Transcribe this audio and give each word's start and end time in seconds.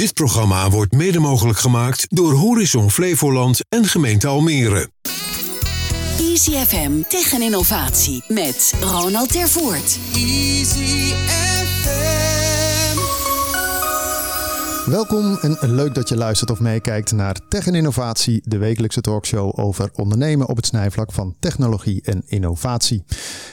Dit 0.00 0.14
programma 0.14 0.70
wordt 0.70 0.92
mede 0.92 1.18
mogelijk 1.18 1.58
gemaakt 1.58 2.06
door 2.08 2.32
Horizon 2.32 2.90
Flevoland 2.90 3.60
en 3.68 3.84
gemeente 3.84 4.26
Almere. 4.26 4.90
Easy 6.18 6.52
FM 6.52 6.90
Tech 7.08 7.32
en 7.32 7.42
Innovatie 7.42 8.24
met 8.28 8.74
Ronald 8.80 9.32
Tervoort. 9.32 9.98
Easy 10.14 11.14
Welkom 14.90 15.36
en 15.36 15.74
leuk 15.74 15.94
dat 15.94 16.08
je 16.08 16.16
luistert 16.16 16.50
of 16.50 16.60
meekijkt 16.60 17.12
naar 17.12 17.36
Tech 17.48 17.66
en 17.66 17.74
Innovatie, 17.74 18.42
de 18.44 18.58
wekelijkse 18.58 19.00
talkshow 19.00 19.58
over 19.58 19.90
ondernemen 19.94 20.48
op 20.48 20.56
het 20.56 20.66
snijvlak 20.66 21.12
van 21.12 21.36
technologie 21.38 22.02
en 22.02 22.22
innovatie. 22.26 23.04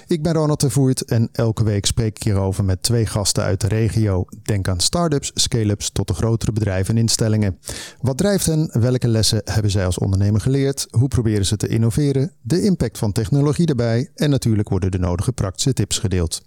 Ik 0.08 0.24
ben 0.24 0.34
Ronald 0.34 0.60
Tervoort 0.60 1.06
en 1.06 1.30
elke 1.32 1.64
week 1.64 1.86
spreek 1.86 2.16
ik 2.16 2.24
hierover 2.24 2.64
met 2.64 2.84
twee 2.84 3.06
gasten 3.06 3.44
uit 3.44 3.62
de 3.62 3.68
regio. 3.68 4.26
Denk 4.44 4.68
aan 4.68 4.80
start-ups, 4.80 5.32
scale-ups 5.34 5.90
tot 5.90 6.08
de 6.08 6.14
grotere 6.14 6.52
bedrijven 6.52 6.96
en 6.96 7.02
instellingen. 7.02 7.60
Wat 8.02 8.18
drijft 8.18 8.46
hen? 8.46 8.70
Welke 8.72 9.08
lessen 9.08 9.42
hebben 9.44 9.72
zij 9.72 9.86
als 9.86 9.98
ondernemer 9.98 10.42
geleerd? 10.42 10.88
Hoe 10.92 11.08
proberen 11.08 11.46
ze 11.46 11.58
te 11.58 11.68
innoveren? 11.68 12.32
De 12.42 12.62
impact 12.62 12.98
van 12.98 13.12
technologie 13.12 13.66
daarbij 13.66 14.12
en 14.16 14.30
natuurlijk 14.30 14.70
worden 14.70 14.92
de 14.92 15.00
nodige 15.00 15.32
praktische 15.32 15.74
tips 15.74 16.00
gedeeld. 16.00 16.42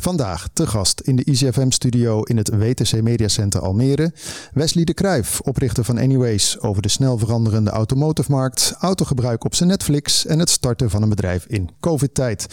Vandaag 0.00 0.48
te 0.52 0.66
gast 0.66 1.00
in 1.00 1.16
de 1.16 1.24
ICFM-studio 1.24 2.22
in 2.22 2.36
het 2.36 2.48
WTC 2.48 3.02
Media 3.02 3.28
Center 3.28 3.60
Almere. 3.60 4.12
Wesley 4.52 4.84
de 4.84 4.94
Kruijf, 4.94 5.40
oprichter 5.40 5.84
van 5.84 5.98
Anyways, 5.98 6.60
over 6.60 6.82
de 6.82 6.88
snel 6.88 7.18
veranderende 7.18 7.70
automotive-markt, 7.70 8.74
autogebruik 8.78 9.44
op 9.44 9.54
zijn 9.54 9.68
Netflix 9.68 10.26
en 10.26 10.38
het 10.38 10.50
starten 10.50 10.90
van 10.90 11.02
een 11.02 11.08
bedrijf 11.08 11.44
in 11.46 11.70
COVID-tijd. 11.80 12.46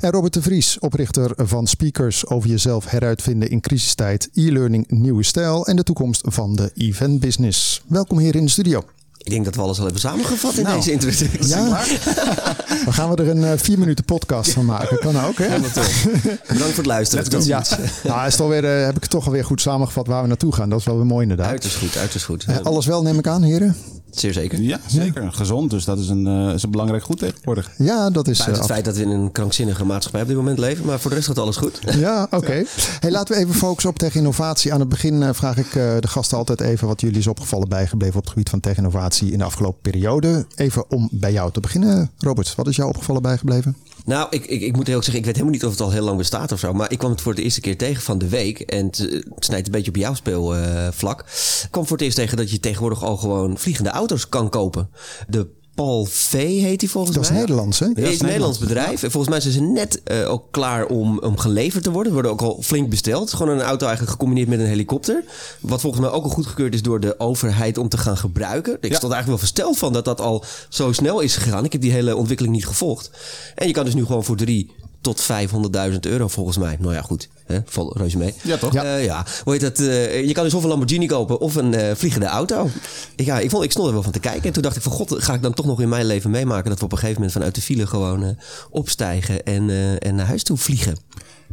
En 0.00 0.10
Robert 0.10 0.32
de 0.32 0.42
Vries, 0.42 0.78
oprichter 0.78 1.32
van 1.36 1.66
Speakers 1.66 2.26
over 2.26 2.50
jezelf 2.50 2.90
heruitvinden 2.90 3.50
in 3.50 3.60
crisistijd, 3.60 4.28
e-learning, 4.32 4.88
nieuwe 4.88 5.22
stijl 5.22 5.66
en 5.66 5.76
de 5.76 5.82
toekomst 5.82 6.22
van 6.28 6.56
de 6.56 6.70
event 6.74 7.20
business. 7.20 7.82
Welkom 7.86 8.18
hier 8.18 8.36
in 8.36 8.44
de 8.44 8.50
studio. 8.50 8.84
Ik 9.24 9.30
denk 9.30 9.44
dat 9.44 9.54
we 9.54 9.60
alles 9.60 9.76
al 9.76 9.84
hebben 9.84 10.00
samengevat 10.00 10.54
in 10.54 10.62
nou, 10.62 10.76
deze 10.76 10.92
introductie. 10.92 11.46
Ja, 11.48 11.64
dan 12.84 12.92
gaan 12.92 13.10
we 13.10 13.16
er 13.16 13.28
een 13.28 13.42
uh, 13.42 13.52
vier 13.56 13.78
minuten 13.78 14.04
podcast 14.04 14.52
van 14.52 14.64
maken. 14.64 14.98
Kan 14.98 15.20
ook, 15.20 15.38
hè? 15.38 15.60
Bedankt 15.60 16.40
voor 16.46 16.76
het 16.76 16.86
luisteren. 16.86 17.30
Dat 17.30 17.46
ja, 17.46 17.62
nou, 18.04 18.26
is 18.26 18.40
alweer, 18.40 18.78
uh, 18.78 18.84
heb 18.84 18.96
ik 18.96 19.06
toch 19.06 19.26
alweer 19.26 19.44
goed 19.44 19.60
samengevat 19.60 20.06
waar 20.06 20.22
we 20.22 20.28
naartoe 20.28 20.52
gaan. 20.54 20.68
Dat 20.68 20.78
is 20.78 20.84
wel 20.84 20.96
weer 20.96 21.06
mooi 21.06 21.22
inderdaad. 21.22 21.46
Uiterst 21.46 21.76
goed, 21.76 21.96
uiterst 21.96 22.24
goed. 22.24 22.44
Uh, 22.48 22.56
alles 22.62 22.86
wel, 22.86 23.02
neem 23.02 23.18
ik 23.18 23.26
aan, 23.26 23.42
heren? 23.42 23.76
Zeer 24.14 24.32
zeker. 24.32 24.60
Ja, 24.60 24.80
zeker. 24.86 25.32
Gezond, 25.32 25.70
dus 25.70 25.84
dat 25.84 25.98
is 25.98 26.08
een, 26.08 26.26
uh, 26.26 26.54
is 26.54 26.62
een 26.62 26.70
belangrijk 26.70 27.04
goed 27.04 27.18
tegenwoordig. 27.18 27.70
Ja, 27.78 28.10
dat 28.10 28.28
is... 28.28 28.38
Buiten 28.38 28.58
het 28.58 28.72
feit 28.72 28.84
dat 28.84 28.96
we 28.96 29.02
in 29.02 29.08
een 29.08 29.32
krankzinnige 29.32 29.84
maatschappij 29.84 30.20
op 30.22 30.26
dit 30.26 30.36
moment 30.36 30.58
leven, 30.58 30.86
maar 30.86 31.00
voor 31.00 31.10
de 31.10 31.16
rest 31.16 31.28
gaat 31.28 31.38
alles 31.38 31.56
goed. 31.56 31.80
Ja, 31.96 32.26
oké. 32.30 32.64
Hey, 33.00 33.10
laten 33.10 33.34
we 33.34 33.40
even 33.40 33.54
focussen 33.54 33.90
op 33.90 33.98
tech-innovatie. 33.98 34.72
Aan 34.72 34.80
het 34.80 34.88
begin 34.88 35.14
uh, 35.14 35.28
vraag 35.32 35.56
ik 35.56 35.66
uh, 35.66 35.74
de 36.00 36.08
gasten 36.08 36.38
altijd 36.38 36.60
even 36.60 36.86
wat 36.86 37.00
jullie 37.00 37.18
is 37.18 37.26
opgevallen 37.26 37.68
bijgebleven 37.68 38.16
op 38.16 38.22
het 38.22 38.30
gebied 38.30 38.48
van 38.48 38.60
tech-innovatie 38.60 39.32
in 39.32 39.38
de 39.38 39.44
afgelopen 39.44 39.80
periode. 39.80 40.46
Even 40.54 40.90
om 40.90 41.08
bij 41.10 41.32
jou 41.32 41.52
te 41.52 41.60
beginnen. 41.60 42.10
Robert, 42.18 42.54
wat 42.54 42.68
is 42.68 42.76
jou 42.76 42.88
opgevallen 42.88 43.22
bijgebleven? 43.22 43.76
Nou, 44.04 44.26
ik, 44.30 44.44
ik, 44.44 44.60
ik 44.60 44.76
moet 44.76 44.86
heel 44.86 45.02
zeggen, 45.02 45.18
ik 45.18 45.24
weet 45.24 45.34
helemaal 45.34 45.54
niet 45.54 45.64
of 45.64 45.70
het 45.70 45.80
al 45.80 45.90
heel 45.90 46.04
lang 46.04 46.18
bestaat 46.18 46.52
of 46.52 46.58
zo. 46.58 46.72
Maar 46.72 46.92
ik 46.92 46.98
kwam 46.98 47.10
het 47.10 47.20
voor 47.20 47.34
de 47.34 47.42
eerste 47.42 47.60
keer 47.60 47.76
tegen 47.76 48.02
van 48.02 48.18
de 48.18 48.28
week. 48.28 48.60
En 48.60 48.86
het, 48.86 49.24
snijdt 49.38 49.66
een 49.66 49.72
beetje 49.72 49.90
op 49.90 49.96
jouw 49.96 50.14
speelvlak. 50.14 51.20
ik 51.62 51.68
kwam 51.70 51.86
voor 51.86 51.96
het 51.96 52.06
eerst 52.06 52.16
tegen 52.16 52.36
dat 52.36 52.50
je 52.50 52.60
tegenwoordig 52.60 53.02
al 53.04 53.16
gewoon 53.16 53.58
vliegende 53.58 53.90
auto's 53.90 54.28
kan 54.28 54.48
kopen. 54.48 54.90
De 55.28 55.48
Paul 55.74 56.04
V 56.04 56.32
heet 56.32 56.80
hij 56.80 56.90
volgens 56.90 57.16
mij. 57.16 57.24
Dat 57.24 57.32
is 57.32 57.38
Nederlands, 57.38 57.78
hè? 57.78 57.86
Het 57.86 57.98
is 57.98 58.20
een 58.20 58.26
Nederlands 58.26 58.58
bedrijf. 58.58 59.02
En 59.02 59.10
volgens 59.10 59.32
mij 59.32 59.40
zijn 59.40 59.54
ze 59.54 59.60
net 59.60 60.00
uh, 60.04 60.30
ook 60.30 60.44
klaar 60.50 60.86
om, 60.86 61.18
om 61.18 61.38
geleverd 61.38 61.84
te 61.84 61.90
worden. 61.90 62.12
Worden 62.12 62.30
ook 62.30 62.42
al 62.42 62.58
flink 62.62 62.90
besteld. 62.90 63.32
Gewoon 63.32 63.52
een 63.52 63.62
auto 63.62 63.86
eigenlijk 63.86 64.10
gecombineerd 64.10 64.48
met 64.48 64.58
een 64.58 64.66
helikopter. 64.66 65.24
Wat 65.60 65.80
volgens 65.80 66.02
mij 66.02 66.10
ook 66.10 66.24
al 66.24 66.30
goedgekeurd 66.30 66.74
is 66.74 66.82
door 66.82 67.00
de 67.00 67.20
overheid 67.20 67.78
om 67.78 67.88
te 67.88 67.98
gaan 67.98 68.16
gebruiken. 68.16 68.72
Ik 68.80 68.90
ja. 68.90 68.96
stond 68.96 69.12
eigenlijk 69.12 69.26
wel 69.26 69.38
versteld 69.38 69.78
van 69.78 69.92
dat 69.92 70.04
dat 70.04 70.20
al 70.20 70.44
zo 70.68 70.92
snel 70.92 71.20
is 71.20 71.36
gegaan. 71.36 71.64
Ik 71.64 71.72
heb 71.72 71.80
die 71.80 71.92
hele 71.92 72.16
ontwikkeling 72.16 72.54
niet 72.54 72.66
gevolgd. 72.66 73.10
En 73.54 73.66
je 73.66 73.72
kan 73.72 73.84
dus 73.84 73.94
nu 73.94 74.04
gewoon 74.04 74.24
voor 74.24 74.36
drie 74.36 74.70
tot 75.04 75.22
500.000 75.92 75.98
euro 76.00 76.28
volgens 76.28 76.58
mij. 76.58 76.76
Nou 76.80 76.94
ja, 76.94 77.02
goed. 77.02 77.28
Hè? 77.46 77.58
Vol 77.64 77.96
reuze 77.96 78.18
mee. 78.18 78.34
Ja, 78.42 78.56
toch? 78.56 78.72
Ja. 78.72 78.84
Uh, 78.84 79.04
ja. 79.04 79.26
Hoe 79.44 79.52
heet 79.52 79.62
dat? 79.62 79.78
Uh, 79.80 80.26
je 80.26 80.32
kan 80.32 80.44
dus 80.44 80.54
of 80.54 80.62
een 80.62 80.68
Lamborghini 80.68 81.06
kopen 81.06 81.40
of 81.40 81.54
een 81.54 81.72
uh, 81.72 81.90
vliegende 81.94 82.26
auto. 82.26 82.68
Ja, 83.16 83.38
ik, 83.38 83.50
vond, 83.50 83.64
ik 83.64 83.70
stond 83.70 83.86
er 83.86 83.92
wel 83.92 84.02
van 84.02 84.12
te 84.12 84.20
kijken. 84.20 84.42
En 84.42 84.52
toen 84.52 84.62
dacht 84.62 84.76
ik 84.76 84.82
van 84.82 84.92
god, 84.92 85.22
ga 85.22 85.34
ik 85.34 85.42
dan 85.42 85.54
toch 85.54 85.66
nog 85.66 85.80
in 85.80 85.88
mijn 85.88 86.06
leven 86.06 86.30
meemaken... 86.30 86.70
dat 86.70 86.78
we 86.78 86.84
op 86.84 86.92
een 86.92 86.98
gegeven 86.98 87.20
moment 87.20 87.36
vanuit 87.36 87.54
de 87.54 87.62
file 87.62 87.86
gewoon 87.86 88.36
opstijgen 88.70 89.44
en, 89.44 89.70
en 90.00 90.14
naar 90.14 90.26
huis 90.26 90.42
toe 90.42 90.56
vliegen. 90.56 90.96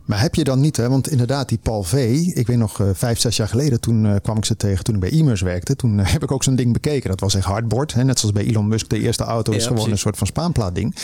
Maar 0.06 0.22
heb 0.22 0.36
je 0.36 0.44
dan 0.44 0.60
niet, 0.60 0.78
hè? 0.78 0.90
want 0.90 1.10
inderdaad, 1.10 1.50
die 1.50 1.58
Paul 1.58 1.84
V. 1.84 1.94
Ik 2.34 2.48
weet 2.48 2.58
nog, 2.58 2.80
uh, 2.80 2.90
vijf, 2.94 3.20
zes 3.20 3.38
jaar 3.38 3.48
geleden, 3.48 3.80
toen 3.80 4.06
uh, 4.06 4.16
kwam 4.22 4.38
ik 4.38 4.46
ze 4.46 4.56
tegen 4.56 4.84
toen 4.84 4.96
ik 4.96 5.02
bij 5.02 5.12
e 5.12 5.44
werkte. 5.44 5.76
Toen 5.76 6.00
uh, 6.00 6.08
heb 6.14 6.24
ik 6.24 6.32
ook 6.32 6.44
zo'n 6.44 6.56
ding 6.56 6.74
bekeken. 6.74 7.10
Dat 7.10 7.20
was 7.20 7.36
echt 7.36 7.46
hardboard. 7.46 7.94
Hè? 7.94 8.04
Net 8.04 8.20
zoals 8.20 8.36
bij 8.36 8.46
Elon 8.46 8.68
Musk, 8.68 8.90
de 8.90 9.00
eerste 9.00 9.24
auto 9.24 9.52
ja, 9.52 9.58
is 9.58 9.64
gewoon 9.64 9.78
precies. 9.78 9.94
een 9.94 10.04
soort 10.04 10.18
van 10.18 10.28
spaanplaatding. 10.28 10.96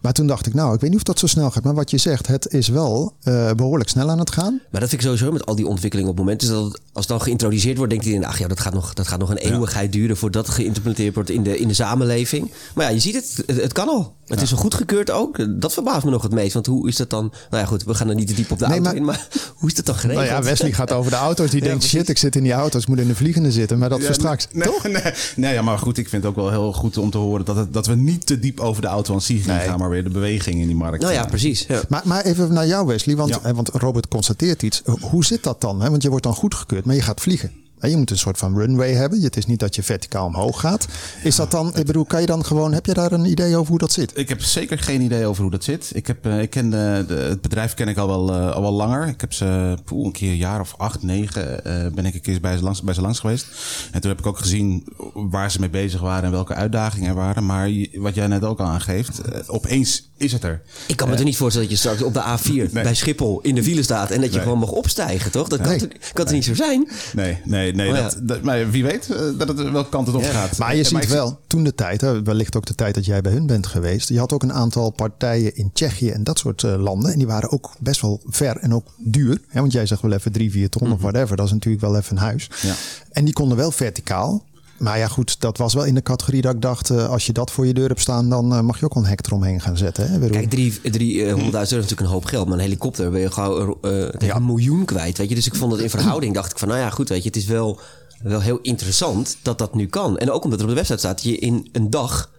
Maar 0.00 0.12
toen 0.12 0.26
dacht 0.26 0.46
ik, 0.46 0.54
nou, 0.54 0.74
ik 0.74 0.80
weet 0.80 0.90
niet 0.90 0.98
of 0.98 1.04
dat 1.04 1.18
zo 1.18 1.26
snel 1.26 1.50
gaat. 1.50 1.64
Maar 1.64 1.74
wat 1.74 1.90
je 1.90 1.98
zegt, 1.98 2.26
het 2.26 2.46
is 2.52 2.68
wel 2.68 3.12
uh, 3.24 3.52
behoorlijk 3.52 3.90
snel 3.90 4.10
aan 4.10 4.18
het 4.18 4.30
gaan. 4.30 4.60
Maar 4.70 4.80
dat 4.80 4.90
vind 4.90 5.02
ik 5.02 5.06
sowieso 5.06 5.32
met 5.32 5.46
al 5.46 5.54
die 5.54 5.66
ontwikkelingen 5.66 6.10
op 6.10 6.16
het 6.16 6.24
moment. 6.24 6.40
Dus 6.40 6.50
dat 6.50 6.64
het, 6.64 6.80
als 6.92 7.06
het 7.06 7.08
dan 7.08 7.22
geïntroduceerd 7.22 7.76
wordt, 7.76 7.90
denkt 7.90 8.06
iedereen, 8.06 8.28
ach 8.28 8.38
ja, 8.38 8.48
dat 8.48 8.60
gaat 8.60 8.74
nog, 8.74 8.94
dat 8.94 9.08
gaat 9.08 9.18
nog 9.18 9.30
een 9.30 9.36
eeuwigheid 9.36 9.92
duren 9.92 10.16
voordat 10.16 10.46
het 10.46 10.54
geïmplementeerd 10.54 11.14
wordt 11.14 11.30
in 11.30 11.42
de, 11.42 11.58
in 11.58 11.68
de 11.68 11.74
samenleving. 11.74 12.50
Maar 12.74 12.84
ja, 12.84 12.90
je 12.90 13.00
ziet 13.00 13.14
het, 13.14 13.42
het, 13.46 13.62
het 13.62 13.72
kan 13.72 13.88
al. 13.88 14.16
Het 14.26 14.38
ja. 14.38 14.44
is 14.44 14.50
zo 14.50 14.56
goedgekeurd 14.56 15.10
ook. 15.10 15.60
Dat 15.60 15.72
verbaast 15.72 16.04
me 16.04 16.10
nog 16.10 16.22
het 16.22 16.32
meest. 16.32 16.52
Want 16.52 16.66
hoe 16.66 16.88
is 16.88 16.96
dat 16.96 17.10
dan? 17.10 17.32
Nou 17.50 17.62
ja, 17.62 17.68
goed, 17.68 17.84
we 17.84 17.94
gaan 17.94 18.08
er 18.08 18.14
niet 18.14 18.26
te 18.26 18.34
diep 18.34 18.50
op 18.50 18.58
de 18.58 18.66
nee, 18.66 18.74
auto 18.74 18.88
maar, 18.90 18.96
in. 18.96 19.04
Maar 19.04 19.28
hoe 19.58 19.68
is 19.68 19.74
dat 19.74 19.86
dan 19.86 19.94
geregeld? 19.94 20.28
Nou 20.28 20.38
ja, 20.42 20.48
Wesley 20.48 20.72
gaat 20.72 20.92
over 20.92 21.10
de 21.10 21.16
auto's. 21.28 21.50
Die 21.50 21.62
ja, 21.62 21.68
denkt, 21.68 21.84
shit, 21.84 22.08
ik 22.08 22.18
zit 22.18 22.36
in 22.36 22.42
die 22.42 22.52
auto's. 22.52 22.82
Ik 22.82 22.88
moet 22.88 22.98
in 22.98 23.06
de 23.06 23.14
vliegende 23.14 23.52
zitten. 23.52 23.78
Maar 23.78 23.88
dat 23.88 23.98
ja, 23.98 24.04
voor 24.04 24.14
straks. 24.14 24.48
Nee, 24.52 24.68
toch? 24.68 24.82
Nee, 24.88 25.02
nee, 25.36 25.54
ja, 25.54 25.62
maar 25.62 25.78
goed, 25.78 25.98
ik 25.98 26.08
vind 26.08 26.22
het 26.22 26.30
ook 26.30 26.38
wel 26.38 26.50
heel 26.50 26.72
goed 26.72 26.98
om 26.98 27.10
te 27.10 27.18
horen 27.18 27.44
dat, 27.44 27.56
het, 27.56 27.72
dat 27.72 27.86
we 27.86 27.94
niet 27.94 28.26
te 28.26 28.38
diep 28.38 28.60
over 28.60 28.82
de 28.82 28.88
auto 28.88 29.14
aan 29.14 29.20
nee. 29.28 29.40
gaan. 29.42 29.78
Maar 29.78 29.87
weer 29.90 30.04
de 30.04 30.10
beweging 30.10 30.60
in 30.60 30.66
die 30.66 30.76
markt. 30.76 31.02
Nou 31.02 31.12
ja, 31.12 31.24
precies. 31.24 31.64
Ja. 31.68 31.82
Maar, 31.88 32.02
maar 32.04 32.24
even 32.24 32.52
naar 32.52 32.66
jou, 32.66 32.86
Wesley. 32.86 33.16
Want, 33.16 33.40
want 33.42 33.68
Robert 33.68 34.08
constateert 34.08 34.62
iets. 34.62 34.82
Hoe 35.00 35.24
zit 35.24 35.42
dat 35.42 35.60
dan? 35.60 35.82
Hè? 35.82 35.90
Want 35.90 36.02
je 36.02 36.08
wordt 36.08 36.24
dan 36.24 36.34
goedgekeurd, 36.34 36.84
maar 36.84 36.94
je 36.94 37.02
gaat 37.02 37.20
vliegen. 37.20 37.52
Je 37.80 37.96
moet 37.96 38.10
een 38.10 38.18
soort 38.18 38.38
van 38.38 38.58
runway 38.58 38.92
hebben. 38.92 39.20
Het 39.20 39.36
is 39.36 39.46
niet 39.46 39.60
dat 39.60 39.74
je 39.74 39.82
verticaal 39.82 40.26
omhoog 40.26 40.60
gaat. 40.60 40.86
Is 41.22 41.36
dat 41.36 41.50
dan, 41.50 41.76
ik 41.76 41.86
bedoel, 41.86 42.04
kan 42.04 42.20
je 42.20 42.26
dan 42.26 42.44
gewoon, 42.44 42.72
heb 42.72 42.86
je 42.86 42.94
daar 42.94 43.12
een 43.12 43.24
idee 43.24 43.56
over 43.56 43.70
hoe 43.70 43.78
dat 43.78 43.92
zit? 43.92 44.12
Ik 44.14 44.28
heb 44.28 44.42
zeker 44.42 44.78
geen 44.78 45.00
idee 45.00 45.26
over 45.26 45.42
hoe 45.42 45.50
dat 45.50 45.64
zit. 45.64 45.90
Ik, 45.94 46.06
heb, 46.06 46.26
ik 46.26 46.50
ken 46.50 46.70
de, 46.70 47.04
de, 47.08 47.14
het 47.14 47.40
bedrijf 47.40 47.74
ken 47.74 47.88
ik 47.88 47.96
al 47.96 48.06
wel, 48.06 48.34
uh, 48.34 48.50
al 48.50 48.62
wel 48.62 48.72
langer. 48.72 49.06
Ik 49.06 49.20
heb 49.20 49.32
ze 49.32 49.78
poeh, 49.84 50.06
een 50.06 50.12
keer 50.12 50.30
een 50.30 50.36
jaar 50.36 50.60
of 50.60 50.74
acht, 50.76 51.02
negen 51.02 51.60
uh, 51.66 51.86
ben 51.94 52.06
ik 52.06 52.14
een 52.14 52.20
keer 52.20 52.40
bij 52.40 52.56
ze, 52.56 52.62
langs, 52.62 52.82
bij 52.82 52.94
ze 52.94 53.00
langs 53.00 53.20
geweest. 53.20 53.46
En 53.92 54.00
toen 54.00 54.10
heb 54.10 54.20
ik 54.20 54.26
ook 54.26 54.38
gezien 54.38 54.86
waar 55.14 55.50
ze 55.50 55.60
mee 55.60 55.70
bezig 55.70 56.00
waren 56.00 56.24
en 56.24 56.30
welke 56.30 56.54
uitdagingen 56.54 57.08
er 57.08 57.14
waren. 57.14 57.46
Maar 57.46 57.70
wat 57.92 58.14
jij 58.14 58.26
net 58.26 58.44
ook 58.44 58.60
al 58.60 58.66
aangeeft, 58.66 59.20
uh, 59.28 59.38
opeens 59.46 60.10
is 60.16 60.32
het 60.32 60.44
er. 60.44 60.62
Ik 60.86 60.96
kan 60.96 61.08
me 61.08 61.16
er 61.16 61.24
niet 61.24 61.36
voorstellen 61.36 61.68
dat 61.68 61.78
je 61.78 61.88
straks 61.88 62.02
op 62.02 62.14
de 62.14 62.38
A4 62.38 62.72
nee. 62.72 62.82
bij 62.82 62.94
Schiphol 62.94 63.40
in 63.40 63.54
de 63.54 63.62
file 63.62 63.82
staat 63.82 64.10
en 64.10 64.20
dat 64.20 64.28
je 64.28 64.34
nee. 64.34 64.42
gewoon 64.42 64.58
mag 64.58 64.70
opstijgen, 64.70 65.30
toch? 65.30 65.48
Dat 65.48 65.60
nee. 65.60 65.78
kan, 65.78 65.88
kan 65.88 66.24
het 66.24 66.34
niet 66.34 66.44
zo 66.44 66.54
zijn? 66.54 66.88
Nee, 67.12 67.38
nee, 67.44 67.67
nee. 67.74 67.90
Oh, 67.90 67.96
ja. 67.96 68.02
dat, 68.02 68.18
dat, 68.22 68.42
maar 68.42 68.70
wie 68.70 68.84
weet 68.84 69.08
dat 69.38 69.48
het 69.48 69.70
welke 69.70 69.88
kant 69.88 70.06
het 70.06 70.16
op 70.16 70.22
ja. 70.22 70.30
gaat. 70.30 70.58
Maar 70.58 70.76
je 70.76 70.84
ziet 70.84 70.92
maar 70.92 71.08
wel, 71.08 71.40
toen 71.46 71.64
de 71.64 71.74
tijd, 71.74 72.00
hè, 72.00 72.22
wellicht 72.22 72.56
ook 72.56 72.66
de 72.66 72.74
tijd 72.74 72.94
dat 72.94 73.04
jij 73.04 73.20
bij 73.20 73.32
hun 73.32 73.46
bent 73.46 73.66
geweest. 73.66 74.08
Je 74.08 74.18
had 74.18 74.32
ook 74.32 74.42
een 74.42 74.52
aantal 74.52 74.90
partijen 74.90 75.56
in 75.56 75.70
Tsjechië 75.72 76.10
en 76.10 76.24
dat 76.24 76.38
soort 76.38 76.62
uh, 76.62 76.82
landen. 76.82 77.12
En 77.12 77.18
die 77.18 77.26
waren 77.26 77.50
ook 77.50 77.70
best 77.78 78.00
wel 78.00 78.20
ver 78.26 78.56
en 78.56 78.74
ook 78.74 78.86
duur. 78.96 79.40
Hè, 79.48 79.60
want 79.60 79.72
jij 79.72 79.86
zegt 79.86 80.02
wel 80.02 80.12
even 80.12 80.32
drie, 80.32 80.50
vier 80.50 80.68
ton 80.68 80.82
mm 80.82 80.88
-hmm. 80.88 80.96
of 80.96 81.02
whatever. 81.02 81.36
Dat 81.36 81.46
is 81.46 81.52
natuurlijk 81.52 81.82
wel 81.82 81.96
even 81.96 82.16
een 82.16 82.22
huis. 82.22 82.50
Ja. 82.62 82.74
En 83.12 83.24
die 83.24 83.34
konden 83.34 83.56
wel 83.56 83.70
verticaal. 83.70 84.44
Maar 84.78 84.98
ja, 84.98 85.08
goed, 85.08 85.40
dat 85.40 85.58
was 85.58 85.74
wel 85.74 85.84
in 85.84 85.94
de 85.94 86.02
categorie 86.02 86.42
dat 86.42 86.54
ik 86.54 86.60
dacht... 86.60 86.90
Uh, 86.90 87.08
als 87.08 87.26
je 87.26 87.32
dat 87.32 87.50
voor 87.50 87.66
je 87.66 87.74
deur 87.74 87.88
hebt 87.88 88.00
staan... 88.00 88.28
dan 88.28 88.52
uh, 88.52 88.60
mag 88.60 88.78
je 88.78 88.84
ook 88.84 88.94
een 88.94 89.04
hek 89.04 89.26
eromheen 89.26 89.60
gaan 89.60 89.76
zetten. 89.76 90.10
Hè? 90.10 90.28
Kijk, 90.28 90.56
300.000 90.56 91.00
uh, 91.00 91.26
euro 91.26 91.60
is 91.60 91.70
natuurlijk 91.70 92.00
een 92.00 92.06
hoop 92.06 92.24
geld. 92.24 92.48
Maar 92.48 92.56
een 92.56 92.64
helikopter 92.64 93.10
ben 93.10 93.20
je 93.20 93.30
gauw 93.30 93.78
ja. 94.18 94.36
een 94.36 94.46
miljoen 94.46 94.84
kwijt. 94.84 95.18
Weet 95.18 95.28
je? 95.28 95.34
Dus 95.34 95.46
ik 95.46 95.54
vond 95.54 95.72
het 95.72 95.80
in 95.80 95.90
verhouding... 95.90 96.34
dacht 96.34 96.50
ik 96.50 96.58
van, 96.58 96.68
nou 96.68 96.80
ja, 96.80 96.90
goed, 96.90 97.08
weet 97.08 97.22
je, 97.22 97.28
het 97.28 97.36
is 97.36 97.46
wel, 97.46 97.80
wel 98.22 98.40
heel 98.40 98.58
interessant 98.62 99.36
dat 99.42 99.58
dat 99.58 99.74
nu 99.74 99.86
kan. 99.86 100.18
En 100.18 100.30
ook 100.30 100.44
omdat 100.44 100.58
er 100.58 100.64
op 100.64 100.70
de 100.70 100.76
website 100.76 100.98
staat... 100.98 101.22
je 101.22 101.38
in 101.38 101.68
een 101.72 101.90
dag 101.90 102.30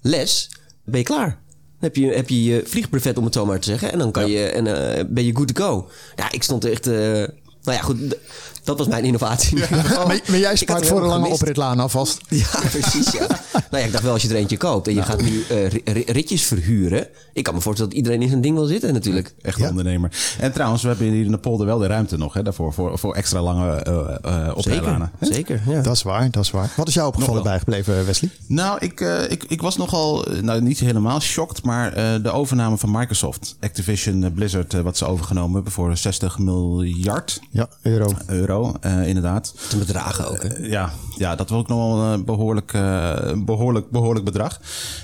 les 0.00 0.50
ben 0.84 0.98
je 0.98 1.04
klaar. 1.04 1.38
Heb 1.78 1.96
je, 1.96 2.06
heb 2.06 2.28
je 2.28 2.44
je 2.44 2.62
vliegbrevet, 2.66 3.18
om 3.18 3.24
het 3.24 3.34
zo 3.34 3.46
maar 3.46 3.60
te 3.60 3.68
zeggen. 3.68 3.92
En 3.92 3.98
dan 3.98 4.10
kan 4.10 4.30
ja. 4.30 4.38
je, 4.38 4.46
en, 4.46 4.66
uh, 4.66 5.04
ben 5.08 5.24
je 5.24 5.36
good 5.36 5.54
to 5.54 5.64
go. 5.64 5.88
Ja, 6.16 6.32
ik 6.32 6.42
stond 6.42 6.64
echt... 6.64 6.86
nou 6.86 7.28
ja, 7.62 7.80
goed 7.80 8.16
dat 8.66 8.78
was 8.78 8.86
mijn 8.86 9.04
innovatie. 9.04 9.58
Ja. 9.58 9.64
Oh, 9.96 10.06
maar, 10.06 10.20
maar, 10.28 10.38
jij 10.38 10.56
spaart 10.56 10.86
voor 10.86 11.02
een 11.02 11.08
lange 11.08 11.28
opritlaan 11.28 11.80
alvast. 11.80 12.20
Ja, 12.28 12.60
precies. 12.70 13.12
Ja. 13.12 13.26
nou 13.52 13.62
ja, 13.70 13.78
ik 13.78 13.92
dacht 13.92 14.04
wel 14.04 14.12
als 14.12 14.22
je 14.22 14.28
er 14.28 14.34
eentje 14.34 14.56
koopt 14.56 14.88
en 14.88 14.94
je 14.94 15.02
gaat 15.02 15.22
nu 15.22 15.44
uh, 15.50 16.04
ritjes 16.06 16.42
verhuren. 16.42 17.08
Ik 17.32 17.44
kan 17.44 17.54
me 17.54 17.60
voorstellen 17.60 17.90
dat 17.90 17.98
iedereen 17.98 18.22
in 18.22 18.28
zijn 18.28 18.40
ding 18.40 18.54
wil 18.54 18.64
zitten 18.64 18.92
natuurlijk. 18.92 19.34
Echt 19.42 19.58
ja. 19.58 19.68
ondernemer. 19.68 20.12
En 20.40 20.52
trouwens, 20.52 20.82
we 20.82 20.88
hebben 20.88 21.06
hier 21.06 21.24
in 21.24 21.30
de 21.30 21.38
polder 21.38 21.66
wel 21.66 21.78
de 21.78 21.86
ruimte 21.86 22.16
nog 22.16 22.34
hè, 22.34 22.42
daarvoor. 22.42 22.72
Voor, 22.72 22.98
voor 22.98 23.14
extra 23.14 23.42
lange 23.42 23.86
uh, 23.88 24.32
uh, 24.32 24.52
Zeker, 24.56 25.10
zeker 25.20 25.62
ja. 25.66 25.80
Dat 25.80 25.94
is 25.94 26.02
waar, 26.02 26.30
dat 26.30 26.42
is 26.42 26.50
waar. 26.50 26.72
Wat 26.76 26.88
is 26.88 26.94
jou 26.94 27.06
opgevallen 27.08 27.42
bijgebleven, 27.42 28.06
Wesley? 28.06 28.30
Nou, 28.46 28.78
ik, 28.80 29.00
uh, 29.00 29.30
ik, 29.30 29.44
ik 29.44 29.62
was 29.62 29.76
nogal, 29.76 30.24
nou 30.40 30.62
niet 30.62 30.78
helemaal 30.78 31.20
shocked, 31.20 31.62
maar 31.64 31.98
uh, 31.98 32.22
de 32.22 32.30
overname 32.30 32.78
van 32.78 32.90
Microsoft. 32.90 33.56
Activision 33.60 34.32
Blizzard, 34.34 34.72
wat 34.72 34.96
ze 34.96 35.06
overgenomen 35.06 35.54
hebben 35.54 35.72
voor 35.72 35.96
60 35.96 36.38
miljard 36.38 37.40
ja, 37.50 37.68
euro. 37.82 38.12
euro. 38.26 38.55
Euro, 38.56 38.74
uh, 39.00 39.08
inderdaad. 39.08 39.54
Te 39.68 39.76
bedragen 39.76 40.28
ook, 40.28 40.42
hè? 40.42 40.58
Uh, 40.58 40.70
ja, 40.70 40.92
ja, 41.16 41.34
dat 41.36 41.48
was 41.48 41.58
ook 41.58 41.68
nog 41.68 41.78
wel 41.78 42.04
een 42.04 42.24
behoorlijk, 42.24 42.72
behoorlijk, 43.44 43.90
behoorlijk 43.90 44.24
bedrag. 44.24 44.60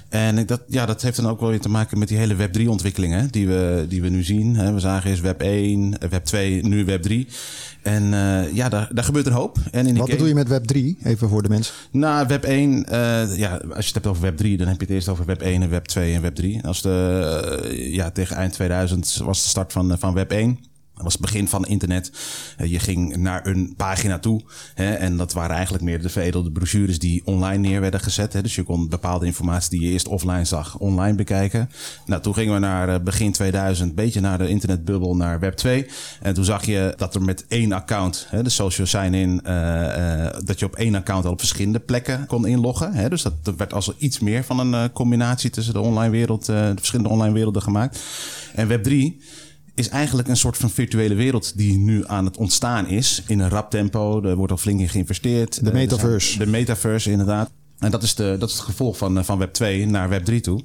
En 0.09 0.39
ik 0.39 0.49
dat, 0.49 0.63
ja, 0.67 0.87
dat 0.87 1.03
heeft 1.03 1.17
dan 1.17 1.29
ook 1.29 1.41
wel 1.41 1.49
weer 1.49 1.61
te 1.61 1.69
maken 1.69 1.99
met 1.99 2.09
die 2.09 2.19
hele 2.19 2.35
Web 2.35 2.53
3 2.53 2.71
ontwikkelingen 2.71 3.31
die 3.31 3.47
we, 3.47 3.87
die 3.89 4.03
we 4.03 4.09
nu 4.09 4.23
zien. 4.23 4.57
Hè. 4.57 4.73
We 4.73 4.81
zagen 4.81 5.11
eerst 5.11 5.23
Web 5.23 5.41
1, 5.41 5.95
Web 6.11 6.25
2, 6.25 6.63
nu 6.63 6.85
Web 6.85 7.03
3. 7.03 7.29
En 7.83 8.05
ja, 8.55 8.69
daar, 8.69 8.89
daar 8.93 9.05
gebeurt 9.05 9.27
een 9.27 9.33
hoop. 9.33 9.59
En 9.71 9.87
in 9.87 9.97
Wat 9.97 10.09
bedoel 10.09 10.27
je 10.27 10.35
met 10.35 10.49
Web 10.49 10.65
3? 10.65 10.99
Even 11.05 11.29
voor 11.29 11.43
de 11.43 11.49
mensen. 11.49 11.75
Nou, 11.91 12.27
Web 12.27 12.45
1, 12.45 12.71
uh, 12.71 13.37
ja, 13.37 13.51
als 13.55 13.87
je 13.87 13.93
het 13.93 13.95
hebt 13.95 14.07
over 14.07 14.23
Web 14.23 14.37
3, 14.37 14.57
dan 14.57 14.67
heb 14.67 14.77
je 14.77 14.87
het 14.87 14.95
eerst 14.95 15.09
over 15.09 15.25
Web 15.25 15.41
1 15.41 15.63
en 15.63 15.71
Web 15.71 15.85
2 15.85 16.15
en 16.15 16.23
Web 16.23 16.35
3. 16.35 16.67
Als 16.67 16.83
de, 16.83 17.89
ja, 17.93 18.11
tegen 18.11 18.37
eind 18.37 18.53
2000 18.53 19.17
was 19.25 19.43
de 19.43 19.49
start 19.49 19.73
van, 19.73 19.99
van 19.99 20.15
Web 20.15 20.31
1. 20.31 20.59
Dat 20.95 21.05
was 21.05 21.13
het 21.13 21.23
begin 21.23 21.49
van 21.49 21.67
internet. 21.67 22.13
Je 22.65 22.79
ging 22.79 23.17
naar 23.17 23.47
een 23.47 23.75
pagina 23.77 24.19
toe. 24.19 24.41
Hè, 24.75 24.93
en 24.93 25.17
dat 25.17 25.33
waren 25.33 25.55
eigenlijk 25.55 25.85
meer 25.85 26.03
de 26.03 26.09
veredelde 26.09 26.51
brochures 26.51 26.99
die 26.99 27.23
online 27.25 27.69
neer 27.69 27.81
werden 27.81 28.01
gezet. 28.01 28.33
Hè. 28.33 28.43
Dus 28.43 28.55
je 28.55 28.63
kon 28.63 28.89
bepaalde 28.89 29.27
informatie 29.27 29.71
die 29.71 29.87
je 29.87 29.93
eerst 29.93 30.09
offline 30.09 30.45
zag, 30.45 30.79
online 30.79 31.15
bekijken. 31.15 31.71
Nou, 32.07 32.23
toen 32.23 32.35
gingen 32.35 32.55
we 32.55 32.61
naar 32.61 33.03
begin 33.03 33.33
2000, 33.33 33.95
beetje 33.95 34.21
naar 34.21 34.39
de 34.39 34.49
internetbubbel, 34.49 35.17
naar 35.17 35.41
Web 35.41 35.55
2. 35.55 35.87
En 36.21 36.35
toen 36.35 36.45
zag 36.45 36.65
je 36.65 36.95
dat 36.97 37.15
er 37.15 37.23
met 37.23 37.45
één 37.49 37.73
account, 37.73 38.27
hè, 38.29 38.43
de 38.43 38.51
social 38.51 38.87
sign-in, 38.87 39.41
uh, 39.47 40.27
dat 40.45 40.59
je 40.59 40.65
op 40.65 40.77
één 40.77 40.95
account 40.95 41.25
al 41.25 41.33
op 41.33 41.39
verschillende 41.39 41.81
plekken 41.81 42.27
kon 42.27 42.47
inloggen. 42.47 42.93
Hè. 42.93 43.09
Dus 43.09 43.23
dat, 43.23 43.57
werd 43.57 43.73
als 43.73 43.93
iets 43.97 44.21
meer 44.21 44.45
van 44.45 44.59
een 44.59 44.93
combinatie 44.93 45.51
tussen 45.51 45.75
de 45.75 45.81
online 45.81 46.11
wereld, 46.11 46.47
de 46.47 46.73
verschillende 46.77 47.11
online 47.11 47.35
werelden 47.35 47.63
gemaakt. 47.63 48.01
En 48.55 48.69
Web 48.69 48.83
3 48.83 49.21
is 49.75 49.89
eigenlijk 49.89 50.29
een 50.29 50.37
soort 50.37 50.57
van 50.57 50.71
virtuele 50.71 51.15
wereld 51.15 51.57
die 51.57 51.79
nu 51.79 52.07
aan 52.07 52.25
het 52.25 52.37
ontstaan 52.37 52.89
is. 52.89 53.23
In 53.27 53.39
een 53.39 53.49
rap 53.49 53.71
tempo. 53.71 54.23
Er 54.23 54.37
wordt 54.37 54.53
al 54.53 54.59
flink 54.59 54.81
in 54.81 54.89
geïnvesteerd. 54.89 55.65
De 55.65 55.73
metaverse. 55.73 56.39
De 56.39 56.47
metaverse, 56.47 57.11
inderdaad. 57.11 57.51
En 57.79 57.91
dat 57.91 58.03
is, 58.03 58.15
de, 58.15 58.37
dat 58.39 58.49
is 58.49 58.55
het 58.55 58.65
gevolg 58.65 58.97
van, 58.97 59.25
van 59.25 59.39
Web 59.39 59.53
2 59.53 59.87
naar 59.87 60.09
Web 60.09 60.25
3 60.25 60.41
toe. 60.41 60.61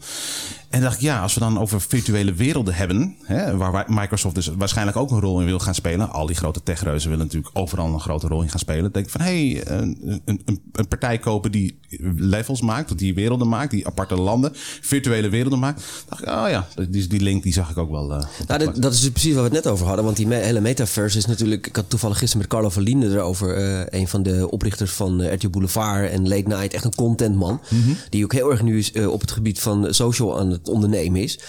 En 0.78 0.84
dacht 0.84 0.96
ik, 0.96 1.02
ja, 1.02 1.22
als 1.22 1.34
we 1.34 1.40
dan 1.40 1.60
over 1.60 1.82
virtuele 1.82 2.34
werelden 2.34 2.74
hebben, 2.74 3.16
hè, 3.24 3.58
waar 3.58 3.86
Microsoft 3.88 4.36
dus 4.36 4.48
waarschijnlijk 4.58 4.98
ook 4.98 5.12
een 5.12 5.20
rol 5.20 5.40
in 5.40 5.46
wil 5.46 5.60
gaan 5.60 5.76
spelen. 5.76 6.12
Al 6.12 6.26
die 6.26 6.36
grote 6.36 6.64
techreuzen 6.64 7.10
willen 7.10 7.26
natuurlijk 7.26 7.58
overal 7.58 7.94
een 7.94 8.00
grote 8.00 8.28
rol 8.28 8.42
in 8.42 8.50
gaan 8.50 8.60
spelen. 8.60 8.92
Denk 8.92 9.06
ik 9.06 9.12
van, 9.12 9.22
hé, 9.22 9.52
hey, 9.52 9.68
een, 9.68 10.22
een, 10.26 10.62
een 10.72 10.88
partij 10.88 11.18
kopen 11.18 11.52
die 11.52 11.80
levels 12.16 12.62
maakt, 12.62 12.98
die 12.98 13.14
werelden 13.14 13.48
maakt, 13.48 13.72
die 13.72 13.88
aparte 13.88 14.16
landen, 14.16 14.52
virtuele 14.82 15.30
werelden 15.30 15.60
maakt. 15.60 15.84
dacht 16.10 16.22
ik, 16.22 16.28
oh 16.28 16.46
ja, 16.50 16.68
die, 16.90 17.08
die 17.08 17.22
link 17.22 17.44
die 17.44 17.54
zag 17.54 17.70
ik 17.70 17.78
ook 17.78 17.92
wel. 17.92 18.12
Uh, 18.12 18.24
nou, 18.48 18.66
dat, 18.66 18.82
dat, 18.82 18.94
is 18.94 19.02
dus 19.02 19.10
precies 19.10 19.34
waar 19.34 19.44
we 19.44 19.56
het 19.56 19.64
net 19.64 19.74
over 19.74 19.86
hadden. 19.86 20.06
Want 20.06 20.18
die 20.18 20.34
hele 20.34 20.62
metaverse 20.62 21.18
is 21.18 21.26
natuurlijk, 21.26 21.68
ik 21.68 21.76
had 21.76 21.90
toevallig 21.90 22.18
gisteren 22.18 22.42
met 22.42 22.52
Carlo 22.52 22.70
Verlinde 22.70 23.10
erover, 23.10 23.58
uh, 23.58 23.86
een 23.90 24.08
van 24.08 24.24
de 24.24 24.52
oprichters 24.52 24.92
van 24.92 25.22
uh, 25.22 25.34
RTL 25.34 25.50
Boulevard 25.50 26.10
en 26.10 26.28
Late 26.28 26.48
Night, 26.48 26.74
echt 26.74 26.86
een 26.86 26.96
contentman. 26.96 27.62
Mm 27.70 27.82
-hmm. 27.82 27.98
Die 28.10 28.24
ook 28.24 28.34
heel 28.34 28.52
erg 28.52 28.62
nu 28.62 28.78
is 28.78 28.92
op 28.92 29.22
het 29.22 29.32
gebied 29.32 29.60
van 29.60 29.94
social 29.94 30.40
aan 30.40 30.50
het 30.50 30.67
ondernemen 30.69 31.22
is. 31.22 31.40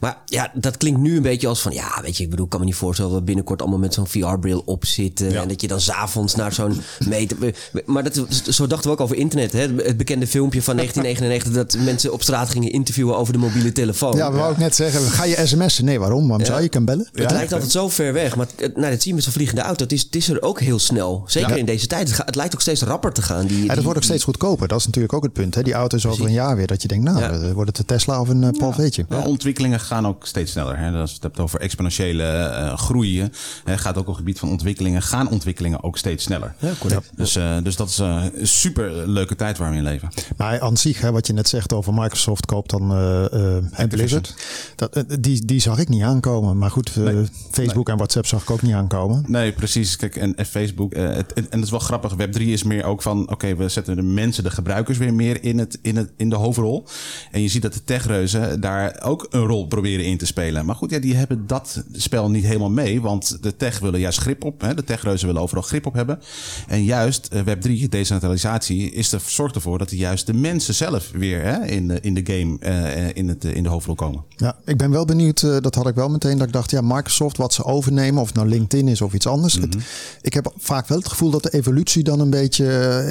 Maar 0.00 0.18
ja, 0.24 0.50
dat 0.54 0.76
klinkt 0.76 1.00
nu 1.00 1.16
een 1.16 1.22
beetje 1.22 1.48
als 1.48 1.62
van, 1.62 1.72
ja, 1.72 2.00
weet 2.02 2.16
je, 2.16 2.22
ik 2.22 2.30
bedoel, 2.30 2.44
ik 2.44 2.50
kan 2.50 2.60
me 2.60 2.66
niet 2.66 2.74
voorstellen 2.74 3.10
dat 3.10 3.20
we 3.20 3.26
binnenkort 3.26 3.60
allemaal 3.60 3.78
met 3.78 3.94
zo'n 3.94 4.06
VR-bril 4.06 4.62
op 4.64 4.84
zitten. 4.84 5.30
Ja. 5.30 5.42
En 5.42 5.48
dat 5.48 5.60
je 5.60 5.68
dan 5.68 5.80
s'avonds 5.80 6.34
naar 6.34 6.52
zo'n 6.52 6.80
meter. 7.08 7.54
Maar 7.84 8.02
dat, 8.02 8.26
zo 8.48 8.66
dachten 8.66 8.90
we 8.90 8.96
ook 8.96 9.02
over 9.02 9.16
internet. 9.16 9.52
Hè? 9.52 9.60
Het 9.60 9.96
bekende 9.96 10.26
filmpje 10.26 10.62
van 10.62 10.76
1999 10.80 11.52
dat 11.52 11.84
mensen 11.84 12.12
op 12.12 12.22
straat 12.22 12.50
gingen 12.50 12.70
interviewen 12.70 13.16
over 13.16 13.32
de 13.32 13.38
mobiele 13.38 13.72
telefoon. 13.72 14.16
Ja, 14.16 14.32
we 14.32 14.38
wou 14.38 14.50
ook 14.50 14.58
net 14.58 14.74
zeggen, 14.74 15.00
ga 15.00 15.24
je 15.24 15.46
sms'en? 15.46 15.84
Nee, 15.84 15.98
waarom? 15.98 16.28
Waarom 16.28 16.46
ja. 16.46 16.52
zou 16.52 16.62
je 16.62 16.68
kan 16.68 16.84
bellen? 16.84 17.08
Het 17.12 17.30
lijkt 17.30 17.52
altijd 17.52 17.70
zo 17.70 17.88
ver 17.88 18.12
weg. 18.12 18.36
Maar 18.36 18.46
nou, 18.58 18.90
dat 18.90 19.02
zie 19.02 19.08
je 19.08 19.14
met 19.14 19.24
zo'n 19.24 19.32
vliegende 19.32 19.62
auto. 19.62 19.82
Het 19.82 19.92
is, 19.92 20.02
het 20.02 20.16
is 20.16 20.28
er 20.28 20.42
ook 20.42 20.60
heel 20.60 20.78
snel. 20.78 21.24
Zeker 21.26 21.56
in 21.56 21.64
deze 21.64 21.86
tijd. 21.86 22.08
Het, 22.08 22.16
gaat, 22.16 22.26
het, 22.26 22.34
lijkt 22.34 22.54
ook 22.54 22.60
steeds 22.60 22.82
rapper 22.82 23.12
te 23.12 23.22
gaan. 23.22 23.46
Die, 23.46 23.64
ja, 23.64 23.74
dat 23.74 23.84
wordt 23.84 23.98
ook 23.98 24.04
steeds 24.04 24.24
goedkoper. 24.24 24.68
Dat 24.68 24.78
is 24.78 24.86
natuurlijk 24.86 25.12
ook 25.12 25.22
het 25.22 25.32
punt. 25.32 25.54
Hè? 25.54 25.62
Die 25.62 25.72
auto 25.72 25.96
is 25.96 26.06
over 26.06 26.24
een 26.24 26.32
jaar 26.32 26.56
weer 26.56 26.66
dat 26.66 26.82
je 26.82 26.88
denkt, 26.88 27.04
nou, 27.04 27.52
wordt 27.52 27.68
het 27.68 27.76
de 27.76 27.94
Tesla 27.94 28.20
of 28.20 28.28
een 28.28 28.42
uh, 28.42 28.48
Paul 28.58 28.72
Veetje. 28.72 29.06
Ja. 29.08 29.22
Ontwikkelingen 29.22 29.80
gaan 29.80 30.06
ook 30.06 30.26
steeds 30.26 30.52
sneller. 30.52 30.78
Hè. 30.78 30.90
Als 30.90 31.08
je 31.08 31.14
het 31.14 31.24
hebt 31.24 31.40
over 31.40 31.60
exponentiële 31.60 32.22
uh, 32.22 32.76
groeien, 32.76 33.32
hè, 33.64 33.78
gaat 33.78 33.96
ook 33.96 34.00
op 34.00 34.06
het 34.06 34.16
gebied 34.16 34.38
van 34.38 34.48
ontwikkelingen, 34.48 35.02
gaan 35.02 35.28
ontwikkelingen 35.28 35.82
ook 35.82 35.98
steeds 35.98 36.24
sneller. 36.24 36.54
Ja, 36.58 36.72
correct. 36.78 37.10
Dus, 37.16 37.36
uh, 37.36 37.56
dus 37.62 37.76
dat 37.76 37.88
is 37.88 37.98
een 37.98 38.32
super 38.42 39.08
leuke 39.08 39.36
tijd 39.36 39.58
waar 39.58 39.70
we 39.70 39.76
in 39.76 39.82
leven. 39.82 40.08
Maar 40.36 40.60
aan 40.60 40.76
zich, 40.76 41.00
hè, 41.00 41.12
wat 41.12 41.26
je 41.26 41.32
net 41.32 41.48
zegt 41.48 41.72
over 41.72 41.94
Microsoft 41.94 42.46
koopt 42.46 42.70
dan 42.70 42.92
uh, 42.92 43.78
en 43.80 43.88
Blizzard, 43.88 44.34
dat, 44.76 45.04
die, 45.20 45.44
die 45.44 45.60
zag 45.60 45.78
ik 45.78 45.88
niet 45.88 46.02
aankomen. 46.02 46.58
Maar 46.58 46.70
goed, 46.70 46.96
nee. 46.96 47.24
Facebook 47.50 47.86
nee. 47.86 47.94
en 47.94 47.96
WhatsApp 47.96 48.26
zag 48.26 48.42
ik 48.42 48.50
ook 48.50 48.62
niet 48.62 48.74
aankomen. 48.74 49.24
Nee, 49.26 49.52
precies. 49.52 49.96
Kijk, 49.96 50.16
en, 50.16 50.34
en 50.34 50.46
Facebook, 50.46 50.94
het, 50.94 51.32
en 51.32 51.46
dat 51.50 51.62
is 51.62 51.70
wel 51.70 51.78
grappig. 51.78 52.14
Web 52.14 52.32
3 52.32 52.52
is 52.52 52.62
meer 52.62 52.84
ook 52.84 53.02
van, 53.02 53.22
oké, 53.22 53.32
okay, 53.32 53.56
we 53.56 53.68
zetten 53.68 53.96
de 53.96 54.02
mensen, 54.02 54.44
de 54.44 54.50
gebruikers 54.50 54.98
weer 54.98 55.14
meer 55.14 55.42
in, 55.42 55.58
het, 55.58 55.78
in, 55.82 55.96
het, 55.96 56.12
in 56.16 56.28
de 56.28 56.36
hoofdrol. 56.36 56.86
En 57.30 57.42
je 57.42 57.48
ziet 57.48 57.62
dat 57.62 57.72
de 57.72 57.84
techreuzen 57.84 58.45
daar 58.60 59.02
ook 59.02 59.26
een 59.30 59.46
rol 59.46 59.66
proberen 59.66 60.04
in 60.04 60.18
te 60.18 60.26
spelen. 60.26 60.66
Maar 60.66 60.74
goed, 60.74 60.90
ja, 60.90 60.98
die 60.98 61.14
hebben 61.14 61.46
dat 61.46 61.84
spel 61.92 62.30
niet 62.30 62.44
helemaal 62.44 62.70
mee. 62.70 63.00
Want 63.00 63.38
de 63.42 63.56
tech 63.56 63.78
willen 63.78 64.00
juist 64.00 64.18
grip 64.18 64.44
op. 64.44 64.60
Hè? 64.60 64.74
De 64.74 64.84
techreuzen 64.84 65.26
willen 65.26 65.42
overal 65.42 65.62
grip 65.62 65.86
op 65.86 65.94
hebben. 65.94 66.20
En 66.68 66.84
juist 66.84 67.28
uh, 67.32 67.40
Web3, 67.40 67.88
decentralisatie, 67.88 68.90
is 68.90 69.12
er, 69.12 69.20
zorgt 69.26 69.54
ervoor 69.54 69.78
dat 69.78 69.90
er 69.90 69.96
juist 69.96 70.26
de 70.26 70.34
mensen 70.34 70.74
zelf 70.74 71.10
weer 71.12 71.42
hè, 71.42 71.66
in, 71.66 71.88
de, 71.88 71.98
in 72.00 72.14
de 72.14 72.22
game 72.24 72.56
uh, 72.60 73.08
in, 73.14 73.28
het, 73.28 73.44
in 73.44 73.62
de 73.62 73.68
hoofdrol 73.68 73.94
komen. 73.94 74.24
Ja, 74.36 74.56
ik 74.64 74.76
ben 74.76 74.90
wel 74.90 75.04
benieuwd. 75.04 75.42
Uh, 75.42 75.56
dat 75.60 75.74
had 75.74 75.86
ik 75.86 75.94
wel 75.94 76.08
meteen. 76.08 76.38
Dat 76.38 76.46
ik 76.46 76.52
dacht, 76.52 76.70
ja, 76.70 76.80
Microsoft, 76.80 77.36
wat 77.36 77.52
ze 77.52 77.64
overnemen. 77.64 78.20
Of 78.20 78.26
het 78.26 78.36
nou 78.36 78.48
LinkedIn 78.48 78.88
is 78.88 79.00
of 79.00 79.12
iets 79.12 79.26
anders. 79.26 79.56
Mm 79.56 79.62
-hmm. 79.62 79.70
het, 79.70 79.82
ik 80.22 80.34
heb 80.34 80.52
vaak 80.56 80.88
wel 80.88 80.98
het 80.98 81.08
gevoel 81.08 81.30
dat 81.30 81.42
de 81.42 81.52
evolutie 81.52 82.02
dan 82.02 82.20
een 82.20 82.30
beetje, 82.30 82.66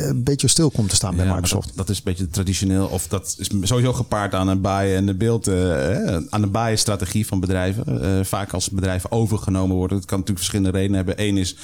een 0.07 0.23
beetje 0.23 0.47
stil 0.47 0.69
komt 0.71 0.89
te 0.89 0.95
staan 0.95 1.15
bij 1.15 1.25
ja, 1.25 1.31
Microsoft. 1.31 1.67
Dat, 1.67 1.77
dat, 1.77 1.89
is 1.89 1.97
een 1.97 2.03
beetje 2.03 2.29
traditioneel. 2.29 2.87
Of 2.87 3.07
dat 3.07 3.35
is 3.37 3.49
sowieso 3.61 3.93
gepaard 3.93 4.33
aan 4.33 4.47
een 4.47 4.61
buy 4.61 4.93
en 4.95 5.05
de 5.05 5.15
beeld. 5.25 5.47
aan 6.29 6.41
de 6.41 6.47
buy 6.47 6.75
strategie 6.75 7.27
van 7.27 7.39
bedrijven. 7.39 7.83
Uh, 7.87 8.23
vaak 8.23 8.53
als 8.53 8.69
bedrijven 8.69 9.11
overgenomen 9.11 9.75
worden. 9.75 9.97
Het 9.97 10.05
kan 10.05 10.19
natuurlijk 10.19 10.45
verschillende 10.45 10.77
redenen 10.77 11.05
hebben. 11.05 11.27
Eén 11.27 11.37
is 11.37 11.55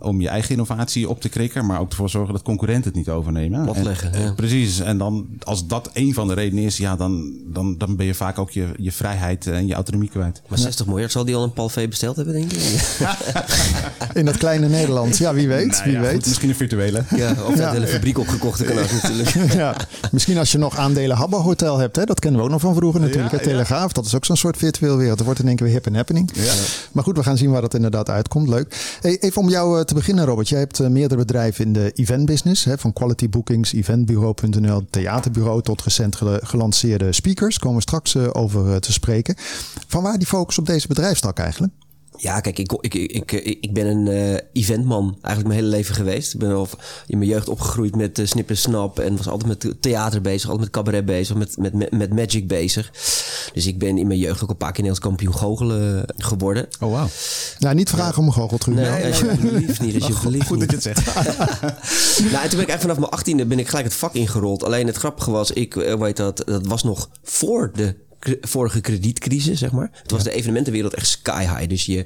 om 0.00 0.20
je 0.20 0.28
eigen 0.28 0.50
innovatie 0.50 1.08
op 1.08 1.20
te 1.20 1.28
krikken, 1.28 1.66
maar 1.66 1.80
ook 1.80 1.90
ervoor 1.90 2.10
zorgen 2.10 2.32
dat 2.32 2.42
concurrenten 2.42 2.84
het 2.84 2.94
niet 2.94 3.08
overnemen. 3.08 3.64
Platleggen, 3.64 4.12
en, 4.12 4.22
ja. 4.22 4.32
Precies. 4.32 4.80
En 4.80 4.98
dan, 4.98 5.26
als 5.42 5.66
dat 5.66 5.90
een 5.92 6.14
van 6.14 6.28
de 6.28 6.34
redenen 6.34 6.64
is, 6.64 6.76
ja, 6.76 6.96
dan, 6.96 7.32
dan, 7.46 7.78
dan 7.78 7.96
ben 7.96 8.06
je 8.06 8.14
vaak 8.14 8.38
ook 8.38 8.50
je, 8.50 8.68
je 8.76 8.92
vrijheid 8.92 9.46
en 9.46 9.66
je 9.66 9.74
autonomie 9.74 10.08
kwijt. 10.08 10.42
Maar 10.48 10.58
60 10.58 10.86
miljard 10.86 11.12
zal 11.12 11.24
die 11.24 11.34
al 11.34 11.42
een 11.42 11.52
Palvee 11.52 11.88
besteld 11.88 12.16
hebben, 12.16 12.34
denk 12.34 12.52
ik? 12.52 12.60
In 14.14 14.24
dat 14.24 14.36
kleine 14.36 14.68
Nederland. 14.68 15.16
Ja, 15.16 15.34
wie 15.34 15.48
weet. 15.48 15.70
Nou 15.70 15.84
wie 15.84 15.92
ja, 15.92 16.00
weet. 16.00 16.14
Goed, 16.14 16.26
misschien 16.26 16.48
een 16.48 16.54
virtuele. 16.54 17.04
Ja, 17.16 17.34
of 17.46 17.56
ja. 17.56 17.70
de 17.70 17.76
hele 17.76 17.86
fabriek 17.86 18.18
opgekocht 18.18 18.64
kan 18.64 18.78
ook 18.78 18.92
natuurlijk. 18.92 19.28
ja. 19.52 19.76
Misschien 20.12 20.38
als 20.38 20.52
je 20.52 20.58
nog 20.58 20.76
aandelen 20.76 21.16
Habba 21.16 21.38
Hotel 21.38 21.78
hebt, 21.78 21.96
hè? 21.96 22.04
dat 22.04 22.20
kennen 22.20 22.40
we 22.40 22.46
ook 22.46 22.52
nog 22.52 22.60
van 22.60 22.74
vroeger 22.74 23.00
natuurlijk. 23.00 23.32
Ja, 23.32 23.38
hè? 23.38 23.44
Telegraaf, 23.44 23.92
dat 23.92 24.06
is 24.06 24.14
ook 24.14 24.24
zo'n 24.24 24.36
soort 24.36 24.56
virtueel 24.56 24.96
wereld. 24.96 25.18
Er 25.18 25.24
wordt 25.24 25.40
in 25.40 25.46
één 25.46 25.56
keer 25.56 25.66
weer 25.66 25.74
hip 25.74 25.86
en 25.86 25.94
happening. 25.94 26.30
Ja. 26.34 26.52
Maar 26.92 27.04
goed, 27.04 27.16
we 27.16 27.22
gaan 27.22 27.36
zien 27.36 27.50
waar 27.50 27.60
dat 27.60 27.74
inderdaad 27.74 28.10
uitkomt. 28.10 28.48
Leuk. 28.48 28.96
Hey, 29.00 29.18
even 29.20 29.42
om 29.42 29.48
jou 29.48 29.78
uh, 29.78 29.84
te 29.90 29.96
beginnen, 29.96 30.24
Robert. 30.24 30.48
Jij 30.48 30.58
hebt 30.58 30.80
uh, 30.80 30.88
meerdere 30.88 31.20
bedrijven 31.20 31.64
in 31.64 31.72
de 31.72 31.92
event 31.92 32.26
business. 32.26 32.64
Hè, 32.64 32.78
van 32.78 32.92
Quality 32.92 33.28
Bookings, 33.28 33.72
eventbureau.nl, 33.72 34.86
theaterbureau 34.90 35.62
tot 35.62 35.82
recent 35.82 36.16
gel 36.16 36.38
gelanceerde 36.42 37.12
speakers. 37.12 37.58
Komen 37.58 37.76
we 37.76 37.82
straks 37.82 38.14
uh, 38.14 38.28
over 38.32 38.66
uh, 38.66 38.76
te 38.76 38.92
spreken. 38.92 39.34
Van 39.86 40.02
waar 40.02 40.18
die 40.18 40.26
focus 40.26 40.58
op 40.58 40.66
deze 40.66 40.88
bedrijfstak 40.88 41.38
eigenlijk? 41.38 41.72
Ja, 42.16 42.40
kijk, 42.40 42.58
ik, 42.58 42.72
ik, 42.80 42.94
ik, 42.94 43.32
ik 43.60 43.74
ben 43.74 43.86
een 43.86 44.06
uh, 44.06 44.36
eventman 44.52 45.18
eigenlijk 45.22 45.46
mijn 45.46 45.64
hele 45.64 45.76
leven 45.76 45.94
geweest. 45.94 46.34
Ik 46.34 46.40
ben 46.40 46.52
al 46.52 46.68
in 47.06 47.18
mijn 47.18 47.30
jeugd 47.30 47.48
opgegroeid 47.48 47.96
met 47.96 48.18
uh, 48.18 48.26
Snip 48.26 48.50
en 48.50 48.56
Snap. 48.56 48.98
En 48.98 49.16
was 49.16 49.28
altijd 49.28 49.62
met 49.62 49.82
theater 49.82 50.20
bezig, 50.20 50.50
altijd 50.50 50.60
met 50.60 50.70
cabaret 50.70 51.04
bezig, 51.04 51.36
met, 51.36 51.56
met, 51.56 51.90
met, 51.92 52.14
magic 52.14 52.48
bezig. 52.48 52.90
Dus 53.52 53.66
ik 53.66 53.78
ben 53.78 53.98
in 53.98 54.06
mijn 54.06 54.18
jeugd 54.18 54.42
ook 54.42 54.50
een 54.50 54.56
paar 54.56 54.72
keer 54.72 54.82
Nederlands 54.84 55.06
kampioen 55.08 55.34
goochelen 55.34 56.04
geworden. 56.16 56.68
Oh, 56.80 56.92
wauw. 56.92 57.08
Nou, 57.58 57.74
niet 57.74 57.90
vragen 57.90 58.18
om 58.18 58.26
een 58.26 58.32
goocheltruc. 58.32 58.74
Nee, 58.74 59.06
alsjeblieft 59.06 59.80
niet. 59.80 60.02
Alsjeblieft 60.02 60.46
Goed 60.46 60.60
dat 60.60 60.70
je 60.70 60.76
het 60.76 60.84
zegt. 60.84 61.14
nou, 62.32 62.42
en 62.42 62.48
toen 62.48 62.58
ben 62.58 62.60
ik 62.60 62.68
eigenlijk 62.68 62.80
vanaf 62.80 62.98
mijn 62.98 63.10
achttiende 63.10 63.46
ben 63.46 63.58
ik 63.58 63.68
gelijk 63.68 63.86
het 63.86 63.96
vak 63.96 64.14
ingerold. 64.14 64.64
Alleen 64.64 64.86
het 64.86 64.96
grappige 64.96 65.30
was, 65.30 65.50
ik 65.50 65.74
weet 65.74 66.16
dat, 66.16 66.42
dat 66.46 66.66
was 66.66 66.82
nog 66.82 67.10
voor 67.22 67.70
de 67.74 68.08
vorige 68.40 68.80
kredietcrisis, 68.80 69.58
zeg 69.58 69.72
maar. 69.72 69.90
Het 70.02 70.10
was 70.10 70.22
ja. 70.22 70.30
de 70.30 70.36
evenementenwereld 70.36 70.94
echt 70.94 71.06
sky 71.06 71.40
high. 71.40 71.68
Dus 71.68 71.86
je, 71.86 72.04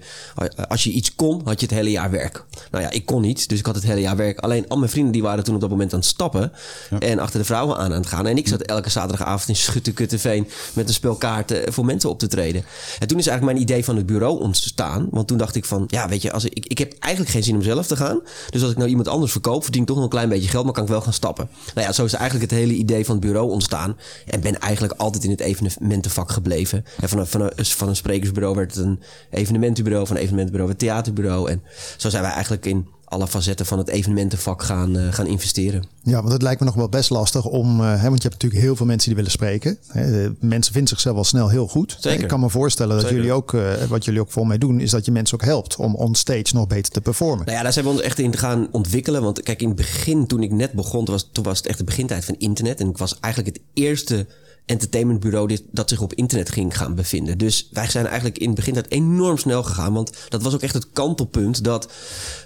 als 0.69 0.85
je 0.85 0.91
iets 0.91 1.15
kon, 1.15 1.41
had 1.45 1.61
je 1.61 1.67
het 1.67 1.75
hele 1.75 1.91
jaar 1.91 2.11
werk. 2.11 2.45
Nou 2.71 2.85
ja, 2.85 2.91
ik 2.91 3.07
kon 3.07 3.23
niet, 3.23 3.49
dus 3.49 3.59
ik 3.59 3.67
had 3.67 3.75
het 3.75 3.85
hele 3.85 4.01
jaar 4.01 4.17
werk. 4.17 4.39
Alleen 4.39 4.69
al 4.69 4.79
mijn 4.79 4.91
vrienden 4.91 5.13
die 5.13 5.23
waren 5.23 5.45
toen 5.45 5.55
op 5.55 5.61
dat 5.61 5.71
moment 5.71 5.93
aan 5.93 5.99
het 5.99 6.09
stappen. 6.09 6.53
Ja. 6.91 6.99
En 6.99 7.19
achter 7.19 7.39
de 7.39 7.45
vrouwen 7.45 7.77
aan 7.77 7.93
aan 7.93 8.01
het 8.01 8.07
gaan. 8.07 8.27
En 8.27 8.37
ik 8.37 8.49
zat 8.49 8.61
elke 8.61 8.91
zaterdagavond 8.91 9.49
in 9.49 9.57
Schuttekutteveen 9.57 10.49
met 10.73 10.89
een 10.89 10.95
spel 10.95 11.15
kaarten 11.15 11.73
voor 11.73 11.85
mensen 11.85 12.11
op 12.11 12.19
te 12.19 12.27
treden. 12.27 12.65
En 12.99 13.09
toen 13.09 13.19
is 13.19 13.27
eigenlijk 13.27 13.59
mijn 13.59 13.69
idee 13.69 13.85
van 13.85 13.97
het 13.97 14.07
bureau 14.07 14.41
ontstaan. 14.41 15.09
Want 15.11 15.29
toen 15.29 15.39
dacht 15.39 15.55
ik 15.55 15.65
van, 15.65 15.85
ja 15.87 16.09
weet 16.09 16.23
je, 16.23 16.33
als 16.33 16.45
ik, 16.45 16.67
ik 16.67 16.79
heb 16.79 16.95
eigenlijk 16.99 17.33
geen 17.33 17.43
zin 17.43 17.55
om 17.55 17.63
zelf 17.63 17.87
te 17.87 17.97
gaan. 17.97 18.21
Dus 18.51 18.63
als 18.63 18.71
ik 18.71 18.77
nou 18.77 18.89
iemand 18.89 19.09
anders 19.09 19.33
verkoop, 19.33 19.63
verdien 19.63 19.81
ik 19.81 19.87
toch 19.87 19.97
nog 19.97 20.05
een 20.05 20.11
klein 20.11 20.29
beetje 20.29 20.49
geld, 20.49 20.65
maar 20.65 20.73
kan 20.73 20.83
ik 20.83 20.89
wel 20.89 21.01
gaan 21.01 21.13
stappen. 21.13 21.49
Nou 21.75 21.87
ja, 21.87 21.93
zo 21.93 22.05
is 22.05 22.13
eigenlijk 22.13 22.51
het 22.51 22.61
hele 22.61 22.75
idee 22.75 23.05
van 23.05 23.15
het 23.15 23.25
bureau 23.25 23.51
ontstaan. 23.51 23.97
En 24.27 24.41
ben 24.41 24.61
eigenlijk 24.61 24.95
altijd 24.97 25.25
in 25.25 25.31
het 25.31 25.41
evenement 25.41 26.04
vak 26.11 26.31
gebleven. 26.31 26.85
En 27.01 27.09
van 27.09 27.19
een, 27.19 27.27
van, 27.27 27.41
een, 27.41 27.65
van 27.65 27.89
een 27.89 27.97
sprekersbureau 27.97 28.57
werd 28.57 28.75
het 28.75 28.85
een 28.85 29.01
evenementenbureau, 29.31 30.07
van 30.07 30.17
een 30.17 30.23
evenementenbureau 30.23 30.73
werd 30.73 30.83
een 30.83 30.89
theaterbureau. 30.89 31.51
En 31.51 31.63
zo 31.97 32.11
zijn 32.11 32.23
wij 32.23 32.33
eigenlijk 32.33 32.67
in 32.67 32.89
alle 33.05 33.27
facetten 33.27 33.67
van 33.67 33.79
het 33.79 33.89
evenementenvak 33.89 34.63
gaan, 34.63 34.97
eh, 34.97 35.13
gaan 35.13 35.27
investeren. 35.27 35.85
Ja, 36.03 36.21
want 36.21 36.33
het 36.33 36.43
lijkt 36.43 36.61
me 36.61 36.67
nog 36.67 36.75
wel 36.75 36.89
best 36.89 37.11
lastig 37.11 37.45
om, 37.45 37.81
uh, 37.81 37.87
hè, 37.87 38.09
want 38.09 38.23
je 38.23 38.29
hebt 38.29 38.43
natuurlijk 38.43 38.63
heel 38.63 38.77
veel 38.77 38.87
mensen 38.87 39.07
die 39.07 39.17
willen 39.17 39.31
spreken. 39.31 39.79
Hè, 39.87 40.29
mensen 40.41 40.73
vinden 40.73 40.89
zichzelf 40.89 41.15
wel 41.15 41.25
snel 41.25 41.49
heel 41.49 41.69
goed. 41.69 41.97
Zeker. 42.01 42.23
Ik 42.23 42.29
kan 42.29 42.41
me 42.41 42.51
voorstellen 42.51 42.93
dat 42.93 43.01
Zeker. 43.01 43.17
jullie 43.17 43.33
ook, 43.33 43.53
uh, 43.53 43.73
wat 43.89 44.05
jullie 44.05 44.21
ook 44.21 44.31
voor 44.31 44.47
mij 44.47 44.59
doen, 44.59 44.81
is 44.81 44.91
dat 44.91 45.05
je 45.05 45.13
mensen 45.13 45.41
ook 45.41 45.45
helpt 45.45 45.77
om 45.77 45.95
on 45.95 46.15
stage 46.15 46.55
nog 46.55 46.67
beter 46.67 46.93
te 46.93 47.01
performen. 47.01 47.45
Nou 47.45 47.57
ja, 47.57 47.63
daar 47.63 47.73
zijn 47.73 47.85
we 47.85 47.91
ons 47.91 48.01
echt 48.01 48.19
in 48.19 48.37
gaan 48.37 48.69
ontwikkelen. 48.71 49.23
Want 49.23 49.43
kijk, 49.43 49.63
in 49.63 49.69
het 49.69 49.77
begin, 49.77 50.27
toen 50.27 50.43
ik 50.43 50.51
net 50.51 50.73
begon, 50.73 51.05
was, 51.05 51.29
toen 51.33 51.45
was 51.45 51.59
het 51.59 51.67
echt 51.67 51.79
de 51.79 51.85
begintijd 51.85 52.25
van 52.25 52.35
internet. 52.39 52.81
En 52.81 52.89
ik 52.89 52.99
was 52.99 53.21
eigenlijk 53.21 53.57
het 53.57 53.65
eerste 53.75 54.27
entertainmentbureau 54.67 55.59
dat 55.71 55.89
zich 55.89 56.01
op 56.01 56.15
internet 56.15 56.51
ging 56.51 56.77
gaan 56.77 56.95
bevinden. 56.95 57.39
Dus 57.39 57.69
wij 57.73 57.91
zijn 57.91 58.07
eigenlijk 58.07 58.39
in 58.39 58.47
het 58.47 58.57
begin 58.57 58.75
dat 58.75 58.87
enorm 58.89 59.39
snel 59.39 59.63
gegaan. 59.63 59.93
Want 59.93 60.13
dat 60.29 60.43
was 60.43 60.55
ook 60.55 60.63
echt 60.63 60.75
het 60.75 60.87
kantelpunt 60.93 61.65
dat 61.65 61.89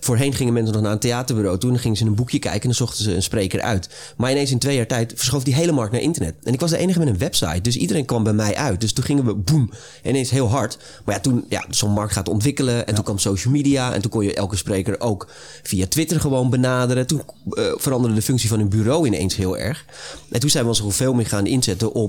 voorheen 0.01 0.35
gingen 0.35 0.53
mensen 0.53 0.75
nog 0.75 0.83
naar 0.83 0.93
een 0.93 0.99
theaterbureau. 0.99 1.59
Toen 1.59 1.79
gingen 1.79 1.97
ze 1.97 2.05
een 2.05 2.15
boekje 2.15 2.39
kijken 2.39 2.61
en 2.61 2.67
dan 2.67 2.77
zochten 2.77 3.05
ze 3.05 3.15
een 3.15 3.23
spreker 3.23 3.61
uit. 3.61 3.89
Maar 4.17 4.31
ineens 4.31 4.51
in 4.51 4.59
twee 4.59 4.77
jaar 4.77 4.87
tijd 4.87 5.13
verschoof 5.17 5.45
die 5.45 5.55
hele 5.55 5.73
markt 5.73 5.93
naar 5.93 6.01
internet. 6.01 6.35
En 6.43 6.53
ik 6.53 6.61
was 6.61 6.71
de 6.71 6.77
enige 6.77 6.99
met 6.99 7.09
een 7.09 7.19
website. 7.19 7.61
Dus 7.61 7.77
iedereen 7.77 8.05
kwam 8.05 8.23
bij 8.23 8.33
mij 8.33 8.57
uit. 8.57 8.81
Dus 8.81 8.93
toen 8.93 9.05
gingen 9.05 9.25
we 9.25 9.35
boem. 9.35 9.71
Ineens 10.05 10.31
heel 10.31 10.49
hard. 10.49 10.79
Maar 11.05 11.15
ja, 11.15 11.21
toen 11.21 11.45
ja, 11.49 11.65
zo'n 11.71 11.93
markt 11.93 12.13
gaat 12.13 12.29
ontwikkelen. 12.29 12.75
En 12.75 12.85
ja. 12.87 12.93
toen 12.93 13.05
kwam 13.05 13.19
social 13.19 13.53
media. 13.53 13.93
En 13.93 14.01
toen 14.01 14.11
kon 14.11 14.25
je 14.25 14.35
elke 14.35 14.57
spreker 14.57 15.01
ook 15.01 15.29
via 15.63 15.87
Twitter 15.87 16.21
gewoon 16.21 16.51
benaderen. 16.51 17.07
Toen 17.07 17.23
uh, 17.51 17.65
veranderde 17.77 18.17
de 18.17 18.23
functie 18.23 18.49
van 18.49 18.61
een 18.61 18.69
bureau 18.69 19.07
ineens 19.07 19.37
heel 19.37 19.59
erg. 19.59 19.85
En 20.31 20.41
toen 20.41 20.51
zijn 20.51 20.65
we 20.65 20.71
ons 20.71 20.83
veel 20.87 21.15
meer 21.15 21.27
gaan 21.27 21.47
inzetten 21.47 21.93
op 21.93 22.08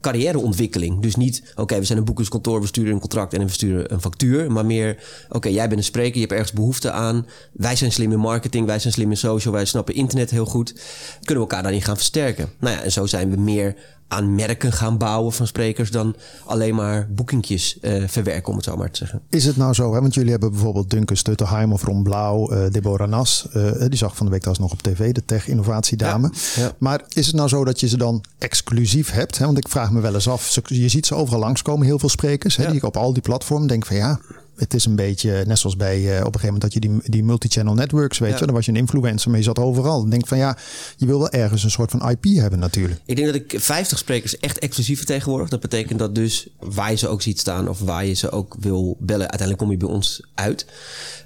carrièreontwikkeling. 0.00 1.00
Dus 1.00 1.16
niet, 1.16 1.52
oké, 1.56 1.78
we 1.78 1.84
zijn 1.84 1.98
een 1.98 2.04
boekingskantoor, 2.04 2.60
we 2.60 2.66
sturen 2.66 2.92
een 2.92 3.00
contract 3.00 3.32
en 3.34 3.44
we 3.44 3.52
sturen 3.52 3.92
een 3.92 4.00
factuur. 4.00 4.52
Maar 4.52 4.66
meer, 4.66 5.02
oké, 5.28 5.48
jij 5.48 5.66
bent 5.66 5.78
een 5.78 5.84
spreker, 5.84 6.14
je 6.14 6.20
hebt 6.20 6.32
ergens 6.32 6.52
behoefte 6.52 6.90
aan. 6.90 7.26
Wij 7.52 7.76
zijn 7.76 7.92
slim 7.92 8.12
in 8.12 8.18
marketing, 8.18 8.66
wij 8.66 8.78
zijn 8.78 8.92
slim 8.92 9.10
in 9.10 9.16
social, 9.16 9.54
wij 9.54 9.64
snappen 9.64 9.94
internet 9.94 10.30
heel 10.30 10.46
goed. 10.46 10.72
Kunnen 11.12 11.34
we 11.44 11.50
elkaar 11.50 11.62
daarin 11.62 11.82
gaan 11.82 11.96
versterken? 11.96 12.48
Nou 12.58 12.76
ja, 12.76 12.82
en 12.82 12.92
zo 12.92 13.06
zijn 13.06 13.30
we 13.30 13.36
meer 13.36 13.76
aan 14.10 14.34
merken 14.34 14.72
gaan 14.72 14.98
bouwen 14.98 15.32
van 15.32 15.46
sprekers 15.46 15.90
dan 15.90 16.16
alleen 16.44 16.74
maar 16.74 17.08
boekingjes 17.10 17.78
uh, 17.82 18.08
verwerken, 18.08 18.48
om 18.48 18.56
het 18.56 18.64
zo 18.64 18.76
maar 18.76 18.90
te 18.90 18.98
zeggen. 18.98 19.20
Is 19.28 19.44
het 19.44 19.56
nou 19.56 19.74
zo, 19.74 19.94
hè? 19.94 20.00
want 20.00 20.14
jullie 20.14 20.30
hebben 20.30 20.50
bijvoorbeeld 20.50 20.90
Duncan 20.90 21.16
Stutterheim 21.16 21.72
of 21.72 21.82
Ron 21.82 22.02
Blauw, 22.02 22.52
uh, 22.52 22.70
Deborah 22.70 23.08
Nas, 23.08 23.48
uh, 23.56 23.72
die 23.88 23.98
zag 23.98 24.16
van 24.16 24.26
de 24.26 24.32
week 24.32 24.40
trouwens 24.40 24.70
nog 24.70 24.72
op 24.72 24.82
tv, 24.82 25.12
de 25.12 25.24
tech-innovatiedame. 25.24 26.30
Ja, 26.54 26.62
ja. 26.62 26.72
Maar 26.78 27.02
is 27.08 27.26
het 27.26 27.34
nou 27.34 27.48
zo 27.48 27.64
dat 27.64 27.80
je 27.80 27.88
ze 27.88 27.96
dan 27.96 28.24
exclusief 28.38 29.10
hebt? 29.10 29.38
Hè? 29.38 29.44
Want 29.44 29.58
ik 29.58 29.68
vraag 29.68 29.90
me 29.90 30.00
wel 30.00 30.14
eens 30.14 30.28
af, 30.28 30.58
je 30.64 30.88
ziet 30.88 31.06
ze 31.06 31.14
overal 31.14 31.40
langskomen, 31.40 31.86
heel 31.86 31.98
veel 31.98 32.08
sprekers, 32.08 32.56
hè, 32.56 32.62
ja. 32.62 32.68
die 32.68 32.78
ik 32.78 32.84
op 32.84 32.96
al 32.96 33.12
die 33.12 33.22
platformen 33.22 33.68
denk 33.68 33.86
van 33.86 33.96
ja, 33.96 34.20
het 34.60 34.74
is 34.74 34.84
een 34.84 34.96
beetje 34.96 35.44
net 35.46 35.58
zoals 35.58 35.76
bij 35.76 35.98
uh, 36.00 36.10
op 36.10 36.34
een 36.34 36.40
gegeven 36.40 36.44
moment 36.46 36.62
dat 36.62 36.72
je 36.72 36.80
die, 36.80 37.00
die 37.04 37.24
multi-channel 37.24 37.74
networks, 37.74 38.18
weet 38.18 38.30
ja. 38.30 38.38
je, 38.38 38.44
dan 38.46 38.54
was 38.54 38.64
je 38.64 38.70
een 38.70 38.76
influencer, 38.78 39.30
maar 39.30 39.38
je 39.38 39.44
zat 39.44 39.58
overal. 39.58 40.00
Dan 40.00 40.10
denk 40.10 40.26
van 40.26 40.38
ja, 40.38 40.56
je 40.96 41.06
wil 41.06 41.18
wel 41.18 41.30
ergens 41.30 41.64
een 41.64 41.70
soort 41.70 41.90
van 41.90 42.10
IP 42.10 42.24
hebben 42.24 42.58
natuurlijk. 42.58 43.00
Ik 43.04 43.16
denk 43.16 43.26
dat 43.26 43.36
ik 43.36 43.54
50 43.60 43.98
sprekers 43.98 44.38
echt 44.38 44.58
exclusief 44.58 44.96
vertegenwoordig. 44.96 45.48
Dat 45.48 45.60
betekent 45.60 45.98
dat 45.98 46.14
dus 46.14 46.48
waar 46.58 46.90
je 46.90 46.96
ze 46.96 47.08
ook 47.08 47.22
ziet 47.22 47.38
staan 47.38 47.68
of 47.68 47.80
waar 47.80 48.06
je 48.06 48.14
ze 48.14 48.30
ook 48.30 48.56
wil 48.58 48.96
bellen, 48.98 49.30
uiteindelijk 49.30 49.58
kom 49.58 49.70
je 49.70 49.76
bij 49.76 49.88
ons 49.88 50.22
uit. 50.34 50.66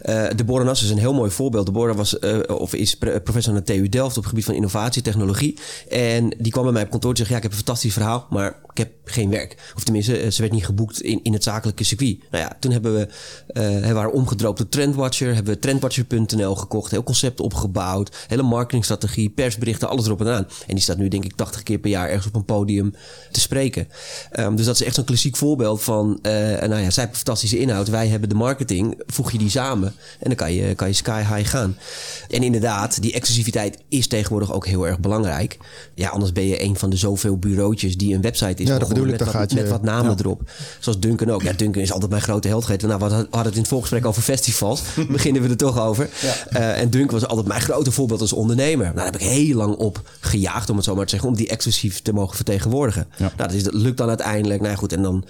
Uh, 0.05 0.27
Deborah 0.37 0.67
Nass 0.67 0.83
is 0.83 0.91
een 0.91 0.99
heel 0.99 1.15
mooi 1.15 1.31
voorbeeld. 1.31 1.67
Deborah 1.67 1.97
was, 1.97 2.17
uh, 2.21 2.39
of 2.47 2.75
is 2.75 2.97
professor 2.97 3.53
aan 3.53 3.63
de 3.65 3.73
TU 3.73 3.89
Delft 3.89 4.17
op 4.17 4.23
het 4.23 4.31
gebied 4.31 4.45
van 4.45 4.55
innovatie, 4.55 5.03
technologie. 5.03 5.59
En 5.89 6.35
die 6.39 6.53
kwam 6.53 6.65
bij 6.65 6.73
mij 6.73 6.83
op 6.83 6.91
kantoor 6.91 7.11
en 7.11 7.17
zei: 7.17 7.29
Ja, 7.29 7.37
ik 7.37 7.43
heb 7.43 7.51
een 7.51 7.57
fantastisch 7.57 7.93
verhaal, 7.93 8.27
maar 8.31 8.57
ik 8.71 8.79
heb 8.79 8.91
geen 9.05 9.31
werk. 9.31 9.73
Of 9.77 9.85
tenminste, 9.85 10.31
ze 10.31 10.41
werd 10.41 10.53
niet 10.53 10.65
geboekt 10.65 11.01
in, 11.01 11.21
in 11.23 11.33
het 11.33 11.43
zakelijke 11.43 11.85
circuit. 11.85 12.19
Nou 12.31 12.45
ja, 12.45 12.57
toen 12.61 12.73
hebben 12.73 12.95
we, 12.95 13.09
we 13.47 13.93
waren 13.93 14.13
omgedropt 14.13 14.61
op 14.61 14.71
Trendwatcher, 14.71 15.35
hebben 15.35 15.55
we 15.55 15.59
trendwatcher.nl 15.59 16.55
gekocht, 16.55 16.91
heel 16.91 17.03
concept 17.03 17.41
opgebouwd, 17.41 18.17
hele 18.27 18.43
marketingstrategie, 18.43 19.31
persberichten, 19.31 19.89
alles 19.89 20.07
erop 20.07 20.21
en 20.21 20.29
aan. 20.29 20.47
En 20.67 20.75
die 20.75 20.81
staat 20.81 20.97
nu, 20.97 21.09
denk 21.09 21.25
ik, 21.25 21.37
80 21.37 21.63
keer 21.63 21.79
per 21.79 21.91
jaar 21.91 22.09
ergens 22.09 22.27
op 22.27 22.35
een 22.35 22.45
podium 22.45 22.95
te 23.31 23.41
spreken. 23.41 23.89
Um, 24.39 24.57
dus 24.57 24.67
dat 24.67 24.75
is 24.75 24.83
echt 24.83 24.95
zo'n 24.95 25.05
klassiek 25.05 25.37
voorbeeld 25.37 25.83
van, 25.83 26.19
nou 26.23 26.77
ja, 26.77 26.91
zij 26.91 27.03
hebben 27.03 27.17
fantastische 27.17 27.59
inhoud, 27.59 27.89
wij 27.89 28.09
hebben 28.09 28.29
de 28.29 28.35
marketing, 28.35 29.03
voeg 29.07 29.33
je 29.33 29.39
die 29.39 29.51
samen. 29.51 29.95
En 30.19 30.29
dan 30.29 30.35
kan 30.35 30.53
je, 30.53 30.75
kan 30.75 30.89
je 30.89 30.95
sky 30.95 31.23
high 31.35 31.51
gaan. 31.51 31.77
En 32.29 32.43
inderdaad, 32.43 33.03
die 33.03 33.13
exclusiviteit 33.13 33.79
is 33.89 34.07
tegenwoordig 34.07 34.53
ook 34.53 34.67
heel 34.67 34.87
erg 34.87 35.01
belangrijk. 35.01 35.59
Ja, 35.95 36.09
anders 36.09 36.33
ben 36.33 36.47
je 36.47 36.63
een 36.63 36.77
van 36.77 36.91
de 36.91 36.97
zoveel 36.97 37.39
bureautjes 37.39 37.97
die 37.97 38.15
een 38.15 38.21
website 38.21 38.63
is. 38.63 38.69
Ja, 38.69 38.79
dat 38.79 38.89
bedoel 38.89 39.07
ik. 39.07 39.11
Met, 39.11 39.33
wat, 39.33 39.53
je, 39.53 39.79
namen 39.83 40.11
ja. 40.11 40.17
erop. 40.19 40.51
Zoals 40.81 41.01
Duncan 41.01 41.31
ook. 41.31 41.43
Ja, 41.43 41.53
Duncan 41.53 41.83
is 41.83 41.93
altijd 41.93 42.11
mijn 42.11 42.23
grote 42.23 42.49
held. 42.49 42.83
Nou, 42.83 42.99
we 43.11 43.17
hadden 43.17 43.45
het 43.45 43.55
in 43.55 43.61
het 43.61 43.69
voorgesprek 43.69 44.07
over 44.07 44.23
festivals. 44.23 44.83
beginnen 45.09 45.43
we 45.43 45.49
er 45.49 45.57
toch 45.57 45.81
over. 45.81 46.11
Ja. 46.23 46.35
Uh, 46.61 46.81
en 46.81 46.91
Duncan 46.91 47.21
was 47.21 47.29
altijd 47.29 47.47
mijn 47.47 47.61
grote 47.61 47.93
voorbeeld 47.93 48.21
als 48.21 48.33
ondernemer. 48.33 48.85
Nou, 48.85 48.97
daar 48.97 49.05
heb 49.05 49.17
ik 49.17 49.21
heel 49.21 49.57
lang 49.57 49.75
op 49.77 50.03
gejaagd, 50.21 50.71
om 50.71 50.77
het 50.77 50.85
zo 50.85 50.95
maar 50.95 51.05
te 51.05 51.11
zeggen. 51.11 51.29
Om 51.29 51.37
die 51.37 51.49
exclusief 51.49 52.03
te 52.03 52.13
mogen 52.13 52.37
vertegenwoordigen. 52.37 53.07
Ja. 53.11 53.17
Nou, 53.19 53.33
dat, 53.37 53.53
is, 53.53 53.63
dat 53.63 53.75
lukt 53.75 53.97
dan 53.97 54.09
uiteindelijk. 54.09 54.61
Nou 54.61 54.77
goed, 54.77 54.93
en 54.93 55.03
dan... 55.03 55.25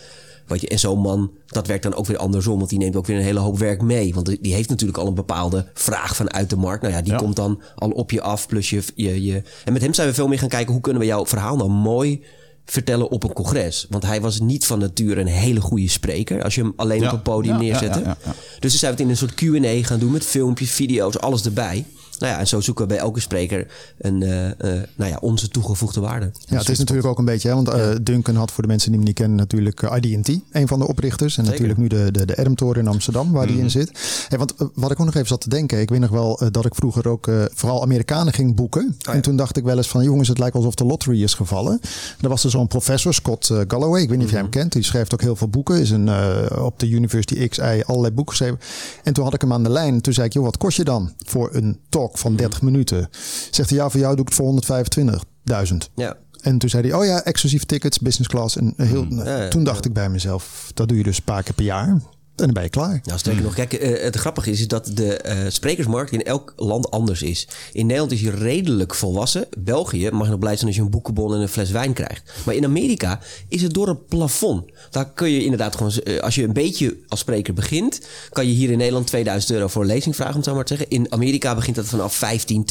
Weet 0.47 0.61
je, 0.61 0.69
en 0.69 0.79
zo'n 0.79 0.99
man, 0.99 1.31
dat 1.47 1.67
werkt 1.67 1.83
dan 1.83 1.95
ook 1.95 2.07
weer 2.07 2.17
andersom. 2.17 2.59
Want 2.59 2.71
die 2.71 2.79
neemt 2.79 2.97
ook 2.97 3.07
weer 3.07 3.17
een 3.17 3.23
hele 3.23 3.39
hoop 3.39 3.59
werk 3.59 3.83
mee. 3.83 4.15
Want 4.15 4.27
die 4.43 4.55
heeft 4.55 4.69
natuurlijk 4.69 4.99
al 4.99 5.07
een 5.07 5.15
bepaalde 5.15 5.67
vraag 5.75 6.17
vanuit 6.17 6.51
de 6.51 6.57
markt. 6.57 6.83
Nou 6.83 6.95
ja, 6.95 7.03
die 7.03 7.13
ja. 7.13 7.19
komt 7.19 7.37
dan 7.37 7.63
al 7.75 7.91
op 7.91 8.11
je 8.11 8.21
af. 8.21 8.47
Plus 8.47 8.71
je, 8.71 8.83
je, 8.95 9.25
je. 9.25 9.43
En 9.65 9.73
met 9.73 9.83
hem 9.83 9.95
zijn 9.95 10.09
we 10.09 10.15
veel 10.15 10.29
meer 10.29 10.39
gaan 10.39 10.49
kijken 10.49 10.73
hoe 10.73 10.83
kunnen 10.83 11.03
we 11.03 11.09
jouw 11.09 11.27
verhaal 11.27 11.57
nou 11.57 11.71
mooi 11.71 12.23
vertellen 12.65 13.11
op 13.11 13.23
een 13.23 13.33
congres. 13.33 13.87
Want 13.91 14.03
hij 14.03 14.21
was 14.21 14.41
niet 14.41 14.67
van 14.67 14.79
nature 14.79 15.21
een 15.21 15.27
hele 15.27 15.61
goede 15.61 15.89
spreker. 15.89 16.43
Als 16.43 16.55
je 16.55 16.61
hem 16.61 16.73
alleen 16.77 17.01
ja. 17.01 17.07
op 17.07 17.13
een 17.13 17.23
podium 17.23 17.55
ja, 17.55 17.61
neerzette. 17.61 18.01
Ja, 18.01 18.17
dus 18.61 18.71
toen 18.71 18.71
zijn 18.71 18.95
we 18.95 19.03
het 19.03 19.07
in 19.07 19.09
een 19.09 19.17
soort 19.17 19.35
Q&A 19.35 19.87
gaan 19.87 19.99
doen 19.99 20.13
met 20.13 20.25
filmpjes, 20.25 20.71
video's, 20.71 21.19
alles 21.19 21.45
erbij. 21.45 21.85
Nou 22.19 22.33
ja, 22.33 22.39
en 22.39 22.47
zo 22.47 22.61
zoeken 22.61 22.85
we 22.85 22.95
bij 22.95 23.03
elke 23.03 23.21
spreker 23.21 23.67
een, 23.99 24.21
uh, 24.21 24.45
uh, 24.45 24.53
nou 24.97 25.11
ja, 25.11 25.17
onze 25.21 25.49
toegevoegde 25.49 26.01
waarde. 26.01 26.31
Ja, 26.47 26.59
het 26.59 26.69
is 26.69 26.79
natuurlijk 26.79 27.07
ook 27.07 27.19
een 27.19 27.25
beetje, 27.25 27.49
hè, 27.49 27.55
want 27.55 27.69
uh, 27.69 27.91
Duncan 28.03 28.37
had 28.37 28.51
voor 28.51 28.63
de 28.63 28.69
mensen 28.69 28.89
die 28.89 28.99
hem 28.99 29.09
niet 29.09 29.17
kennen 29.17 29.37
natuurlijk 29.37 29.83
ID&T, 29.83 30.41
een 30.51 30.69
van 30.69 30.79
de 30.79 30.89
oprichters. 30.89 31.37
En 31.37 31.45
Zeker. 31.45 31.61
natuurlijk 31.61 31.95
nu 31.95 32.05
de, 32.05 32.11
de, 32.11 32.27
de 32.27 32.35
Ermtoren 32.35 32.81
in 32.81 32.89
Amsterdam, 32.89 33.33
waar 33.33 33.47
mm. 33.47 33.53
die 33.53 33.63
in 33.63 33.71
zit. 33.71 33.91
Hey, 34.29 34.39
want 34.39 34.55
wat 34.75 34.91
ik 34.91 35.01
ook 35.01 35.07
nog 35.07 35.15
even 35.15 35.27
zat 35.27 35.41
te 35.41 35.49
denken, 35.49 35.81
ik 35.81 35.89
weet 35.89 36.01
nog 36.01 36.11
wel 36.11 36.41
dat 36.51 36.65
ik 36.65 36.75
vroeger 36.75 37.09
ook 37.09 37.31
vooral 37.55 37.83
Amerikanen 37.83 38.33
ging 38.33 38.55
boeken. 38.55 38.87
Oh, 38.87 38.95
ja. 38.99 39.13
En 39.13 39.21
toen 39.21 39.37
dacht 39.37 39.57
ik 39.57 39.65
wel 39.65 39.77
eens 39.77 39.89
van, 39.89 40.05
jongens, 40.05 40.29
het 40.29 40.39
lijkt 40.39 40.57
alsof 40.57 40.75
de 40.75 40.85
lottery 40.85 41.23
is 41.23 41.35
gevallen. 41.35 41.81
Er 42.21 42.29
was 42.29 42.45
er 42.45 42.51
zo'n 42.51 42.69
professor, 42.69 43.15
Scott 43.15 43.51
Galloway, 43.69 44.03
ik 44.03 44.09
weet 44.09 44.19
niet 44.19 44.27
of 44.27 44.33
jij 44.33 44.41
hem 44.41 44.51
kent. 44.51 44.73
Die 44.73 44.83
schrijft 44.83 45.13
ook 45.13 45.21
heel 45.21 45.37
veel 45.37 45.49
boeken, 45.49 45.81
is 45.81 45.91
een, 45.91 46.11
op 46.59 46.79
de 46.79 46.89
University 46.89 47.49
XI 47.49 47.83
allerlei 47.87 48.15
boeken 48.15 48.37
geschreven. 48.37 48.61
En 49.03 49.13
toen 49.13 49.25
had 49.25 49.35
ik 49.35 49.41
hem 49.41 49.53
aan 49.53 49.63
de 49.63 49.71
lijn. 49.71 50.01
Toen 50.01 50.13
zei 50.13 50.27
ik, 50.27 50.33
joh, 50.33 50.45
wat 50.45 50.57
kost 50.57 50.77
je 50.77 50.85
dan 50.85 51.13
voor 51.25 51.49
een 51.53 51.79
talk 51.89 52.04
van 52.13 52.37
30 52.37 52.63
minuten. 52.63 53.09
Zegt 53.51 53.71
hij, 53.71 53.79
ja, 53.79 53.91
voor 53.91 54.01
jou 54.01 54.17
doe 54.17 54.25
ik 54.25 54.33
het 54.33 54.39
voor 54.39 55.67
125.000. 55.73 55.77
Ja. 55.95 56.17
En 56.41 56.59
toen 56.59 56.69
zei 56.69 56.89
hij, 56.89 56.99
oh 56.99 57.05
ja, 57.05 57.23
exclusief 57.25 57.65
tickets, 57.65 57.99
business 57.99 58.31
class. 58.31 58.57
En 58.57 58.75
heel, 58.77 59.07
Ja, 59.09 59.43
ja, 59.43 59.49
toen 59.49 59.65
dacht 59.65 59.85
ik 59.85 59.93
bij 59.93 60.09
mezelf, 60.09 60.71
dat 60.75 60.89
doe 60.89 60.97
je 60.97 61.05
dus 61.05 61.17
een 61.17 61.25
paar 61.25 61.43
keer 61.43 61.55
per 61.55 61.65
jaar. 61.65 62.01
En 62.37 62.45
dan 62.45 62.55
ben 62.55 62.63
je 62.63 62.69
klaar. 62.69 63.01
Nou, 63.05 63.19
sterker 63.19 63.43
nog, 63.43 63.55
kijk, 63.55 63.83
uh, 63.83 64.03
het 64.03 64.17
grappige 64.17 64.51
is, 64.51 64.61
is 64.61 64.69
dat 64.69 64.91
de 64.95 65.25
uh, 65.27 65.51
sprekersmarkt 65.51 66.13
in 66.13 66.23
elk 66.23 66.53
land 66.57 66.91
anders 66.91 67.23
is. 67.23 67.49
In 67.73 67.87
Nederland 67.87 68.13
is 68.13 68.21
je 68.21 68.31
redelijk 68.31 68.95
volwassen. 68.95 69.47
België 69.59 70.11
mag 70.11 70.25
je 70.25 70.31
nog 70.31 70.39
blij 70.39 70.55
zijn 70.55 70.67
als 70.67 70.77
je 70.77 70.83
een 70.83 70.91
boekenbon 70.91 71.35
en 71.35 71.41
een 71.41 71.49
fles 71.49 71.71
wijn 71.71 71.93
krijgt. 71.93 72.33
Maar 72.45 72.55
in 72.55 72.65
Amerika 72.65 73.21
is 73.49 73.63
het 73.63 73.75
door 73.75 73.89
een 73.89 74.05
plafond. 74.05 74.65
Daar 74.91 75.13
kun 75.13 75.31
je 75.31 75.43
inderdaad 75.45 75.77
gewoon, 75.77 75.93
uh, 76.05 76.21
als 76.21 76.35
je 76.35 76.43
een 76.43 76.53
beetje 76.53 76.97
als 77.09 77.21
spreker 77.21 77.55
begint, 77.55 78.01
kan 78.31 78.47
je 78.47 78.53
hier 78.53 78.71
in 78.71 78.79
Nederland 78.79 79.07
2000 79.07 79.53
euro 79.53 79.69
voor 79.69 79.83
een 79.83 79.89
lezing 79.89 80.15
vragen, 80.15 80.33
om 80.35 80.41
het 80.41 80.49
zo 80.49 80.55
maar 80.55 80.65
te 80.65 80.77
zeggen. 80.77 80.97
In 80.97 81.13
Amerika 81.13 81.55
begint 81.55 81.77
dat 81.77 81.87
vanaf 81.87 82.15
15, 82.15 82.65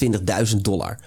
20.000 0.56 0.58
dollar. 0.62 1.00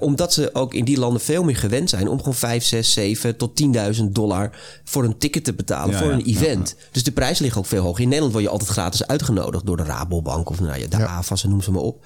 Omdat 0.00 0.32
ze 0.32 0.50
ook 0.52 0.74
in 0.74 0.84
die 0.84 0.98
landen 0.98 1.20
veel 1.20 1.44
meer 1.44 1.56
gewend 1.56 1.90
zijn 1.90 2.08
om 2.08 2.18
gewoon 2.18 2.34
5, 2.34 2.64
6, 2.64 2.92
7 2.92 3.36
tot 3.36 3.62
10.000 3.96 4.04
dollar 4.04 4.50
voor 4.84 5.04
een 5.04 5.18
ticket 5.18 5.44
te 5.44 5.52
betalen, 5.52 5.90
Ja, 5.94 5.98
voor 5.98 6.08
ja, 6.08 6.14
een 6.14 6.24
event. 6.24 6.74
ja, 6.78 6.84
Dus 6.92 7.02
de 7.04 7.12
prijs 7.12 7.38
ligt 7.38 7.56
ook 7.56 7.66
veel 7.66 7.82
hoger. 7.82 7.91
In 7.98 8.04
Nederland 8.04 8.32
word 8.32 8.44
je 8.44 8.50
altijd 8.50 8.70
gratis 8.70 9.06
uitgenodigd 9.06 9.66
door 9.66 9.76
de 9.76 9.82
Rabobank 9.82 10.50
of 10.50 10.60
nou 10.60 10.78
ja, 10.78 10.86
de 10.86 10.96
Ja. 10.96 11.06
AFAS, 11.06 11.44
noem 11.44 11.62
ze 11.62 11.70
maar 11.70 11.82
op. 11.82 12.04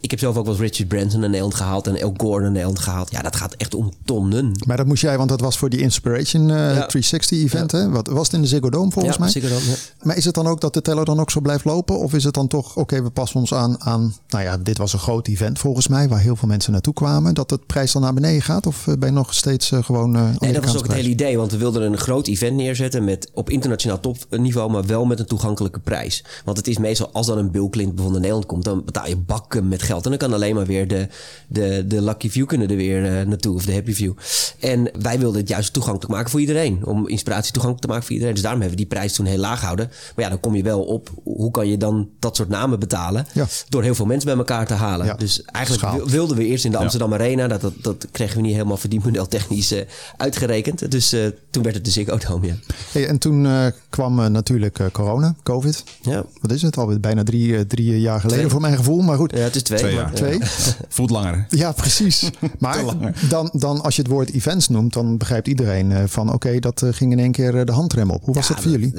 Ik 0.00 0.10
heb 0.10 0.20
zelf 0.20 0.36
ook 0.36 0.46
eens 0.46 0.58
Richard 0.58 0.88
Branson 0.88 1.20
naar 1.20 1.28
Nederland 1.28 1.54
gehaald 1.54 1.86
en 1.86 1.96
El 1.96 2.14
Gore 2.16 2.42
naar 2.42 2.50
Nederland 2.50 2.78
gehaald. 2.78 3.10
Ja, 3.10 3.22
dat 3.22 3.36
gaat 3.36 3.54
echt 3.54 3.74
om 3.74 3.92
tonnen. 4.04 4.52
Maar 4.66 4.76
dat 4.76 4.86
moest 4.86 5.02
jij, 5.02 5.16
want 5.16 5.28
dat 5.28 5.40
was 5.40 5.58
voor 5.58 5.70
die 5.70 5.80
Inspiration 5.80 6.42
eh, 6.50 6.56
360 6.56 7.38
event. 7.38 7.72
Hè? 7.72 7.88
Wat, 7.90 8.06
was 8.06 8.26
het 8.26 8.36
in 8.36 8.40
de 8.40 8.46
Ziggo 8.46 8.70
Dome 8.70 8.90
volgens 8.90 9.16
ja, 9.16 9.40
mij? 9.40 9.50
dan. 9.50 9.62
Ja. 9.62 9.74
Maar 10.02 10.16
is 10.16 10.24
het 10.24 10.34
dan 10.34 10.46
ook 10.46 10.60
dat 10.60 10.74
de 10.74 10.82
teller 10.82 11.04
dan 11.04 11.20
ook 11.20 11.30
zo 11.30 11.40
blijft 11.40 11.64
lopen? 11.64 11.98
Of 11.98 12.14
is 12.14 12.24
het 12.24 12.34
dan 12.34 12.48
toch, 12.48 12.76
oké, 12.76 13.02
we 13.02 13.10
passen 13.10 13.40
ons 13.40 13.54
aan 13.54 13.80
aan... 13.80 14.14
Nou 14.28 14.44
ja, 14.44 14.58
dit 14.58 14.78
was 14.78 14.92
een 14.92 14.98
groot 14.98 15.28
event 15.28 15.58
volgens 15.58 15.88
mij, 15.88 16.08
waar 16.08 16.20
heel 16.20 16.36
veel 16.36 16.48
mensen 16.48 16.72
naartoe 16.72 16.94
kwamen. 16.94 17.34
Dat 17.34 17.48
de 17.48 17.58
prijs 17.66 17.92
dan 17.92 18.02
naar 18.02 18.14
beneden 18.14 18.42
gaat? 18.42 18.66
Of 18.66 18.86
eh, 18.86 18.94
ben 18.98 19.08
je 19.08 19.14
nog 19.14 19.34
steeds 19.34 19.72
eh, 19.72 19.84
gewoon... 19.84 20.16
eh 20.16 20.22
Nee, 20.38 20.52
dat 20.52 20.64
was 20.64 20.76
ook 20.76 20.82
het 20.82 20.92
hele 20.92 21.08
idee, 21.08 21.36
want 21.36 21.50
we 21.50 21.58
wilden 21.58 21.82
een 21.82 21.98
groot 21.98 22.26
event 22.26 22.56
neerzetten 22.56 23.04
met 23.04 23.30
op 23.34 23.50
internationaal 23.50 24.00
topniveau, 24.00 24.70
maar 24.70 24.86
wel 24.86 25.04
met 25.04 25.18
een 25.18 25.25
een 25.26 25.36
toegankelijke 25.36 25.78
prijs. 25.78 26.24
Want 26.44 26.56
het 26.56 26.66
is 26.66 26.78
meestal, 26.78 27.10
als 27.12 27.26
dan 27.26 27.38
een 27.38 27.50
Bill 27.50 27.68
Clinton 27.68 27.94
bijvoorbeeld 27.94 28.12
naar 28.12 28.20
Nederland 28.20 28.46
komt, 28.46 28.64
dan 28.64 28.84
betaal 28.84 29.08
je 29.08 29.16
bakken 29.16 29.68
met 29.68 29.82
geld. 29.82 30.04
En 30.04 30.10
dan 30.10 30.18
kan 30.18 30.32
alleen 30.32 30.54
maar 30.54 30.66
weer 30.66 30.88
de, 30.88 31.08
de, 31.46 31.84
de 31.86 32.02
Lucky 32.02 32.30
View 32.30 32.46
kunnen 32.46 32.70
er 32.70 32.76
weer 32.76 33.20
uh, 33.20 33.26
naartoe, 33.26 33.54
of 33.54 33.64
de 33.64 33.72
Happy 33.72 33.94
View. 33.94 34.12
En 34.60 34.90
wij 35.00 35.18
wilden 35.18 35.40
het 35.40 35.48
juist 35.48 35.72
toegankelijk 35.72 36.12
maken 36.12 36.30
voor 36.30 36.40
iedereen. 36.40 36.86
Om 36.86 37.08
inspiratie 37.08 37.52
toegankelijk 37.52 37.80
te 37.80 37.88
maken 37.88 38.04
voor 38.04 38.12
iedereen. 38.12 38.34
Dus 38.34 38.42
daarom 38.42 38.60
hebben 38.60 38.78
we 38.78 38.84
die 38.84 38.94
prijs 38.94 39.12
toen 39.12 39.26
heel 39.26 39.38
laag 39.38 39.58
gehouden. 39.58 39.90
Maar 40.14 40.24
ja, 40.24 40.30
dan 40.30 40.40
kom 40.40 40.54
je 40.54 40.62
wel 40.62 40.82
op, 40.82 41.10
hoe 41.22 41.50
kan 41.50 41.68
je 41.68 41.76
dan 41.76 42.08
dat 42.18 42.36
soort 42.36 42.48
namen 42.48 42.78
betalen? 42.78 43.26
Ja. 43.32 43.46
Door 43.68 43.82
heel 43.82 43.94
veel 43.94 44.06
mensen 44.06 44.28
bij 44.28 44.38
elkaar 44.38 44.66
te 44.66 44.74
halen. 44.74 45.06
Ja. 45.06 45.14
Dus 45.14 45.42
eigenlijk 45.42 46.04
wilden 46.04 46.36
we 46.36 46.44
eerst 46.44 46.64
in 46.64 46.70
de 46.70 46.78
Amsterdam 46.78 47.12
Arena. 47.12 47.48
Dat, 47.48 47.60
dat, 47.60 47.72
dat 47.80 48.06
kregen 48.10 48.36
we 48.36 48.42
niet 48.42 48.52
helemaal 48.52 48.76
verdienmodel 48.76 49.28
technisch 49.28 49.70
eh, 49.72 49.80
uitgerekend. 50.16 50.90
Dus 50.90 51.12
eh, 51.12 51.26
toen 51.50 51.62
werd 51.62 51.74
het 51.74 51.84
de 51.84 51.90
Ziggo 51.90 52.18
Dome, 52.28 52.46
ja. 52.46 52.54
Hey, 52.92 53.06
en 53.06 53.18
toen 53.18 53.46
eh, 53.46 53.66
kwam 53.88 54.20
eh, 54.20 54.26
natuurlijk 54.26 54.78
eh, 54.78 54.86
corona, 55.16 55.34
COVID. 55.42 55.84
Ja, 56.02 56.24
Wat 56.40 56.50
is 56.52 56.62
het? 56.62 56.76
Alweer 56.78 57.00
bijna 57.00 57.22
drie, 57.22 57.56
eh, 57.56 57.60
drie 57.60 58.00
jaar 58.00 58.20
geleden 58.20 58.38
Twee. 58.38 58.50
voor 58.50 58.60
mijn 58.60 58.76
gevoel. 58.76 59.02
Maar 59.02 59.16
goed, 59.16 59.32
ja 59.32 59.38
het 59.38 59.54
is 59.54 59.62
twee. 59.62 59.78
Twee 59.78 59.94
jaar. 59.94 60.12
twee. 60.12 60.38
Voelt 60.88 61.10
langer. 61.10 61.46
Ja, 61.48 61.72
precies. 61.72 62.30
Maar 62.58 62.84
dan, 63.28 63.50
dan 63.52 63.80
als 63.82 63.96
je 63.96 64.02
het 64.02 64.10
woord 64.10 64.30
events 64.32 64.68
noemt, 64.68 64.92
dan 64.92 65.16
begrijpt 65.16 65.48
iedereen 65.48 65.92
eh, 65.92 66.02
van 66.06 66.32
oké, 66.32 66.58
dat 66.58 66.82
eh, 66.82 66.88
ging 66.92 67.12
in 67.12 67.18
één 67.18 67.32
keer 67.32 67.64
de 67.66 67.72
handrem 67.72 68.10
op. 68.10 68.24
Hoe 68.24 68.34
was 68.34 68.48
Ja, 68.48 68.54
dat 68.54 68.62
voor 68.62 68.72
jullie? 68.72 68.94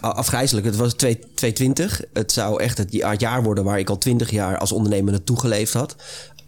afgrijzelijk. 0.00 0.66
Het 0.66 0.76
was 0.76 0.94
2 0.94 1.18
2020. 1.34 2.02
Het 2.12 2.32
zou 2.32 2.62
echt 2.62 2.78
het 2.78 2.92
jaar, 2.92 3.10
het 3.10 3.20
jaar 3.20 3.42
worden 3.42 3.64
waar 3.64 3.78
ik 3.78 3.88
al 3.90 3.98
20 3.98 4.30
jaar 4.30 4.58
als 4.58 4.72
ondernemer 4.72 5.12
naartoe 5.12 5.40
geleefd 5.40 5.72
had. 5.72 5.96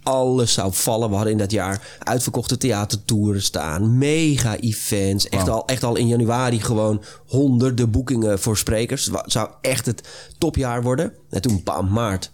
Alles 0.03 0.53
zou 0.53 0.73
vallen. 0.73 1.09
We 1.09 1.15
hadden 1.15 1.31
in 1.33 1.39
dat 1.39 1.51
jaar 1.51 1.97
uitverkochte 1.99 2.57
theatertoeren 2.57 3.41
staan. 3.41 3.97
Mega 3.97 4.57
events. 4.57 5.29
Echt, 5.29 5.49
al, 5.49 5.65
echt 5.65 5.83
al 5.83 5.95
in 5.95 6.07
januari 6.07 6.59
gewoon 6.59 7.03
honderden 7.27 7.91
boekingen 7.91 8.39
voor 8.39 8.57
sprekers. 8.57 9.05
Het 9.05 9.31
zou 9.31 9.49
echt 9.61 9.85
het 9.85 10.07
topjaar 10.37 10.83
worden. 10.83 11.13
En 11.29 11.41
toen, 11.41 11.61
bam, 11.63 11.91
maart, 11.91 12.31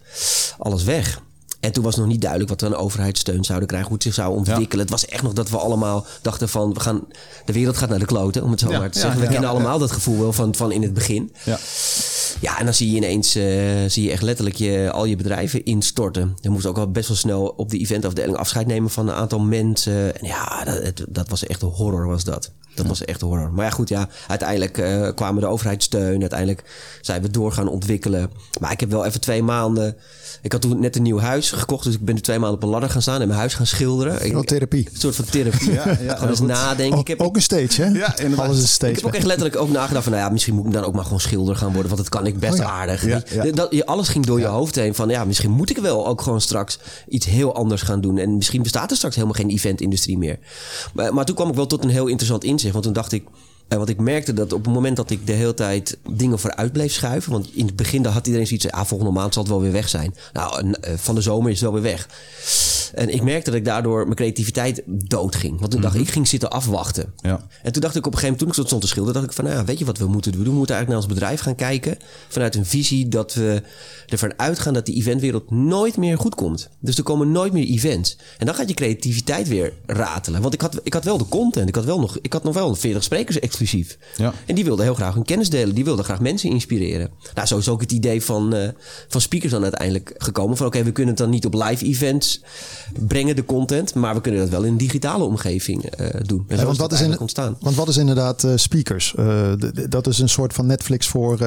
alles 0.58 0.84
weg. 0.84 1.20
En 1.60 1.72
toen 1.72 1.84
was 1.84 1.96
nog 1.96 2.06
niet 2.06 2.20
duidelijk 2.20 2.50
wat 2.50 2.60
we 2.60 2.66
aan 2.66 2.74
overheidssteun 2.74 3.44
zouden 3.44 3.68
krijgen, 3.68 3.88
hoe 3.88 3.96
het 3.96 4.06
zich 4.06 4.14
zou 4.14 4.36
ontwikkelen. 4.36 4.80
Het 4.80 4.90
was 4.90 5.06
echt 5.06 5.22
nog 5.22 5.32
dat 5.32 5.50
we 5.50 5.56
allemaal 5.56 6.06
dachten 6.22 6.48
van, 6.48 6.74
we 6.74 6.80
gaan, 6.80 7.06
de 7.44 7.52
wereld 7.52 7.76
gaat 7.76 7.88
naar 7.88 7.98
de 7.98 8.04
kloten, 8.04 8.42
om 8.42 8.50
het 8.50 8.60
zo 8.60 8.70
Ja, 8.70 8.78
maar 8.78 8.90
te 8.90 8.98
zeggen. 8.98 9.20
We 9.20 9.26
kennen 9.26 9.50
allemaal 9.50 9.78
dat 9.78 9.92
gevoel 9.92 10.18
wel 10.18 10.32
van, 10.32 10.54
van 10.54 10.72
in 10.72 10.82
het 10.82 10.94
begin. 10.94 11.32
Ja. 11.44 11.58
Ja, 12.40 12.58
en 12.58 12.64
dan 12.64 12.74
zie 12.74 12.90
je 12.90 12.96
ineens 12.96 13.34
eh, 13.34 13.44
zie 13.86 14.04
je 14.04 14.10
echt 14.10 14.22
letterlijk 14.22 14.56
je, 14.56 14.90
al 14.92 15.04
je 15.04 15.16
bedrijven 15.16 15.64
instorten. 15.64 16.36
Je 16.40 16.48
moest 16.48 16.66
ook 16.66 16.76
wel 16.76 16.90
best 16.90 17.08
wel 17.08 17.16
snel 17.16 17.54
op 17.56 17.70
de 17.70 17.78
eventafdeling 17.78 18.36
afscheid 18.36 18.66
nemen 18.66 18.90
van 18.90 19.08
een 19.08 19.14
aantal 19.14 19.40
mensen. 19.40 20.20
En 20.20 20.26
ja, 20.26 20.64
dat, 20.64 21.04
dat 21.08 21.28
was 21.28 21.46
echt 21.46 21.62
een 21.62 21.68
horror 21.68 22.06
was 22.06 22.24
dat. 22.24 22.52
Dat 22.74 22.86
was 22.86 23.04
echt 23.04 23.22
een 23.22 23.28
horror. 23.28 23.52
Maar 23.52 23.64
ja, 23.64 23.70
goed, 23.70 23.88
ja, 23.88 24.08
uiteindelijk 24.28 24.78
eh, 24.78 25.08
kwamen 25.14 25.42
de 25.42 25.48
overheidssteun. 25.48 26.20
Uiteindelijk 26.20 26.64
zijn 27.00 27.22
we 27.22 27.30
door 27.30 27.52
gaan 27.52 27.68
ontwikkelen. 27.68 28.30
Maar 28.60 28.72
ik 28.72 28.80
heb 28.80 28.90
wel 28.90 29.04
even 29.04 29.20
twee 29.20 29.42
maanden... 29.42 29.96
Ik 30.42 30.52
had 30.52 30.60
toen 30.60 30.80
net 30.80 30.96
een 30.96 31.02
nieuw 31.02 31.18
huis 31.18 31.50
gekocht, 31.50 31.84
dus 31.84 31.94
ik 31.94 32.00
ben 32.04 32.14
nu 32.14 32.20
twee 32.20 32.38
maanden 32.38 32.56
op 32.58 32.62
een 32.64 32.68
ladder 32.68 32.90
gaan 32.90 33.02
staan 33.02 33.20
en 33.20 33.26
mijn 33.26 33.38
huis 33.40 33.54
gaan 33.54 33.66
schilderen. 33.66 34.24
Ik- 34.26 34.46
therapie. 34.46 34.88
Een 34.92 34.98
soort 35.00 35.14
van 35.16 35.24
therapie. 35.24 35.72
Ja, 35.72 35.84
ja, 36.00 36.14
Gewoon 36.14 36.28
eens 36.28 36.38
goed. 36.38 36.46
nadenken. 36.48 36.94
Ook, 36.98 37.00
ik 37.00 37.08
heb, 37.08 37.20
ook 37.20 37.36
een 37.36 37.42
stage, 37.42 37.82
hè? 37.82 37.88
Ja, 37.88 38.18
inderdaad. 38.18 38.44
Alles 38.46 38.56
is 38.56 38.62
een 38.62 38.68
stage. 38.68 38.92
ik 38.92 38.96
heb 38.98 39.06
ook 39.06 39.14
echt 39.14 39.26
letterlijk 39.26 39.56
ook 39.56 39.70
nagedacht 39.70 40.02
van, 40.04 40.12
nou 40.12 40.24
ja, 40.24 40.30
misschien 40.32 40.54
moet 40.54 40.66
ik 40.66 40.72
dan 40.72 40.84
ook 40.84 40.94
maar 40.94 41.04
gewoon 41.04 41.20
schilder 41.20 41.56
gaan 41.56 41.72
worden, 41.72 41.86
want 41.90 41.96
dat 41.96 42.08
kan 42.08 42.26
ik 42.26 42.38
best 42.38 42.52
Oh 42.52 42.58
ja. 42.58 42.64
aardig. 42.70 43.06
Ja, 43.06 43.22
Die- 43.28 43.44
ja. 43.44 43.52
Dat, 43.52 43.66
je- 43.74 43.86
alles 43.86 44.08
ging 44.08 44.26
door 44.26 44.40
je 44.40 44.46
hoofd 44.46 44.74
heen 44.74 44.94
van, 44.94 45.08
ja, 45.08 45.24
misschien 45.24 45.50
moet 45.50 45.70
ik 45.70 45.78
wel 45.78 46.06
ook 46.06 46.22
gewoon 46.22 46.40
straks 46.40 46.78
iets 47.08 47.26
heel 47.26 47.54
anders 47.54 47.82
gaan 47.82 48.00
doen. 48.00 48.18
En 48.18 48.36
misschien 48.36 48.62
bestaat 48.62 48.90
er 48.90 48.96
straks 48.96 49.14
helemaal 49.14 49.36
geen 49.36 49.48
eventindustrie 49.50 50.18
meer. 50.18 50.38
Maar, 50.94 51.14
maar 51.14 51.24
toen 51.24 51.34
kwam 51.34 51.48
ik 51.48 51.54
wel 51.54 51.66
tot 51.66 51.84
een 51.84 51.90
heel 51.90 52.06
interessant 52.06 52.44
inzicht, 52.44 52.72
want 52.72 52.84
toen 52.84 52.92
dacht 52.92 53.12
ik, 53.12 53.24
eh, 53.68 53.78
want 53.78 53.88
ik 53.88 54.00
merkte 54.00 54.32
dat 54.32 54.52
op 54.52 54.64
het 54.64 54.74
moment 54.74 54.96
dat 54.96 55.10
ik 55.10 55.26
de 55.26 55.32
hele 55.32 55.54
tijd 55.54 55.98
dingen 56.10 56.38
vooruit 56.38 56.72
bleef 56.72 56.92
schuiven. 56.92 57.32
Want 57.32 57.54
in 57.54 57.66
het 57.66 57.76
begin 57.76 58.04
had 58.04 58.26
iedereen 58.26 58.46
zoiets 58.46 58.70
ah, 58.70 58.84
volgende 58.84 59.12
maand 59.12 59.34
zal 59.34 59.42
het 59.42 59.52
wel 59.52 59.60
weer 59.60 59.72
weg 59.72 59.88
zijn. 59.88 60.14
Nou, 60.32 60.58
en, 60.58 60.82
eh, 60.82 60.92
van 60.96 61.14
de 61.14 61.20
zomer 61.20 61.50
is 61.50 61.60
het 61.60 61.70
wel 61.70 61.80
weer 61.80 61.90
weg. 61.92 62.08
En 62.94 63.08
ik 63.14 63.22
merkte 63.22 63.50
dat 63.50 63.58
ik 63.58 63.64
daardoor 63.64 64.02
mijn 64.02 64.14
creativiteit 64.14 64.82
doodging. 64.86 65.58
Want 65.60 65.70
toen 65.70 65.80
dacht 65.80 65.94
ik, 65.94 66.00
ik 66.00 66.10
ging 66.10 66.28
zitten 66.28 66.50
afwachten. 66.50 67.12
Ja. 67.16 67.46
En 67.62 67.72
toen 67.72 67.82
dacht 67.82 67.96
ik 67.96 68.06
op 68.06 68.12
een 68.12 68.18
gegeven 68.18 68.38
moment, 68.38 68.38
toen 68.38 68.62
ik 68.62 68.68
stond 68.68 68.82
te 68.82 68.88
schilderen, 68.88 69.20
dacht 69.20 69.26
ik 69.26 69.36
van, 69.36 69.44
nou 69.44 69.64
weet 69.64 69.78
je 69.78 69.84
wat 69.84 69.98
we 69.98 70.06
moeten 70.06 70.32
doen? 70.32 70.44
We 70.44 70.50
moeten 70.50 70.74
eigenlijk 70.76 70.88
naar 70.88 71.10
ons 71.10 71.20
bedrijf 71.20 71.40
gaan 71.40 71.54
kijken 71.54 71.98
vanuit 72.28 72.54
een 72.54 72.66
visie 72.66 73.08
dat 73.08 73.34
we 73.34 73.62
ervan 74.06 74.32
uitgaan 74.36 74.74
dat 74.74 74.86
die 74.86 74.94
eventwereld 74.94 75.50
nooit 75.50 75.96
meer 75.96 76.18
goed 76.18 76.34
komt. 76.34 76.68
Dus 76.80 76.96
er 76.96 77.02
komen 77.02 77.32
nooit 77.32 77.52
meer 77.52 77.66
events. 77.66 78.18
En 78.38 78.46
dan 78.46 78.54
gaat 78.54 78.68
je 78.68 78.74
creativiteit 78.74 79.48
weer 79.48 79.72
ratelen. 79.86 80.42
Want 80.42 80.54
ik 80.54 80.60
had, 80.60 80.80
ik 80.82 80.92
had 80.92 81.04
wel 81.04 81.18
de 81.18 81.28
content, 81.28 81.68
ik 81.68 81.74
had, 81.74 81.84
wel 81.84 82.00
nog, 82.00 82.18
ik 82.22 82.32
had 82.32 82.44
nog 82.44 82.54
wel 82.54 82.74
40 82.74 83.02
sprekers 83.02 83.38
exclusief. 83.38 83.98
Ja. 84.16 84.32
En 84.46 84.54
die 84.54 84.64
wilden 84.64 84.84
heel 84.84 84.94
graag 84.94 85.14
hun 85.14 85.24
kennis 85.24 85.50
delen, 85.50 85.74
die 85.74 85.84
wilden 85.84 86.04
graag 86.04 86.20
mensen 86.20 86.50
inspireren. 86.50 87.10
Nou, 87.34 87.46
zo 87.46 87.58
is 87.58 87.68
ook 87.68 87.80
het 87.80 87.92
idee 87.92 88.22
van, 88.22 88.54
eh, 88.54 88.68
van 89.08 89.20
speakers 89.20 89.52
dan 89.52 89.62
uiteindelijk 89.62 90.14
gekomen. 90.16 90.56
Van 90.56 90.66
oké, 90.66 90.82
we 90.82 90.92
kunnen 90.92 91.14
het 91.14 91.22
dan 91.22 91.30
niet 91.30 91.46
op 91.46 91.54
live 91.54 91.84
events 91.84 92.42
brengen, 93.06 93.36
de 93.36 93.44
content, 93.44 93.94
maar 93.94 94.14
we 94.14 94.20
kunnen 94.20 94.40
dat 94.40 94.48
wel 94.48 94.62
in 94.62 94.72
een 94.72 94.78
digitale 94.78 95.24
omgeving 95.24 95.84
eh, 95.84 96.20
doen. 96.26 96.44
Ja, 96.48 96.64
want, 96.64 96.76
wat 96.76 96.92
is 96.92 97.00
in, 97.00 97.18
ontstaan. 97.18 97.56
want 97.60 97.76
wat 97.76 97.88
is 97.88 97.96
inderdaad 97.96 98.44
eh, 98.44 98.52
speakers? 98.54 99.14
Eh, 99.14 99.52
dat 99.88 100.06
is 100.06 100.18
een 100.18 100.28
soort 100.28 100.52
van 100.52 100.66
Netflix 100.66 101.06
voor. 101.06 101.38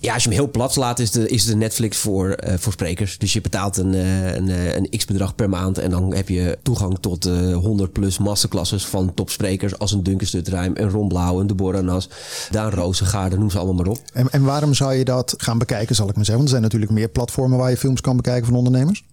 Ja, 0.00 0.14
als 0.14 0.22
je 0.22 0.28
hem 0.28 0.38
heel 0.38 0.50
plat 0.50 0.72
slaat, 0.72 0.98
is 0.98 1.10
de, 1.10 1.28
is 1.28 1.44
de 1.44 1.56
Netflix 1.56 1.96
voor, 1.96 2.38
voor 2.58 2.72
sprekers. 2.72 3.18
Dus 3.18 3.32
je 3.32 3.40
betaalt 3.40 3.76
een, 3.76 3.92
een, 3.92 4.76
een 4.76 4.88
x-bedrag 4.98 5.34
per 5.34 5.48
maand. 5.48 5.78
En 5.78 5.90
dan 5.90 6.14
heb 6.14 6.28
je 6.28 6.58
toegang 6.62 6.98
tot 7.00 7.26
eh 7.26 7.56
100 7.56 7.92
plus 7.92 8.18
masterclasses 8.18 8.86
van 8.86 9.14
topsprekers. 9.14 9.78
Als 9.78 9.92
een 9.92 10.02
Duncan 10.02 10.26
Stutterheim, 10.26 10.72
een 10.74 10.90
Ron 10.90 11.08
Blauw, 11.08 11.40
een 11.40 11.46
Deborah 11.46 11.84
Nas, 11.84 12.08
Daan 12.50 12.70
Rozengaarden, 12.70 13.38
noem 13.38 13.50
ze 13.50 13.58
allemaal 13.58 13.74
maar 13.74 13.86
op. 13.86 14.00
en, 14.12 14.30
en 14.30 14.42
waarom 14.42 14.74
zou 14.74 14.94
je 14.94 15.04
dat 15.04 15.34
gaan 15.36 15.58
bekijken, 15.58 15.94
zal 15.94 16.08
ik 16.08 16.14
maar 16.16 16.24
zeggen? 16.24 16.44
Want 16.44 16.54
er 16.54 16.60
zijn 16.60 16.62
natuurlijk 16.62 16.92
meer 16.92 17.08
platformen 17.08 17.58
waar 17.58 17.70
je 17.70 17.76
films 17.76 18.00
kan 18.00 18.16
bekijken 18.16 18.46
van 18.46 18.56
ondernemers. 18.56 19.04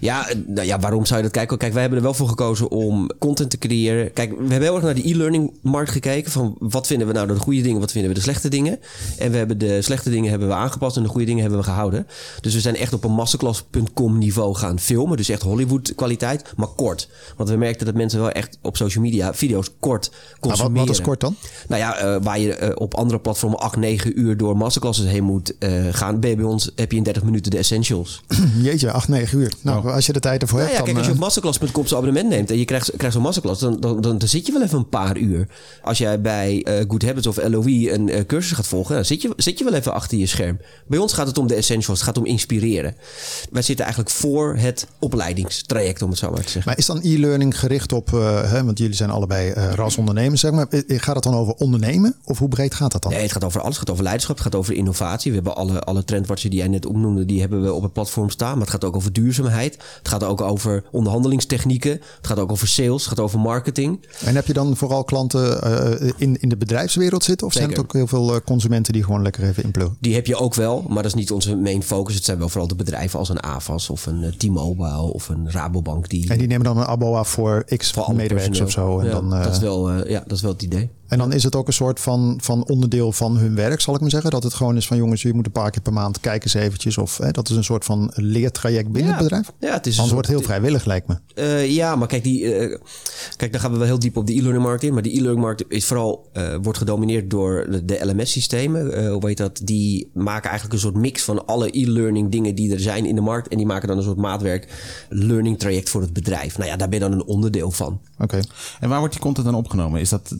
Ja, 0.00 0.26
nou 0.46 0.66
ja, 0.66 0.78
waarom 0.78 1.06
zou 1.06 1.20
je 1.20 1.23
dat 1.24 1.32
kijken? 1.32 1.58
Kijk, 1.58 1.72
wij 1.72 1.80
hebben 1.80 1.98
er 1.98 2.04
wel 2.04 2.14
voor 2.14 2.28
gekozen 2.28 2.70
om 2.70 3.10
content 3.18 3.50
te 3.50 3.58
creëren. 3.58 4.12
Kijk, 4.12 4.30
we 4.30 4.36
hebben 4.38 4.62
heel 4.62 4.74
erg 4.74 4.84
naar 4.84 4.94
de 4.94 5.08
e-learning 5.08 5.52
markt 5.62 5.90
gekeken. 5.90 6.30
Van 6.30 6.56
wat 6.58 6.86
vinden 6.86 7.06
we 7.06 7.12
nou 7.12 7.26
de 7.26 7.34
goede 7.34 7.62
dingen, 7.62 7.80
wat 7.80 7.92
vinden 7.92 8.10
we 8.10 8.16
de 8.16 8.22
slechte 8.22 8.48
dingen. 8.48 8.78
En 9.18 9.30
we 9.30 9.36
hebben 9.36 9.58
de 9.58 9.82
slechte 9.82 10.10
dingen 10.10 10.30
hebben 10.30 10.48
we 10.48 10.54
aangepast 10.54 10.96
en 10.96 11.02
de 11.02 11.08
goede 11.08 11.26
dingen 11.26 11.40
hebben 11.40 11.58
we 11.58 11.64
gehouden. 11.64 12.06
Dus 12.40 12.54
we 12.54 12.60
zijn 12.60 12.76
echt 12.76 12.92
op 12.92 13.04
een 13.04 13.12
masterclass.com 13.12 14.18
niveau 14.18 14.54
gaan 14.54 14.78
filmen. 14.78 15.16
Dus 15.16 15.28
echt 15.28 15.42
Hollywood 15.42 15.94
kwaliteit, 15.94 16.52
maar 16.56 16.68
kort. 16.68 17.08
Want 17.36 17.48
we 17.48 17.56
merkten 17.56 17.86
dat 17.86 17.94
mensen 17.94 18.20
wel 18.20 18.30
echt 18.30 18.58
op 18.62 18.76
social 18.76 19.04
media 19.04 19.34
video's 19.34 19.70
kort 19.80 20.10
Nou, 20.10 20.22
wat, 20.40 20.40
consumeren. 20.40 20.86
wat 20.86 20.96
is 20.96 21.00
kort 21.00 21.20
dan? 21.20 21.36
Nou 21.68 21.80
ja, 21.80 21.96
eh, 21.96 22.16
waar 22.22 22.38
je 22.38 22.54
eh, 22.54 22.70
op 22.74 22.94
andere 22.94 23.20
platformen 23.20 23.58
8, 23.58 23.76
9 23.76 24.20
uur 24.20 24.36
door 24.36 24.56
masterclasses 24.56 25.06
heen 25.06 25.24
moet 25.24 25.58
eh, 25.58 25.70
gaan. 25.90 26.20
Bij 26.20 26.42
ons 26.42 26.70
heb 26.74 26.90
je 26.90 26.96
in 26.96 27.02
30 27.02 27.22
minuten 27.22 27.50
de 27.50 27.58
essentials. 27.58 28.22
Jeetje, 28.62 28.90
8, 28.90 29.08
9 29.08 29.38
uur. 29.38 29.52
Nou, 29.60 29.90
als 29.90 30.06
je 30.06 30.12
de 30.12 30.20
tijd 30.20 30.42
ervoor 30.42 30.58
Nou 30.58 30.70
hebt, 30.70 30.86
ja, 30.86 30.92
dan... 31.02 31.13
op 31.14 31.20
masterclass.com 31.20 31.86
zo'n 31.86 31.98
abonnement 31.98 32.28
neemt 32.28 32.50
en 32.50 32.58
je 32.58 32.64
krijgt, 32.64 32.90
krijgt 32.96 33.14
zo'n 33.14 33.22
masterclass, 33.24 33.60
dan, 33.60 33.80
dan, 33.80 34.00
dan, 34.00 34.18
dan 34.18 34.28
zit 34.28 34.46
je 34.46 34.52
wel 34.52 34.62
even 34.62 34.78
een 34.78 34.88
paar 34.88 35.16
uur. 35.16 35.48
Als 35.82 35.98
jij 35.98 36.20
bij 36.20 36.62
eh, 36.62 36.84
Good 36.88 37.02
Habits 37.02 37.26
of 37.26 37.48
LOE 37.48 37.92
een 37.92 38.08
eh, 38.08 38.26
cursus 38.26 38.52
gaat 38.52 38.66
volgen, 38.66 38.94
dan 38.94 39.04
zit 39.04 39.22
je, 39.22 39.32
zit 39.36 39.58
je 39.58 39.64
wel 39.64 39.74
even 39.74 39.92
achter 39.92 40.18
je 40.18 40.26
scherm. 40.26 40.58
Bij 40.86 40.98
ons 40.98 41.12
gaat 41.12 41.26
het 41.26 41.38
om 41.38 41.46
de 41.46 41.54
essentials, 41.54 41.98
het 41.98 42.08
gaat 42.08 42.18
om 42.18 42.26
inspireren. 42.26 42.94
Wij 43.50 43.62
zitten 43.62 43.84
eigenlijk 43.84 44.14
voor 44.14 44.56
het 44.56 44.86
opleidingstraject, 44.98 46.02
om 46.02 46.10
het 46.10 46.18
zo 46.18 46.30
maar 46.30 46.44
te 46.44 46.50
zeggen. 46.50 46.62
Maar 46.64 46.78
is 46.78 46.86
dan 46.86 47.00
e-learning 47.02 47.58
gericht 47.58 47.92
op, 47.92 48.12
eh, 48.12 48.50
hè, 48.50 48.64
want 48.64 48.78
jullie 48.78 48.94
zijn 48.94 49.10
allebei 49.10 49.52
ras 49.52 49.96
ondernemers, 49.96 50.40
zeg 50.40 50.52
maar. 50.52 50.66
Gaat 50.86 51.14
het 51.14 51.24
dan 51.24 51.34
over 51.34 51.54
ondernemen? 51.54 52.16
Of 52.24 52.38
hoe 52.38 52.48
breed 52.48 52.74
gaat 52.74 52.92
dat 52.92 53.02
dan? 53.02 53.12
Nee, 53.12 53.22
het 53.22 53.32
gaat 53.32 53.44
over 53.44 53.60
alles. 53.60 53.72
Het 53.72 53.78
gaat 53.78 53.90
over 53.90 54.02
leiderschap. 54.02 54.36
Het 54.36 54.44
gaat 54.44 54.54
over 54.54 54.74
innovatie. 54.74 55.30
We 55.30 55.36
hebben 55.36 55.56
alle, 55.56 55.80
alle 55.80 56.04
trendwatchen 56.04 56.50
die 56.50 56.58
jij 56.58 56.68
net 56.68 56.86
opnoemde, 56.86 57.24
die 57.24 57.40
hebben 57.40 57.62
we 57.62 57.72
op 57.72 57.82
het 57.82 57.92
platform 57.92 58.30
staan. 58.30 58.52
Maar 58.52 58.60
het 58.60 58.70
gaat 58.70 58.84
ook 58.84 58.96
over 58.96 59.12
duurzaamheid. 59.12 59.74
Het 59.74 60.08
gaat 60.08 60.24
ook 60.24 60.40
over 60.40 60.84
onderhandelingstechnieken. 61.04 61.90
Het 61.90 62.26
gaat 62.26 62.38
ook 62.38 62.50
over 62.50 62.68
sales. 62.68 63.00
Het 63.00 63.08
gaat 63.08 63.20
over 63.20 63.38
marketing. 63.38 64.06
En 64.24 64.34
heb 64.34 64.46
je 64.46 64.52
dan 64.52 64.76
vooral 64.76 65.04
klanten 65.04 65.62
eh, 65.62 66.10
in, 66.16 66.40
in 66.40 66.48
de 66.48 66.56
bedrijfswereld 66.56 67.24
zitten? 67.24 67.46
Of 67.46 67.52
zijn 67.52 67.68
het 67.68 67.78
ook 67.78 67.92
heel 67.92 68.06
veel 68.06 68.34
eh, 68.34 68.40
consumenten 68.44 68.92
die 68.92 69.04
gewoon 69.04 69.22
lekker 69.22 69.44
even 69.44 69.62
inpluggen? 69.62 69.96
Die 70.00 70.14
heb 70.14 70.26
je 70.26 70.36
ook 70.36 70.54
wel, 70.54 70.84
maar 70.88 71.02
dat 71.02 71.12
is 71.12 71.14
niet 71.14 71.30
onze 71.30 71.56
main 71.56 71.82
focus. 71.82 72.14
Het 72.14 72.24
zijn 72.24 72.38
wel 72.38 72.48
vooral 72.48 72.68
de 72.68 72.74
bedrijven 72.74 73.18
als 73.18 73.28
een 73.28 73.42
AVAS 73.42 73.90
of 73.90 74.06
een 74.06 74.22
eh, 74.22 74.32
T-Mobile 74.32 75.12
of 75.12 75.28
een 75.28 75.50
Rabobank. 75.50 76.08
Die 76.08 76.30
En 76.30 76.38
die 76.38 76.46
nemen 76.46 76.64
dan 76.64 76.78
een 76.78 76.84
abo 76.84 77.14
af 77.14 77.28
voor 77.28 77.64
x 77.76 77.90
voor 77.90 78.14
medewerkers 78.14 78.60
of 78.60 78.70
zo. 78.70 78.98
En, 78.98 79.06
Ja, 79.06 79.12
dan, 79.12 79.30
dat 79.30 79.52
is 79.52 79.58
wel, 79.58 80.08
ja, 80.08 80.22
dat 80.26 80.36
is 80.36 80.42
wel 80.42 80.52
het 80.52 80.62
idee. 80.62 80.90
En 81.08 81.18
dan 81.18 81.32
is 81.32 81.42
het 81.42 81.54
ook 81.56 81.66
een 81.66 81.72
soort 81.72 82.00
van, 82.00 82.38
van 82.42 82.64
onderdeel 82.68 83.12
van 83.12 83.36
hun 83.36 83.54
werk, 83.54 83.80
zal 83.80 83.94
ik 83.94 84.00
maar 84.00 84.10
zeggen. 84.10 84.30
Dat 84.30 84.42
het 84.42 84.54
gewoon 84.54 84.76
is 84.76 84.86
van 84.86 84.96
jongens, 84.96 85.22
je 85.22 85.32
moet 85.34 85.46
een 85.46 85.52
paar 85.52 85.70
keer 85.70 85.82
per 85.82 85.92
maand 85.92 86.20
kijken 86.20 86.42
eens 86.54 86.64
eventjes. 86.64 86.98
Of 86.98 87.18
hè, 87.18 87.30
dat 87.30 87.48
is 87.50 87.56
een 87.56 87.64
soort 87.64 87.84
van 87.84 88.10
leertraject 88.14 88.88
binnen 88.92 89.10
Ja. 89.12 89.16
het 89.18 89.22
bedrijf. 89.22 89.52
Ja, 89.60 89.72
het 89.72 89.86
is 89.86 89.92
een 89.96 90.02
Anders 90.02 90.12
wordt 90.12 90.28
het 90.28 90.36
soort- 90.36 90.46
heel 90.48 90.56
vrijwillig, 90.60 90.84
lijkt 90.84 91.06
me. 91.08 91.16
Eh, 91.34 91.70
ja, 91.70 91.96
maar 91.96 92.08
kijk, 92.08 92.22
die, 92.24 92.54
eh, 92.54 92.78
Kijk, 93.36 93.52
dan 93.52 93.60
gaan 93.60 93.72
we 93.72 93.78
wel 93.78 93.86
heel 93.86 93.98
diep 93.98 94.16
op 94.16 94.26
de 94.26 94.32
e-learning 94.36 94.64
markt 94.64 94.82
in. 94.82 94.92
Maar 94.92 95.02
die 95.02 95.12
e-learning 95.12 95.40
markt 95.44 95.64
is 95.68 95.84
vooral, 95.84 96.30
uh, 96.34 96.54
wordt 96.62 96.78
gedomineerd 96.78 97.30
door 97.30 97.66
de, 97.70 97.84
de 97.84 98.00
LMS-systemen. 98.06 99.02
Uh, 99.02 99.12
hoe 99.12 99.26
heet 99.28 99.36
dat? 99.36 99.60
Die 99.64 100.10
maken 100.14 100.50
eigenlijk 100.50 100.72
een 100.72 100.80
soort 100.90 100.94
mix 100.96 101.22
van 101.22 101.46
alle 101.46 101.78
e-learning 101.78 102.30
dingen 102.30 102.54
die 102.54 102.72
er 102.72 102.80
zijn 102.80 103.06
in 103.06 103.14
de 103.14 103.20
markt. 103.20 103.48
En 103.48 103.56
die 103.56 103.66
maken 103.66 103.88
dan 103.88 103.96
een 103.96 104.02
soort 104.02 104.16
maatwerk 104.16 104.68
learning 105.08 105.58
traject 105.58 105.88
voor 105.88 106.00
het 106.00 106.12
bedrijf. 106.12 106.58
Nou 106.58 106.70
ja, 106.70 106.76
daar 106.76 106.88
ben 106.88 106.98
je 106.98 107.04
dan 107.08 107.12
een 107.18 107.24
onderdeel 107.26 107.70
van. 107.70 108.00
Oké. 108.18 108.40
En 108.80 108.88
waar 108.88 108.98
wordt 108.98 109.12
die 109.14 109.22
content 109.22 109.46
dan 109.46 109.54
opgenomen? 109.54 110.00
Is 110.00 110.08
dat, 110.08 110.36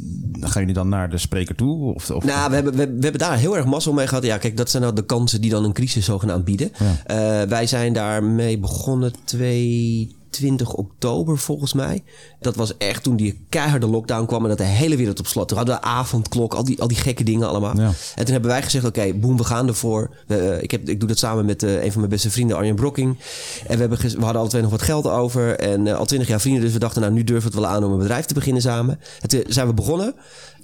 gaan 0.54 0.62
jullie 0.62 0.82
dan 0.82 0.88
naar 0.88 1.10
de 1.10 1.18
spreker 1.18 1.54
toe? 1.54 1.94
Of, 1.94 2.10
of... 2.10 2.24
Nou, 2.24 2.48
we 2.48 2.54
hebben, 2.54 2.72
we, 2.72 2.86
we, 2.86 3.02
hebben 3.02 3.18
daar 3.18 3.38
heel 3.38 3.56
erg 3.56 3.64
mazzel 3.64 3.92
mee 3.92 4.06
gehad. 4.06 4.24
Ja, 4.24 4.38
kijk, 4.38 4.56
dat 4.56 4.70
zijn 4.70 4.82
nou 4.82 4.94
de 4.94 5.04
kansen 5.04 5.40
die 5.40 5.50
dan 5.50 5.64
een 5.64 5.72
crisis 5.72 6.04
zogenaamd 6.04 6.44
bieden. 6.44 6.72
Ja. 6.78 7.42
Uh, 7.42 7.48
wij 7.48 7.66
zijn 7.66 7.92
daarmee 7.92 8.58
begonnen 8.58 9.12
twee 9.24 10.14
20 10.34 10.72
oktober 10.72 11.38
volgens 11.38 11.72
mij. 11.72 12.02
Dat 12.40 12.56
was 12.56 12.76
echt 12.76 13.02
toen 13.02 13.16
die 13.16 13.46
keiharde 13.48 13.86
lockdown 13.86 14.26
kwam 14.26 14.42
en 14.42 14.48
dat 14.48 14.58
de 14.58 14.64
hele 14.64 14.96
wereld 14.96 15.18
op 15.18 15.26
slot. 15.26 15.48
Toen 15.48 15.56
hadden 15.56 15.74
we 15.74 15.82
avondklok, 15.82 16.54
al 16.54 16.64
die, 16.64 16.80
al 16.80 16.88
die 16.88 16.96
gekke 16.96 17.24
dingen 17.24 17.48
allemaal. 17.48 17.76
Ja. 17.76 17.92
En 18.14 18.24
toen 18.24 18.32
hebben 18.32 18.50
wij 18.50 18.62
gezegd, 18.62 18.84
oké, 18.84 18.98
okay, 18.98 19.18
boem, 19.18 19.36
we 19.36 19.44
gaan 19.44 19.68
ervoor. 19.68 20.10
Uh, 20.28 20.62
ik, 20.62 20.70
heb, 20.70 20.88
ik 20.88 21.00
doe 21.00 21.08
dat 21.08 21.18
samen 21.18 21.44
met 21.44 21.62
uh, 21.62 21.84
een 21.84 21.90
van 21.90 21.98
mijn 21.98 22.12
beste 22.12 22.30
vrienden, 22.30 22.56
Arjen 22.56 22.74
Brokking. 22.74 23.18
En 23.66 23.74
we, 23.74 23.80
hebben 23.80 23.98
we 23.98 24.22
hadden 24.22 24.40
alle 24.40 24.48
twee 24.48 24.62
nog 24.62 24.70
wat 24.70 24.82
geld 24.82 25.06
over. 25.06 25.58
En 25.58 25.86
uh, 25.86 25.96
al 25.96 26.06
20 26.06 26.28
jaar 26.28 26.40
vrienden, 26.40 26.62
dus 26.62 26.72
we 26.72 26.78
dachten, 26.78 27.00
nou, 27.00 27.12
nu 27.12 27.24
durven 27.24 27.50
we 27.50 27.56
het 27.56 27.66
wel 27.66 27.76
aan 27.76 27.84
om 27.84 27.92
een 27.92 27.98
bedrijf 27.98 28.24
te 28.24 28.34
beginnen 28.34 28.62
samen. 28.62 29.00
En 29.20 29.28
toen 29.28 29.42
zijn 29.46 29.66
we 29.66 29.74
begonnen. 29.74 30.14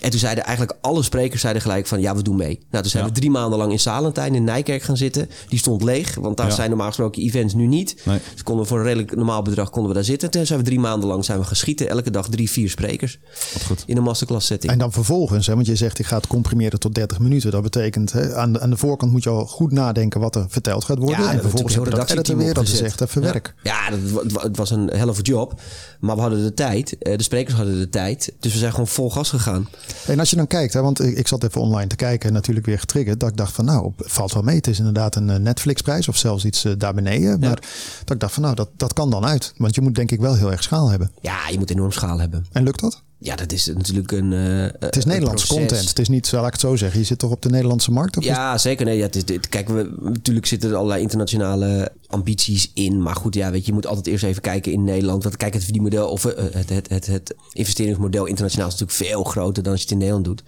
En 0.01 0.11
toen 0.11 0.19
zeiden 0.19 0.45
eigenlijk 0.45 0.79
alle 0.81 1.03
sprekers 1.03 1.41
zeiden 1.41 1.63
gelijk 1.63 1.87
van 1.87 2.01
ja, 2.01 2.17
we 2.17 2.23
doen 2.23 2.37
mee. 2.37 2.59
Nou, 2.71 2.83
toen 2.83 2.91
zijn 2.91 3.05
ja. 3.05 3.11
we 3.11 3.19
drie 3.19 3.31
maanden 3.31 3.59
lang 3.59 3.73
in 3.73 3.79
Salentijn 3.79 4.35
in 4.35 4.45
Nijkerk 4.45 4.83
gaan 4.83 4.97
zitten. 4.97 5.29
Die 5.49 5.59
stond 5.59 5.83
leeg, 5.83 6.15
want 6.15 6.37
daar 6.37 6.47
ja. 6.47 6.55
zijn 6.55 6.69
normaal 6.69 6.87
gesproken 6.87 7.23
events 7.23 7.55
nu 7.55 7.67
niet. 7.67 8.03
Nee. 8.05 8.19
Dus 8.33 8.43
konden 8.43 8.63
we 8.63 8.69
voor 8.69 8.79
een 8.79 8.85
redelijk 8.85 9.17
normaal 9.17 9.43
bedrag 9.43 9.71
konden 9.71 9.89
we 9.89 9.97
daar 9.97 10.05
zitten. 10.05 10.31
Toen 10.31 10.47
zijn 10.47 10.59
we 10.59 10.65
drie 10.65 10.81
maanden 10.81 11.09
lang 11.09 11.25
zijn 11.25 11.39
we 11.39 11.45
geschieten. 11.45 11.89
Elke 11.89 12.11
dag 12.11 12.29
drie, 12.29 12.51
vier 12.51 12.71
sprekers. 12.71 13.19
goed. 13.67 13.83
In 13.87 13.97
een 13.97 14.03
masterclass 14.03 14.47
setting. 14.47 14.73
En 14.73 14.79
dan 14.79 14.93
vervolgens, 14.93 15.47
hè, 15.47 15.55
want 15.55 15.67
je 15.67 15.77
zegt 15.77 15.97
je 15.97 16.05
gaat 16.05 16.27
comprimeren 16.27 16.79
tot 16.79 16.95
30 16.95 17.19
minuten. 17.19 17.51
Dat 17.51 17.63
betekent 17.63 18.13
hè, 18.13 18.35
aan, 18.35 18.53
de, 18.53 18.61
aan 18.61 18.71
de 18.71 18.77
voorkant 18.77 19.13
moet 19.13 19.23
je 19.23 19.31
al 19.31 19.47
goed 19.47 19.73
nadenken 19.73 20.21
wat 20.21 20.37
er 20.37 20.47
verteld 20.49 20.85
gaat 20.85 20.99
worden. 20.99 21.25
Ja, 21.25 21.33
en 21.33 21.41
vervolgens 21.41 21.75
heb 21.75 21.85
je 21.85 22.15
dat 22.15 22.27
weer. 22.27 22.55
Dat 22.55 22.69
is 22.69 22.81
echt 22.81 23.01
even 23.01 23.23
werk. 23.23 23.55
Ja, 23.63 23.91
dat, 23.91 24.43
het 24.43 24.57
was 24.57 24.71
een 24.71 24.89
helft 24.89 25.27
job. 25.27 25.61
Maar 26.01 26.15
we 26.15 26.21
hadden 26.21 26.43
de 26.43 26.55
tijd. 26.55 26.97
De 26.99 27.23
sprekers 27.23 27.57
hadden 27.57 27.79
de 27.79 27.89
tijd. 27.89 28.33
Dus 28.41 28.53
we 28.53 28.59
zijn 28.59 28.71
gewoon 28.71 28.87
vol 28.87 29.11
gas 29.11 29.29
gegaan. 29.29 29.69
En 30.07 30.18
als 30.18 30.31
je 30.31 30.37
dan 30.37 30.46
kijkt 30.46 30.72
hè, 30.72 30.81
want 30.81 31.05
ik 31.05 31.29
zat 31.29 31.44
even 31.44 31.61
online 31.61 31.87
te 31.87 31.96
kijken 31.96 32.29
en 32.29 32.35
natuurlijk 32.35 32.66
weer 32.66 32.79
getriggerd. 32.79 33.20
Dat 33.20 33.29
ik 33.29 33.37
dacht 33.37 33.55
van 33.55 33.64
nou, 33.64 33.92
valt 33.96 34.33
wel 34.33 34.42
mee. 34.42 34.57
Het 34.57 34.66
is 34.66 34.79
inderdaad 34.79 35.16
een 35.16 35.42
Netflix-prijs 35.42 36.09
of 36.09 36.16
zelfs 36.16 36.44
iets 36.44 36.66
daar 36.79 36.94
beneden. 36.94 37.40
Maar 37.40 37.48
ja. 37.48 37.68
dat 38.05 38.14
ik 38.14 38.20
dacht 38.20 38.33
van 38.33 38.42
nou, 38.42 38.55
dat, 38.55 38.68
dat 38.76 38.92
kan 38.92 39.11
dan 39.11 39.24
uit. 39.24 39.53
Want 39.57 39.74
je 39.74 39.81
moet 39.81 39.94
denk 39.94 40.11
ik 40.11 40.20
wel 40.20 40.35
heel 40.35 40.50
erg 40.50 40.62
schaal 40.62 40.88
hebben. 40.88 41.11
Ja, 41.20 41.48
je 41.48 41.59
moet 41.59 41.70
enorm 41.70 41.92
schaal 41.92 42.18
hebben. 42.18 42.46
En 42.53 42.62
lukt 42.62 42.81
dat? 42.81 43.03
Ja, 43.22 43.37
dat 43.37 43.53
is 43.53 43.66
natuurlijk 43.66 44.12
een. 44.12 44.33
Uh, 44.33 44.68
het 44.79 44.96
is 44.96 45.05
Nederlands 45.05 45.46
content. 45.46 45.88
Het 45.88 45.98
is 45.98 46.09
niet, 46.09 46.26
zal 46.26 46.46
ik 46.46 46.53
het 46.53 46.61
zo 46.61 46.76
zeggen. 46.76 47.00
Je 47.00 47.07
zit 47.07 47.18
toch 47.18 47.31
op 47.31 47.42
de 47.42 47.50
Nederlandse 47.50 47.90
markt? 47.90 48.16
Of 48.16 48.24
ja, 48.24 48.59
zeker. 48.59 48.85
Nee, 48.85 48.96
ja, 48.96 49.03
het 49.03 49.16
is, 49.16 49.24
dit, 49.24 49.48
kijk, 49.48 49.68
we, 49.68 49.96
natuurlijk 50.00 50.46
zitten 50.46 50.70
er 50.70 50.76
allerlei 50.76 51.03
internationale 51.03 51.92
ambities 52.11 52.70
in. 52.75 53.03
Maar 53.03 53.16
goed, 53.16 53.35
ja, 53.35 53.51
weet 53.51 53.61
je, 53.61 53.66
je 53.66 53.73
moet 53.73 53.87
altijd 53.87 54.07
eerst 54.07 54.25
even 54.25 54.42
kijken 54.42 54.73
in 54.73 54.85
Nederland. 54.85 55.23
Want 55.23 55.37
kijk, 55.37 55.55
het 55.55 55.64
verdienmodel 55.64 56.09
of 56.09 56.25
uh, 56.25 56.33
het, 56.37 56.68
het, 56.68 56.88
het, 56.88 57.07
het 57.07 57.35
investeringsmodel 57.53 58.25
internationaal 58.25 58.68
is 58.68 58.79
natuurlijk 58.79 59.11
veel 59.11 59.25
groter 59.25 59.62
dan 59.62 59.73
als 59.73 59.81
je 59.81 59.87
het 59.87 59.94
in 59.94 59.99
Nederland 59.99 60.25
doet. 60.25 60.42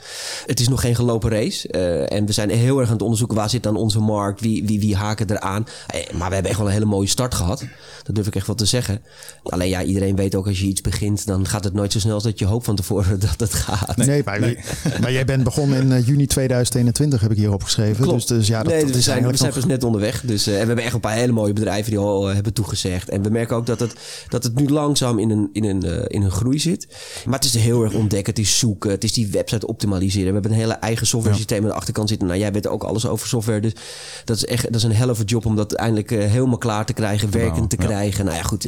Het 0.47 0.61
is 0.61 0.69
nog 0.69 0.81
geen 0.81 0.95
gelopen 0.95 1.31
race. 1.31 1.69
Uh, 1.71 2.13
en 2.13 2.27
we 2.27 2.33
zijn 2.33 2.51
heel 2.51 2.79
erg 2.79 2.87
aan 2.87 2.93
het 2.93 3.03
onderzoeken 3.03 3.37
waar 3.37 3.51
zit 3.51 3.63
dan 3.63 3.77
onze 3.77 4.01
markt, 4.01 4.41
wie, 4.41 4.67
wie, 4.67 4.81
wie 4.81 4.97
haken 4.97 5.31
eraan. 5.31 5.67
Maar 6.13 6.29
we 6.29 6.35
hebben 6.35 6.51
echt 6.51 6.59
wel 6.59 6.67
een 6.67 6.73
hele 6.73 6.85
mooie 6.85 7.09
start 7.09 7.35
gehad. 7.35 7.65
Dat 8.03 8.15
durf 8.15 8.27
ik 8.27 8.37
echt 8.37 8.47
wel 8.47 8.57
te 8.57 8.65
zeggen. 8.65 9.03
Alleen 9.43 9.69
ja, 9.69 9.83
iedereen 9.83 10.17
weet 10.17 10.35
ook 10.35 10.47
als 10.47 10.61
je 10.61 10.67
iets 10.67 10.81
begint, 10.81 11.27
dan 11.27 11.47
gaat 11.47 11.65
het 11.65 11.73
nooit 11.73 11.93
zo 11.93 11.99
snel 11.99 12.15
als 12.15 12.23
dat 12.23 12.39
je 12.39 12.45
hoopt 12.45 12.65
van 12.65 12.77
tevoren 12.77 13.21
dat 13.29 13.41
het 13.41 13.55
gaat. 13.55 13.97
Nee, 13.97 14.07
nee, 14.07 14.23
maar, 14.25 14.41
nee. 14.41 14.59
maar 15.01 15.13
jij 15.13 15.25
bent 15.25 15.45
begonnen 15.45 15.93
in 15.93 16.03
juni 16.03 16.27
2021, 16.27 17.21
heb 17.21 17.31
ik 17.31 17.37
hier 17.37 17.53
opgeschreven. 17.53 18.03
Klopt. 18.03 18.29
Dus, 18.29 18.39
dus 18.39 18.47
ja, 18.47 18.63
dat, 18.63 18.73
nee, 18.73 18.85
dat 18.85 18.95
we 18.95 19.01
zijn, 19.01 19.27
we 19.27 19.37
zijn 19.37 19.53
pas 19.53 19.65
net 19.65 19.85
onderweg. 19.85 20.21
Dus, 20.21 20.49
uh, 20.49 20.55
en 20.55 20.61
we 20.61 20.67
hebben 20.67 20.85
echt 20.85 20.95
een 20.95 21.01
paar 21.01 21.15
hele 21.15 21.33
mooie 21.33 21.52
bedrijven 21.53 21.91
die 21.91 22.01
al 22.01 22.29
uh, 22.29 22.35
hebben 22.35 22.53
toegezegd. 22.53 23.09
En 23.09 23.23
we 23.23 23.31
merken 23.31 23.57
ook 23.57 23.67
dat 23.67 23.81
het, 23.81 23.95
dat 24.29 24.45
het 24.45 24.55
nu 24.55 24.69
langzaam 24.69 25.19
in 25.19 25.31
een, 25.31 25.49
in, 25.53 25.65
een, 25.65 25.85
uh, 25.87 26.05
in 26.07 26.23
een 26.23 26.31
groei 26.31 26.59
zit. 26.59 26.87
Maar 27.25 27.39
het 27.39 27.45
is 27.45 27.55
heel 27.55 27.83
erg 27.83 27.95
ontdekken, 27.95 28.35
het 28.35 28.43
is 28.43 28.59
zoeken, 28.59 28.91
het 28.91 29.05
is 29.05 29.13
die 29.13 29.29
website 29.31 29.67
optimaliseren. 29.67 30.27
We 30.27 30.33
hebben 30.33 30.51
een 30.51 30.57
hele 30.57 30.73
eigen 30.73 31.07
software 31.07 31.37
systeem 31.37 31.59
ja. 31.59 31.65
aan 31.65 31.71
de 31.71 31.77
achterkant 31.77 32.09
zitten. 32.09 32.27
Nou, 32.27 32.41
jij 32.41 32.53
weet 32.53 32.67
ook 32.67 32.83
alles 32.83 33.07
over 33.07 33.29
software. 33.29 33.61
Dus 33.61 33.73
dat 34.25 34.37
is 34.37 34.45
echt 34.45 34.65
dat 34.65 34.75
is 34.75 34.83
een 34.83 34.95
helft 34.95 35.31
job 35.31 35.47
om 35.47 35.57
dat 35.57 35.73
eindelijk 35.73 36.11
uh, 36.11 36.25
helemaal 36.25 36.59
klaar 36.59 36.85
te 36.87 36.93
krijgen, 36.93 37.31
werkend 37.31 37.57
nou, 37.57 37.69
te 37.69 37.77
ja. 37.79 37.87
krijgen. 37.87 38.25
Nou 38.25 38.37
ja, 38.37 38.43
goed, 38.43 38.63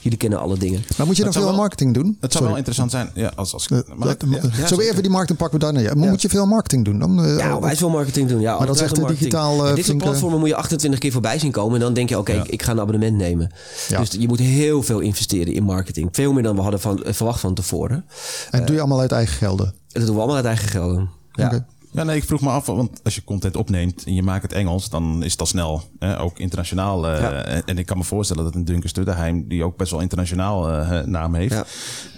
jullie 0.00 0.18
kennen 0.18 0.38
alle 0.38 0.58
dingen. 0.58 0.84
Maar 0.96 1.06
moet 1.06 1.16
je 1.16 1.22
dan 1.22 1.32
veel 1.32 1.44
wel, 1.44 1.54
marketing 1.54 1.94
doen? 1.94 2.16
Het 2.20 2.32
zou 2.32 2.44
wel 2.44 2.56
interessant 2.56 2.90
zijn. 2.90 3.10
Ja, 3.14 3.32
als, 3.34 3.52
als, 3.52 3.68
maar, 3.68 4.16
ja, 4.56 4.66
Zo 4.66 4.78
even 4.78 5.02
die 5.02 5.10
markt 5.10 5.36
pakken 5.36 5.58
we 5.58 5.64
daarna. 5.64 5.80
Ja. 5.80 5.94
Maar 5.94 6.08
moet 6.08 6.22
je 6.22 6.28
veel 6.28 6.46
marketing 6.46 6.84
doen? 6.84 6.98
Dan, 6.98 7.24
uh, 7.24 7.38
ja, 7.38 7.60
wij 7.60 7.76
veel 7.76 7.90
marketing 7.90 8.28
doen. 8.28 8.40
Ja, 8.40 8.58
maar 8.58 8.66
dat 8.66 8.76
is 8.76 8.82
echt 8.82 9.08
digitaal. 9.08 9.74
dit 9.74 9.84
soort 9.84 9.98
platformen 9.98 10.38
moet 10.38 10.48
je 10.48 10.54
28 10.54 11.00
keer 11.00 11.12
voorbij 11.12 11.38
zien 11.38 11.50
komen. 11.50 11.74
En 11.74 11.80
dan 11.80 11.94
denk 11.94 12.08
je, 12.08 12.15
oké, 12.18 12.30
okay, 12.30 12.46
ik 12.46 12.62
ga 12.62 12.72
een 12.72 12.80
abonnement 12.80 13.16
nemen. 13.16 13.52
Ja. 13.88 13.98
Dus 13.98 14.10
je 14.18 14.28
moet 14.28 14.38
heel 14.38 14.82
veel 14.82 15.00
investeren 15.00 15.52
in 15.52 15.62
marketing. 15.62 16.08
Veel 16.12 16.32
meer 16.32 16.42
dan 16.42 16.56
we 16.56 16.62
hadden 16.62 16.80
van, 16.80 17.02
verwacht 17.04 17.40
van 17.40 17.54
tevoren. 17.54 18.04
En 18.50 18.64
doe 18.64 18.74
je 18.74 18.80
allemaal 18.80 19.00
uit 19.00 19.12
eigen 19.12 19.36
gelden? 19.36 19.74
Dat 19.88 20.06
doen 20.06 20.14
we 20.14 20.18
allemaal 20.18 20.36
uit 20.36 20.44
eigen 20.44 20.68
gelden. 20.68 21.10
Ja. 21.32 21.46
Okay. 21.46 21.64
Ja, 21.96 22.04
nee, 22.04 22.16
ik 22.16 22.24
vroeg 22.24 22.40
me 22.40 22.48
af, 22.48 22.66
want 22.66 23.00
als 23.04 23.14
je 23.14 23.24
content 23.24 23.56
opneemt 23.56 24.04
en 24.04 24.14
je 24.14 24.22
maakt 24.22 24.42
het 24.42 24.52
Engels, 24.52 24.90
dan 24.90 25.22
is 25.22 25.32
het 25.32 25.40
al 25.40 25.46
snel, 25.46 25.82
hè, 25.98 26.20
ook 26.20 26.38
internationaal. 26.38 27.10
Uh, 27.10 27.20
ja. 27.20 27.32
en, 27.32 27.62
en, 27.64 27.78
ik 27.78 27.86
kan 27.86 27.98
me 27.98 28.04
voorstellen 28.04 28.44
dat 28.44 28.54
een 28.54 28.64
Duncan 28.64 28.88
Stutterheim, 28.88 29.48
die 29.48 29.64
ook 29.64 29.76
best 29.76 29.90
wel 29.90 30.00
internationaal 30.00 30.70
uh, 30.70 31.00
naam 31.00 31.34
heeft, 31.34 31.52
ja. 31.52 31.64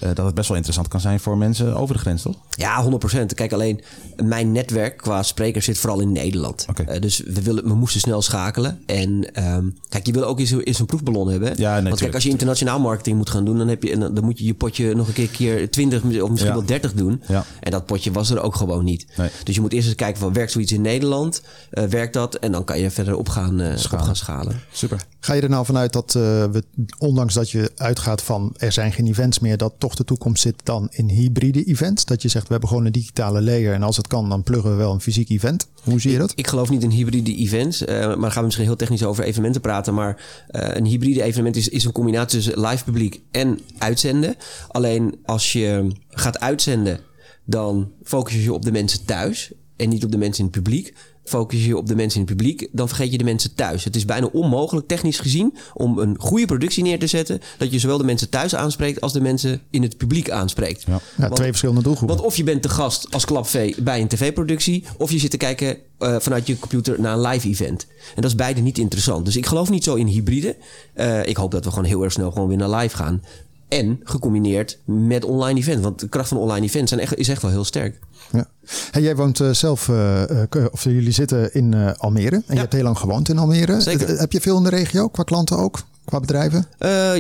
uh, 0.03 0.15
dat 0.15 0.27
het 0.27 0.35
best 0.35 0.49
wel 0.49 0.57
interessant 0.57 0.89
kan 0.89 1.01
zijn 1.01 1.21
voor 1.21 1.39
mensen 1.39 1.77
over 1.77 1.95
de 1.95 2.01
grens, 2.01 2.23
toch? 2.23 2.37
Ja, 2.51 2.85
100%. 2.85 3.25
Kijk, 3.35 3.53
alleen 3.53 3.81
mijn 4.17 4.53
netwerk 4.53 4.97
qua 4.97 5.23
sprekers 5.23 5.65
zit 5.65 5.79
vooral 5.79 6.01
in 6.01 6.13
Nederland. 6.13 6.67
Okay. 6.71 6.99
dus 6.99 7.19
we, 7.19 7.43
willen, 7.43 7.65
we 7.65 7.75
moesten 7.75 8.01
snel 8.01 8.23
schakelen. 8.23 8.83
En 8.87 9.45
um, 9.45 9.79
kijk, 9.89 10.07
je 10.07 10.13
wil 10.13 10.25
ook 10.25 10.39
eens, 10.39 10.51
eens 10.51 10.79
een 10.79 10.87
proefballon 10.87 11.31
hebben. 11.31 11.53
Ja, 11.57 11.75
nee, 11.75 11.83
want 11.83 12.01
kijk, 12.01 12.15
als 12.15 12.23
je 12.23 12.31
internationaal 12.31 12.81
marketing 12.81 13.17
moet 13.17 13.31
gaan 13.31 13.45
doen, 13.45 13.59
dan, 13.59 13.69
heb 13.69 13.83
je, 13.83 13.99
dan 13.99 14.25
moet 14.25 14.39
je 14.39 14.45
je 14.45 14.55
potje 14.55 14.95
nog 14.95 15.09
een 15.09 15.15
keer, 15.15 15.29
keer 15.29 15.71
20 15.71 16.03
of 16.23 16.31
misschien 16.31 16.53
wel 16.53 16.65
30 16.65 16.93
doen. 16.93 17.23
En 17.61 17.71
dat 17.71 17.87
potje 17.87 18.13
was 18.13 18.31
er 18.31 18.43
ook 18.43 18.55
gewoon 18.55 18.85
niet. 18.85 19.07
Nee. 19.17 19.29
Dus 19.45 19.55
je 19.55 19.61
moet 19.61 19.68
eerst 19.73 19.87
eens 19.87 19.97
kijken 19.97 20.21
van 20.21 20.33
werkt 20.33 20.53
zoiets 20.53 20.73
in 20.73 20.81
Nederland? 20.81 21.43
Uh, 21.73 21.85
werkt 21.85 22.13
dat? 22.13 22.35
En 22.35 22.53
dan 22.53 22.65
kan 22.65 22.81
je 22.81 22.91
verder 22.91 23.17
op 23.17 23.29
gaan, 23.29 23.61
uh, 23.61 23.77
schalen. 23.77 24.01
Op 24.01 24.07
gaan 24.07 24.17
schalen. 24.17 24.61
Super. 24.73 25.07
Ga 25.21 25.33
je 25.33 25.41
er 25.41 25.49
nou 25.49 25.65
vanuit 25.65 25.93
dat 25.93 26.15
uh, 26.17 26.23
we, 26.23 26.63
ondanks 26.99 27.35
dat 27.35 27.51
je 27.51 27.71
uitgaat 27.77 28.23
van 28.23 28.55
er 28.57 28.73
zijn 28.73 28.93
geen 28.93 29.07
events 29.07 29.39
meer, 29.39 29.57
dat 29.57 29.75
toch 29.79 29.95
de 29.95 30.05
toekomst 30.05 30.43
zit 30.43 30.55
dan 30.63 30.89
in 30.91 31.09
hybride 31.09 31.65
events? 31.65 32.05
Dat 32.05 32.23
je 32.23 32.29
zegt 32.29 32.45
we 32.45 32.51
hebben 32.51 32.69
gewoon 32.69 32.87
een 32.87 32.93
digitale 32.93 33.43
layer 33.43 33.75
en 33.75 33.83
als 33.83 33.97
het 33.97 34.07
kan 34.07 34.29
dan 34.29 34.43
pluggen 34.43 34.71
we 34.71 34.77
wel 34.77 34.93
een 34.93 35.01
fysiek 35.01 35.29
event. 35.29 35.67
Hoe 35.83 36.01
zie 36.01 36.13
je 36.13 36.19
dat? 36.19 36.31
Ik, 36.31 36.39
ik 36.39 36.47
geloof 36.47 36.71
niet 36.71 36.83
in 36.83 36.91
hybride 36.91 37.37
events, 37.37 37.85
maar 37.85 38.07
dan 38.07 38.31
gaan 38.31 38.35
we 38.35 38.45
misschien 38.45 38.67
heel 38.67 38.77
technisch 38.77 39.05
over 39.05 39.25
evenementen 39.25 39.61
praten. 39.61 39.95
Maar 39.95 40.23
een 40.49 40.85
hybride 40.85 41.23
evenement 41.23 41.57
is, 41.57 41.69
is 41.69 41.85
een 41.85 41.93
combinatie 41.93 42.39
tussen 42.39 42.61
live 42.61 42.85
publiek 42.85 43.21
en 43.31 43.61
uitzenden. 43.79 44.37
Alleen 44.69 45.19
als 45.25 45.53
je 45.53 45.93
gaat 46.09 46.41
uitzenden, 46.41 47.01
dan 47.49 47.93
focus 48.03 48.35
je 48.35 48.43
je 48.43 48.53
op 48.53 48.65
de 48.65 48.73
mensen 48.73 49.05
thuis 49.05 49.53
en 49.77 49.89
niet 49.89 50.05
op 50.05 50.11
de 50.11 50.19
mensen 50.19 50.45
in 50.45 50.51
het 50.53 50.63
publiek. 50.63 50.95
Focus 51.25 51.65
je 51.65 51.77
op 51.77 51.87
de 51.87 51.95
mensen 51.95 52.21
in 52.21 52.27
het 52.27 52.37
publiek, 52.37 52.69
dan 52.73 52.89
vergeet 52.89 53.13
je 53.13 53.19
de 53.19 53.25
mensen 53.25 53.55
thuis. 53.55 53.85
Het 53.85 53.97
is 53.97 54.05
bijna 54.05 54.27
onmogelijk, 54.27 54.87
technisch 54.87 55.19
gezien, 55.19 55.57
om 55.75 55.99
een 55.99 56.17
goede 56.19 56.47
productie 56.47 56.83
neer 56.83 56.99
te 56.99 57.07
zetten. 57.07 57.41
dat 57.59 57.73
je 57.73 57.79
zowel 57.79 57.99
de 57.99 58.05
mensen 58.05 58.29
thuis 58.29 58.55
aanspreekt 58.55 59.01
als 59.01 59.13
de 59.13 59.21
mensen 59.21 59.61
in 59.71 59.83
het 59.83 59.97
publiek 59.97 60.31
aanspreekt. 60.31 60.83
Ja, 60.87 60.93
ja 60.93 61.23
want, 61.23 61.35
twee 61.35 61.49
verschillende 61.49 61.83
doelgroepen. 61.83 62.17
Want 62.17 62.29
of 62.29 62.37
je 62.37 62.45
bent 62.45 62.63
te 62.63 62.69
gast 62.69 63.07
als 63.11 63.25
klapvee 63.25 63.75
bij 63.83 64.01
een 64.01 64.09
tv-productie, 64.09 64.85
of 64.97 65.11
je 65.11 65.19
zit 65.19 65.31
te 65.31 65.37
kijken 65.37 65.77
uh, 65.99 66.17
vanuit 66.19 66.47
je 66.47 66.59
computer 66.59 67.01
naar 67.01 67.13
een 67.13 67.27
live 67.27 67.49
event. 67.49 67.87
En 68.15 68.23
dat 68.23 68.31
is 68.31 68.37
beide 68.37 68.61
niet 68.61 68.79
interessant. 68.79 69.25
Dus 69.25 69.37
ik 69.37 69.47
geloof 69.47 69.71
niet 69.71 69.85
zo 69.85 69.95
in 69.95 70.07
hybride. 70.07 70.57
Uh, 70.95 71.27
ik 71.27 71.37
hoop 71.37 71.51
dat 71.51 71.65
we 71.65 71.71
gewoon 71.71 71.85
heel 71.85 72.03
erg 72.03 72.13
snel 72.13 72.31
gewoon 72.31 72.49
weer 72.49 72.57
naar 72.57 72.71
live 72.71 72.97
gaan. 72.97 73.23
En 73.69 74.01
gecombineerd 74.03 74.79
met 74.85 75.25
online 75.25 75.59
events. 75.59 75.83
Want 75.83 76.01
de 76.01 76.09
kracht 76.09 76.29
van 76.29 76.39
online 76.39 76.67
events 76.67 76.89
zijn 76.89 77.01
echt, 77.03 77.17
is 77.17 77.29
echt 77.29 77.43
wel 77.43 77.51
heel 77.51 77.65
sterk. 77.65 77.99
Ja. 78.33 78.47
Hey, 78.91 79.03
jij 79.03 79.17
woont 79.17 79.41
uh, 79.41 79.51
zelf, 79.51 79.89
uh, 79.89 80.23
of 80.71 80.85
jullie 80.85 81.13
zitten 81.13 81.55
in 81.55 81.73
uh, 81.75 81.91
Almere. 81.97 82.35
En 82.35 82.43
ja. 82.47 82.55
je 82.55 82.59
hebt 82.59 82.73
heel 82.73 82.83
lang 82.83 82.99
gewoond 82.99 83.29
in 83.29 83.39
Almere. 83.39 83.81
Zeker. 83.81 84.19
heb 84.19 84.33
je 84.33 84.41
veel 84.41 84.57
in 84.57 84.63
de 84.63 84.71
regio, 84.71 85.09
qua 85.09 85.23
klanten 85.23 85.57
ook? 85.57 85.79
Qua 86.09 86.21
bedrijven? 86.21 86.67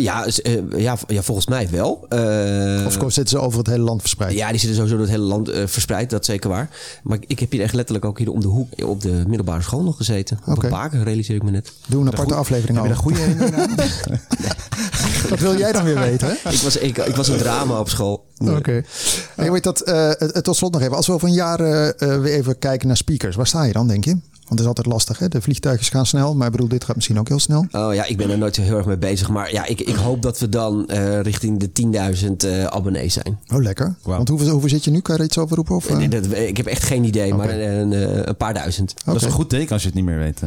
ja, 0.02 0.26
ja, 0.76 0.96
ja, 1.06 1.22
volgens 1.22 1.46
mij 1.46 1.68
wel. 1.70 2.06
of 2.86 2.92
zitten 2.92 3.28
ze 3.28 3.38
over 3.38 3.58
het 3.58 3.66
hele 3.66 3.82
land 3.82 4.00
verspreid? 4.00 4.32
Ja, 4.32 4.50
die 4.50 4.58
zitten 4.58 4.76
sowieso 4.76 4.96
door 4.96 5.06
het 5.06 5.14
hele 5.14 5.28
land 5.28 5.50
verspreid. 5.70 6.10
Dat 6.10 6.24
zeker 6.24 6.50
waar. 6.50 6.70
Maar 7.02 7.18
ik 7.26 7.38
heb 7.38 7.50
hier 7.52 7.62
echt 7.62 7.74
letterlijk 7.74 8.04
ook 8.04 8.18
hier 8.18 8.32
om 8.32 8.40
de 8.40 8.46
hoek 8.46 8.84
op 8.84 9.00
de 9.00 9.22
middelbare 9.26 9.62
school 9.62 9.82
nog 9.82 9.96
gezeten. 9.96 10.38
Op 10.46 10.56
okay. 10.56 10.70
een 10.70 10.76
baken 10.76 11.04
realiseer 11.04 11.36
ik 11.36 11.42
me 11.42 11.50
net. 11.50 11.72
Doe 11.86 12.00
een 12.00 12.12
aparte 12.12 12.34
aflevering 12.34 12.78
over. 12.78 12.90
Heb 12.90 13.04
je 13.04 13.12
een 13.12 13.88
goede 13.88 14.16
Dat 15.28 15.38
wil 15.38 15.58
jij 15.58 15.72
dan 15.72 15.84
weer 15.84 15.98
weten, 15.98 16.28
hè? 16.28 16.50
ik, 16.50 16.60
was, 16.60 16.76
ik, 16.76 16.98
ik 16.98 17.16
was 17.16 17.28
een 17.28 17.38
drama 17.38 17.78
op 17.78 17.88
school. 17.88 18.26
Nee. 18.38 18.50
Oké. 18.50 18.58
Okay. 18.58 18.84
Hey, 19.36 19.52
weet 19.52 19.62
dat, 19.62 19.88
uh, 19.88 20.10
tot 20.10 20.56
slot 20.56 20.72
nog 20.72 20.82
even. 20.82 20.96
Als 20.96 21.06
we 21.06 21.12
over 21.12 21.28
een 21.28 21.34
jaar 21.34 21.60
uh, 21.60 21.88
weer 21.98 22.34
even 22.34 22.58
kijken 22.58 22.86
naar 22.86 22.96
speakers. 22.96 23.36
Waar 23.36 23.46
sta 23.46 23.62
je 23.62 23.72
dan, 23.72 23.88
denk 23.88 24.04
je? 24.04 24.16
Want 24.48 24.60
het 24.60 24.68
is 24.68 24.76
altijd 24.76 24.86
lastig, 24.86 25.18
hè? 25.18 25.28
De 25.28 25.40
vliegtuigjes 25.40 25.88
gaan 25.88 26.06
snel, 26.06 26.34
maar 26.34 26.46
ik 26.46 26.52
bedoel, 26.52 26.68
dit 26.68 26.84
gaat 26.84 26.94
misschien 26.94 27.18
ook 27.18 27.28
heel 27.28 27.38
snel. 27.38 27.66
Oh 27.72 27.94
ja, 27.94 28.04
ik 28.04 28.16
ben 28.16 28.30
er 28.30 28.38
nooit 28.38 28.54
zo 28.54 28.62
heel 28.62 28.76
erg 28.76 28.86
mee 28.86 28.96
bezig. 28.96 29.28
Maar 29.28 29.52
ja, 29.52 29.66
ik, 29.66 29.80
ik 29.80 29.94
hoop 29.94 30.22
dat 30.22 30.38
we 30.38 30.48
dan 30.48 30.88
eh, 30.88 31.20
richting 31.20 31.58
de 31.58 31.70
10.000 32.26 32.36
eh, 32.36 32.64
abonnees 32.64 33.12
zijn. 33.12 33.38
Oh, 33.52 33.62
lekker. 33.62 33.94
Want 34.02 34.28
hoeveel, 34.28 34.50
hoeveel 34.50 34.68
zit 34.68 34.84
je 34.84 34.90
nu? 34.90 35.00
Kan 35.00 35.14
je 35.14 35.20
er 35.20 35.26
iets 35.26 35.38
over 35.38 35.56
roepen? 35.56 35.76
Of, 35.76 35.86
eh? 35.86 35.96
Nee, 35.96 36.08
dat, 36.08 36.32
ik 36.32 36.56
heb 36.56 36.66
echt 36.66 36.82
geen 36.82 37.04
idee, 37.04 37.34
maar 37.34 37.50
een, 37.50 37.92
een, 37.92 38.28
een 38.28 38.36
paar 38.36 38.54
duizend. 38.54 38.94
Dat 39.04 39.16
is 39.16 39.22
een 39.22 39.30
goed 39.30 39.50
teken 39.50 39.72
als 39.72 39.82
je 39.82 39.88
het 39.88 39.96
niet 39.96 40.04
meer 40.04 40.18
weet. 40.18 40.40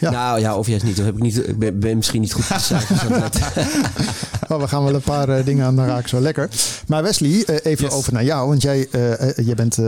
Ja. 0.00 0.10
Nou 0.10 0.40
ja, 0.40 0.56
of 0.56 0.66
juist 0.66 0.84
niet. 0.84 0.98
Of 0.98 1.04
heb 1.04 1.16
ik, 1.16 1.22
niet 1.22 1.48
ik 1.48 1.58
ben, 1.58 1.78
ben 1.80 1.96
misschien 1.96 2.20
niet 2.20 2.32
goed 2.32 2.48
het 2.48 2.70
Oh, 4.48 4.60
we 4.60 4.68
gaan 4.68 4.84
wel 4.84 4.94
een 4.94 5.00
paar 5.00 5.28
eh, 5.28 5.44
dingen 5.44 5.66
aan 5.66 5.80
raken, 5.84 6.08
zo 6.08 6.20
lekker. 6.20 6.48
Maar 6.86 7.02
Wesley, 7.02 7.44
eh, 7.46 7.56
even 7.72 7.84
Yes. 7.84 7.94
over 7.94 8.12
naar 8.12 8.24
jou. 8.24 8.48
Want 8.48 8.62
jij, 8.62 8.88
eh, 8.90 9.28
eh, 9.28 9.46
jij 9.46 9.54
bent 9.54 9.78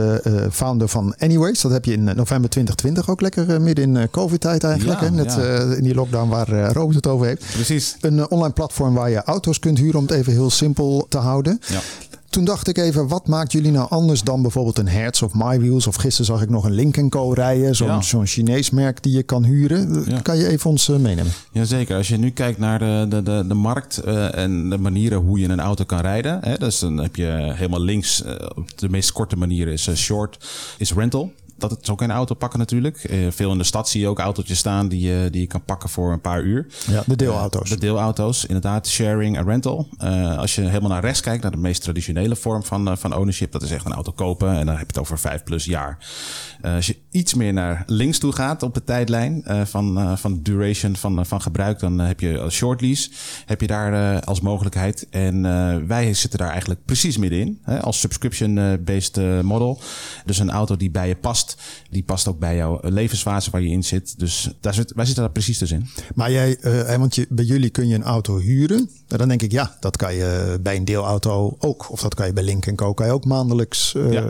founder 0.51 0.87
van 0.87 1.15
Anyways. 1.17 1.61
Dat 1.61 1.71
heb 1.71 1.85
je 1.85 1.91
in 1.93 2.03
november 2.03 2.49
2020 2.49 3.09
ook 3.09 3.21
lekker 3.21 3.61
midden 3.61 3.83
in 3.85 3.97
eh, 3.97 4.03
COVID-tijd 4.11 4.63
eigenlijk. 4.63 4.99
Ja, 4.99 5.05
hè? 5.05 5.11
Net 5.11 5.33
ja. 5.33 5.41
eh, 5.41 5.77
in 5.77 5.83
die 5.83 5.93
lockdown 5.95 6.29
waar 6.29 6.51
eh, 6.51 6.71
Robert 6.71 6.95
het 6.95 7.07
over 7.07 7.25
heeft. 7.27 7.43
Precies. 7.53 7.95
Een 8.01 8.29
online 8.31 8.53
platform 8.53 8.93
waar 8.93 9.09
je 9.09 9.23
auto's 9.23 9.59
kunt 9.59 9.77
huren 9.77 9.95
om 9.99 10.05
het 10.05 10.13
even 10.13 10.31
heel 10.33 10.49
simpel 10.49 11.05
te 11.09 11.17
houden. 11.17 11.59
Toen 12.29 12.45
dacht 12.45 12.67
ik 12.67 12.77
even, 12.77 13.07
wat 13.07 13.27
maakt 13.27 13.51
jullie 13.51 13.71
nou 13.71 13.89
anders 13.89 14.21
dan 14.21 14.41
bijvoorbeeld 14.41 14.77
een 14.77 14.87
Hertz 14.87 15.21
of 15.21 15.33
MyWheels? 15.33 15.87
Of 15.87 15.95
gisteren 15.95 16.25
zag 16.25 16.41
ik 16.41 16.49
nog 16.49 16.65
een 16.65 16.71
Link 16.71 17.09
Co 17.09 17.31
rijden, 17.31 17.75
zo'n 17.75 17.87
Ja. 17.87 18.01
zo'n 18.01 18.25
Chinees 18.25 18.69
merk 18.69 19.03
die 19.03 19.13
je 19.15 19.23
kan 19.23 19.43
huren. 19.43 20.03
Ja. 20.07 20.19
Kan 20.19 20.37
je 20.37 20.47
even 20.47 20.69
ons 20.69 20.89
eh, 20.89 20.95
meenemen? 20.95 21.31
Jazeker. 21.51 21.95
Als 21.97 22.07
je 22.07 22.17
nu 22.17 22.29
kijkt 22.29 22.59
naar 22.59 22.79
de, 22.79 23.05
de, 23.09 23.23
de, 23.23 23.43
de 23.47 23.53
markt 23.53 23.97
eh, 23.97 24.35
en 24.35 24.69
de 24.69 24.77
manieren 24.77 25.19
hoe 25.19 25.39
je 25.39 25.49
een 25.49 25.59
auto 25.59 25.83
kan 25.83 25.99
rijden. 25.99 26.39
Hè, 26.41 26.57
dus 26.57 26.79
dan 26.79 26.97
heb 26.97 27.15
je 27.15 27.51
helemaal 27.55 27.81
links, 27.81 28.23
op 28.55 28.77
de 28.79 28.89
meest 28.89 29.11
korte 29.11 29.35
manier 29.37 29.67
is 29.67 29.89
short, 29.95 30.45
is 30.77 30.93
rental. 30.93 31.31
Dat 31.57 31.71
het 31.71 31.85
zo 31.85 31.95
kan 31.95 32.11
auto 32.11 32.35
pakken 32.35 32.59
natuurlijk. 32.59 32.97
Eh, 33.03 33.17
veel 33.29 33.51
in 33.51 33.57
de 33.57 33.63
stad 33.63 33.89
zie 33.89 34.01
je 34.01 34.07
ook 34.07 34.19
autootjes 34.19 34.57
staan 34.57 34.87
die, 34.87 34.99
je 35.07 35.29
die 35.31 35.41
je 35.41 35.47
kan 35.47 35.63
pakken 35.63 35.89
voor 35.89 36.11
een 36.11 36.21
paar 36.21 36.41
uur. 36.41 36.67
Ja, 36.87 37.03
de 37.05 37.15
deelauto's. 37.15 37.69
De 37.69 37.77
deelauto's, 37.77 38.45
inderdaad. 38.45 38.87
Sharing 38.87 39.37
en 39.37 39.45
rental. 39.45 39.87
Eh, 39.97 40.37
als 40.37 40.55
je 40.55 40.61
helemaal 40.61 40.89
naar 40.89 41.01
rechts 41.01 41.21
kijkt, 41.21 41.41
naar 41.41 41.51
de 41.51 41.57
meest 41.57 41.81
traditionele 41.81 42.35
vorm 42.35 42.63
van, 42.63 42.87
eh, 42.87 42.95
van 42.97 43.15
ownership. 43.15 43.51
Dat 43.51 43.61
is 43.63 43.71
echt 43.71 43.85
een 43.85 43.93
auto 43.93 44.11
kopen 44.11 44.49
en 44.49 44.65
dan 44.65 44.75
heb 44.75 44.79
je 44.79 44.85
het 44.87 44.97
over 44.99 45.19
vijf 45.19 45.43
plus 45.43 45.65
jaar. 45.65 45.97
Eh, 46.61 46.75
als 46.75 46.87
je 46.87 46.97
iets 47.11 47.33
meer 47.33 47.53
naar 47.53 47.83
links 47.85 48.19
toe 48.19 48.31
gaat 48.31 48.63
op 48.63 48.73
de 48.73 48.83
tijdlijn 48.83 49.43
eh, 49.45 49.61
van, 49.65 49.97
eh, 49.97 50.15
van 50.15 50.39
duration 50.41 50.95
van, 50.95 51.19
eh, 51.19 51.25
van 51.25 51.41
gebruik, 51.41 51.79
dan 51.79 51.99
eh, 52.01 52.07
heb 52.07 52.19
je 52.19 52.37
een 52.37 52.51
short 52.51 52.81
lease. 52.81 53.09
Heb 53.45 53.61
je 53.61 53.67
daar 53.67 54.15
eh, 54.15 54.21
als 54.21 54.41
mogelijkheid. 54.41 55.07
En 55.09 55.45
eh, 55.45 55.75
wij 55.87 56.13
zitten 56.13 56.39
daar 56.39 56.49
eigenlijk 56.49 56.85
precies 56.85 57.17
middenin. 57.17 57.59
Hè, 57.63 57.81
als 57.81 57.99
subscription-based 57.99 59.17
eh, 59.17 59.39
model. 59.41 59.79
Dus 60.25 60.39
een 60.39 60.51
auto 60.51 60.77
die 60.77 60.91
bij 60.91 61.07
je 61.07 61.15
past, 61.15 61.46
die 61.89 62.03
past 62.03 62.27
ook 62.27 62.39
bij 62.39 62.55
jouw 62.55 62.79
levensfase 62.81 63.51
waar 63.51 63.61
je 63.61 63.69
in 63.69 63.83
zit. 63.83 64.19
Dus 64.19 64.49
daar 64.59 64.73
zit, 64.73 64.93
wij 64.95 65.05
zitten 65.05 65.23
daar 65.23 65.31
precies 65.31 65.57
tussenin. 65.57 65.87
Maar 66.15 66.31
jij, 66.31 66.57
eh, 66.57 66.95
want 66.95 67.15
je, 67.15 67.25
bij 67.29 67.45
jullie 67.45 67.69
kun 67.69 67.87
je 67.87 67.95
een 67.95 68.03
auto 68.03 68.37
huren. 68.37 68.89
Nou, 69.07 69.19
Dan 69.19 69.27
denk 69.27 69.41
ik, 69.41 69.51
ja, 69.51 69.77
dat 69.79 69.97
kan 69.97 70.13
je 70.13 70.59
bij 70.61 70.75
een 70.75 70.85
deelauto 70.85 71.55
ook. 71.59 71.91
Of 71.91 72.01
dat 72.01 72.15
kan 72.15 72.25
je 72.25 72.33
bij 72.33 72.43
Link 72.43 72.75
Co. 72.75 72.93
Kan 72.93 73.05
je 73.05 73.11
ook 73.11 73.25
maandelijks 73.25 73.95
eh, 73.95 74.11
Ja. 74.11 74.25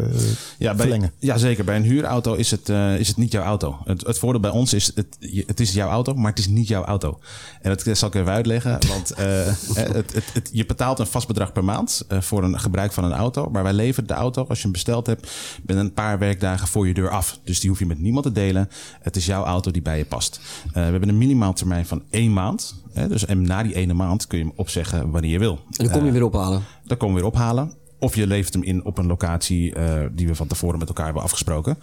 Ja, 0.58 0.74
bij, 0.74 0.86
verlengen. 0.86 1.12
ja, 1.20 1.38
zeker. 1.38 1.66
Bij 1.66 1.76
een 1.76 1.84
huurauto 1.84 2.34
is 2.34 2.52
het, 2.52 2.70
eh, 2.70 3.00
is 3.00 3.08
het 3.08 3.18
niet 3.18 3.32
jouw 3.32 3.44
auto. 3.44 3.78
Het, 3.84 4.06
het 4.06 4.20
voordeel 4.20 4.42
bij 4.42 4.52
ons 4.52 4.74
is, 4.74 4.92
het, 4.96 5.18
het 5.46 5.60
is 5.60 5.74
jouw 5.74 5.90
auto, 5.90 6.14
maar 6.14 6.30
het 6.30 6.40
is 6.40 6.48
niet 6.48 6.68
jouw 6.68 6.84
auto. 6.84 7.20
En 7.62 7.76
dat 7.76 7.98
zal 7.98 8.08
ik 8.08 8.16
even 8.16 8.32
uitleggen. 8.32 8.78
Want 8.88 9.12
eh, 9.14 9.26
het, 9.74 10.14
het, 10.14 10.34
het, 10.34 10.50
je 10.52 10.66
betaalt 10.66 11.00
een 11.00 11.08
vast 11.08 11.28
bedrag 11.28 11.52
per 11.52 11.64
maand 11.64 12.06
eh, 12.08 12.22
voor 12.22 12.44
een 12.44 12.60
gebruik 12.60 12.92
van 12.94 13.04
een 13.04 13.14
auto. 13.14 13.50
Maar 13.50 13.64
wij 13.64 13.74
leveren 13.74 14.08
de 14.08 14.14
auto, 14.14 14.46
als 14.48 14.58
je 14.58 14.64
hem 14.64 14.72
besteld 14.72 15.08
hebt, 15.08 15.32
binnen 15.64 15.86
een 15.86 15.94
paar 15.94 16.20
werkdagen 16.20 16.68
voor 16.68 16.88
je 16.88 16.94
deur 16.94 17.07
af. 17.12 17.40
Dus 17.44 17.60
die 17.60 17.70
hoef 17.70 17.80
je 17.80 17.86
met 17.86 18.00
niemand 18.00 18.26
te 18.26 18.32
delen. 18.32 18.70
Het 19.02 19.16
is 19.16 19.26
jouw 19.26 19.44
auto 19.44 19.72
die 19.72 19.82
bij 19.82 19.98
je 19.98 20.06
past. 20.06 20.40
Eh, 20.66 20.74
we 20.74 20.80
hebben 20.80 21.10
een 21.10 21.18
minimaal 21.18 21.54
termijn 21.54 21.86
van 21.86 22.04
één 22.10 22.34
maand. 22.34 22.84
Hè, 22.94 23.08
dus, 23.08 23.26
en 23.26 23.42
na 23.42 23.64
die 23.64 23.76
ene 23.76 23.94
maand 23.94 24.28
kun 24.28 24.38
je 24.38 24.44
hem 24.44 24.54
opzeggen 24.56 25.12
wanneer 25.12 25.32
je 25.32 25.40
wil. 25.40 25.60
En 25.72 25.86
dan 25.86 25.94
kom 25.94 26.06
je 26.06 26.12
weer 26.12 26.24
ophalen. 26.24 26.64
Dan 26.86 26.98
komen 26.98 27.16
we 27.16 27.22
weer 27.22 27.32
ophalen. 27.32 27.74
Of 28.00 28.16
je 28.16 28.28
levert 28.28 28.54
hem 28.54 28.64
in 28.64 28.86
op 28.86 28.98
een 28.98 29.08
locatie 29.08 29.74
eh, 29.74 30.06
die 30.12 30.28
we 30.28 30.36
van 30.36 30.48
tevoren 30.48 30.80
met 30.80 30.88
elkaar 30.88 31.06
hebben 31.06 31.24
afgesproken. 31.24 31.78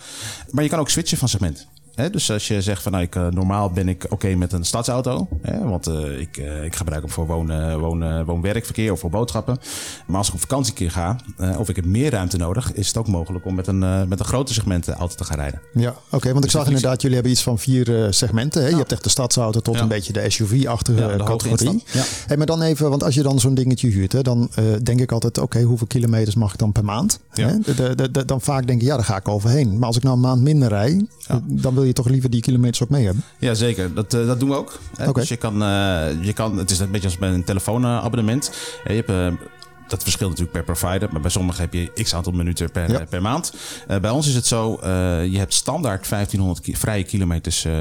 Maar 0.50 0.64
je 0.64 0.70
kan 0.70 0.78
ook 0.78 0.88
switchen 0.88 1.18
van 1.18 1.28
segment. 1.28 1.68
Hè, 1.94 2.10
dus 2.10 2.30
als 2.30 2.48
je 2.48 2.62
zegt 2.62 2.82
van 2.82 2.92
nou, 2.92 3.04
ik, 3.04 3.14
eh, 3.16 3.26
normaal 3.28 3.70
ben 3.70 3.88
ik 3.88 4.06
oké 4.08 4.34
met 4.34 4.52
een 4.52 4.64
stadsauto. 4.64 5.28
Hè, 5.42 5.58
want 5.68 5.86
eh, 5.86 6.20
ik, 6.20 6.36
eh, 6.36 6.64
ik 6.64 6.74
gebruik 6.76 7.02
hem 7.02 7.10
voor 7.10 7.26
wonen, 7.26 7.78
wonen, 7.78 8.24
woon-werkverkeer 8.24 8.92
of 8.92 9.00
voor 9.00 9.10
boodschappen. 9.10 9.58
Maar 10.06 10.16
als 10.16 10.28
ik 10.28 10.34
op 10.34 10.40
vakantie 10.40 10.74
keer 10.74 10.90
ga 10.90 11.16
of 11.58 11.68
ik 11.68 11.76
heb 11.76 11.84
meer 11.84 12.10
ruimte 12.10 12.36
nodig, 12.36 12.72
is 12.72 12.86
het 12.88 12.96
ook 12.96 13.08
mogelijk 13.08 13.44
om 13.46 13.54
met 13.54 13.66
een, 13.66 14.08
met 14.08 14.18
een 14.18 14.24
groter 14.24 14.54
segment 14.54 14.88
auto 14.88 15.14
te 15.14 15.24
gaan 15.24 15.36
rijden. 15.38 15.60
Ja, 15.74 15.94
oké. 16.10 16.32
want 16.32 16.44
ik 16.44 16.50
zag 16.50 16.66
inderdaad, 16.66 17.00
jullie 17.00 17.14
hebben 17.16 17.32
iets 17.32 17.42
van 17.42 17.58
vier 17.58 18.06
segmenten. 18.10 18.62
Hè? 18.62 18.68
Je 18.68 18.76
hebt 18.76 18.92
echt 18.92 19.04
de 19.04 19.10
stadsauto 19.10 19.60
tot 19.60 19.74
Ja. 19.74 19.82
een 19.82 19.88
beetje 19.88 20.12
de 20.12 20.30
SUV-achtige 20.30 21.00
Ja, 21.00 21.16
categorie. 21.16 21.82
Hey, 22.26 22.36
maar 22.36 22.46
dan 22.46 22.62
even, 22.62 22.90
want 22.90 23.02
als 23.02 23.14
je 23.14 23.22
dan 23.22 23.40
zo'n 23.40 23.54
dingetje 23.54 23.88
huurt, 23.88 24.12
hè, 24.12 24.22
dan 24.22 24.50
denk 24.82 25.00
ik 25.00 25.12
altijd, 25.12 25.38
oké, 25.38 25.62
hoeveel 25.62 25.86
kilometers 25.86 26.34
mag 26.34 26.52
ik 26.52 26.58
dan 26.58 26.72
per 26.72 26.84
maand? 26.84 27.20
Hè? 27.30 27.58
De, 27.58 27.94
de, 27.94 28.10
de- 28.10 28.24
dan 28.24 28.40
vaak 28.40 28.66
denk 28.66 28.80
ik, 28.80 28.86
ja, 28.86 28.94
daar 28.94 29.04
ga 29.04 29.16
ik 29.16 29.28
overheen. 29.28 29.78
Maar 29.78 29.86
als 29.86 29.96
ik 29.96 30.02
nou 30.02 30.14
een 30.14 30.20
maand 30.20 30.42
minder 30.42 30.68
rij, 30.68 31.06
dan 31.44 31.74
wil 31.74 31.83
je 31.86 31.92
toch 31.92 32.08
liever 32.08 32.30
die 32.30 32.40
kilometers 32.40 32.82
ook 32.82 32.88
mee 32.88 33.04
hebben. 33.04 33.22
Ja, 33.38 33.54
zeker. 33.54 33.94
Dat, 33.94 34.14
eh, 34.14 34.26
dat 34.26 34.40
doen 34.40 34.48
we 34.48 34.56
ook. 34.56 34.78
Hè. 34.96 35.08
Oké. 35.08 35.20
Dus 35.20 35.28
je 35.28 35.36
kan, 35.36 35.62
eh, 35.62 36.06
je 36.20 36.32
kan, 36.32 36.58
het 36.58 36.70
is 36.70 36.78
een 36.78 36.90
beetje 36.90 37.06
als 37.08 37.18
bij 37.18 37.28
een 37.28 37.44
telefoonabonnement. 37.44 38.52
Eh, 38.84 38.96
Je 38.96 39.02
hebt, 39.06 39.40
eh, 39.40 39.46
dat 39.88 40.02
verschilt 40.02 40.30
natuurlijk 40.30 40.64
per 40.64 40.74
provider, 40.76 41.08
maar 41.12 41.20
bij 41.20 41.30
sommigen 41.30 41.60
heb 41.60 41.72
je 41.72 41.90
x 42.02 42.14
aantal 42.14 42.32
minuten 42.32 42.70
per, 42.70 42.90
Ja. 42.90 43.04
per 43.08 43.22
maand. 43.22 43.52
Eh, 43.86 43.98
bij 44.00 44.10
ons 44.10 44.28
is 44.28 44.34
het 44.34 44.46
zo, 44.46 44.74
eh, 44.76 44.88
je 45.26 45.38
hebt 45.38 45.54
standaard 45.54 46.06
1500 46.08 46.60
ki- 46.60 46.76
vrije 46.76 47.02
kilometers 47.04 47.64
eh, 47.64 47.72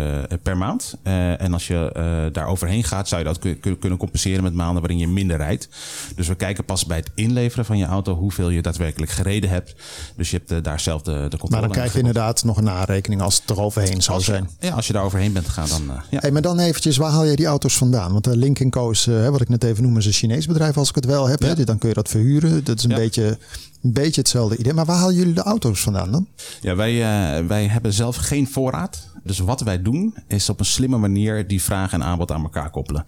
per 0.44 0.58
maand. 0.58 0.96
En 1.04 1.54
als 1.54 1.68
je 1.68 2.30
daar 2.34 2.48
overheen 2.48 2.84
gaat, 2.84 3.08
zou 3.08 3.22
je 3.22 3.28
dat 3.28 3.40
kun- 3.40 3.60
kun- 3.60 3.80
kunnen 3.80 3.98
compenseren 3.98 4.44
met 4.44 4.54
maanden 4.54 4.80
waarin 4.82 4.98
je 5.00 5.08
minder 5.08 5.38
rijdt. 5.38 5.70
Dus 6.16 6.28
we 6.28 6.36
kijken 6.36 6.66
pas 6.66 6.86
bij 6.86 6.98
het 6.98 7.10
inleveren 7.16 7.66
van 7.66 7.78
je 7.78 7.86
auto 7.86 8.14
hoeveel 8.16 8.50
je 8.50 8.62
daadwerkelijk 8.62 9.12
gereden 9.12 9.50
hebt. 9.50 9.76
Dus 10.16 10.32
je 10.32 10.42
hebt 10.46 10.64
daar 10.64 10.80
zelf 10.80 11.02
de, 11.02 11.12
de 11.12 11.20
controle 11.20 11.50
Maar 11.50 11.62
dan 11.62 11.72
krijg 11.72 11.92
je 11.92 11.98
inderdaad 11.98 12.44
nog 12.44 12.58
een 12.58 12.64
narekening 12.64 13.22
als 13.22 13.40
het 13.42 13.50
er 13.50 13.62
overheen 13.62 14.02
zou 14.02 14.18
Als 14.18 14.26
je- 14.26 14.32
zijn. 14.32 14.50
Ja, 14.60 14.72
als 14.76 14.88
je 14.88 14.94
daar 14.94 15.04
overheen 15.04 15.34
bent 15.34 15.46
gegaan, 15.48 15.68
dan... 15.70 15.98
ja. 16.10 16.20
Hey, 16.20 16.32
maar 16.32 16.42
dan 16.42 16.60
eventjes, 16.60 16.98
waar 16.98 17.12
haal 17.12 17.26
jij 17.26 17.36
die 17.36 17.46
auto's 17.46 17.78
vandaan? 17.78 18.12
Want 18.12 18.24
de 18.24 18.38
Link 18.38 18.70
Co 18.70 18.90
is, 18.90 19.08
eh, 19.08 19.30
wat 19.30 19.42
ik 19.42 19.50
net 19.50 19.64
even 19.64 19.84
noemde, 19.84 20.00
is 20.00 20.06
een 20.06 20.12
Chinees 20.12 20.46
bedrijf 20.46 20.78
als 20.78 20.90
ik 20.90 20.96
het 20.96 21.06
wel 21.06 21.28
heb. 21.28 21.40
Hè? 21.42 21.64
Dan 21.64 21.78
kun 21.78 21.90
je 21.90 21.93
dat 21.94 22.10
verhuren. 22.10 22.64
Dat 22.64 22.78
is 22.78 22.84
een, 22.84 22.90
Ja. 22.90 22.96
beetje, 22.96 23.38
een 23.82 23.94
beetje 23.94 24.22
hetzelfde 24.22 24.58
idee. 24.58 24.74
Maar 24.74 24.86
waar 24.86 24.98
halen 24.98 25.16
jullie 25.16 25.34
de 25.34 25.42
auto's 25.44 25.82
vandaan 25.82 26.12
dan? 26.12 26.28
Ja, 26.62 26.76
wij, 26.76 26.92
eh, 26.92 27.46
wij 27.48 27.68
hebben 27.68 27.94
zelf 27.94 28.16
geen 28.16 28.48
voorraad. 28.48 29.08
Dus 29.24 29.40
wat 29.40 29.62
wij 29.62 29.82
doen 29.82 30.16
is 30.28 30.50
op 30.50 30.60
een 30.60 30.66
slimme 30.66 30.98
manier 30.98 31.48
die 31.48 31.62
vraag 31.62 31.94
en 31.94 32.04
aanbod 32.04 32.32
aan 32.32 32.44
elkaar 32.44 32.70
koppelen. 32.70 33.06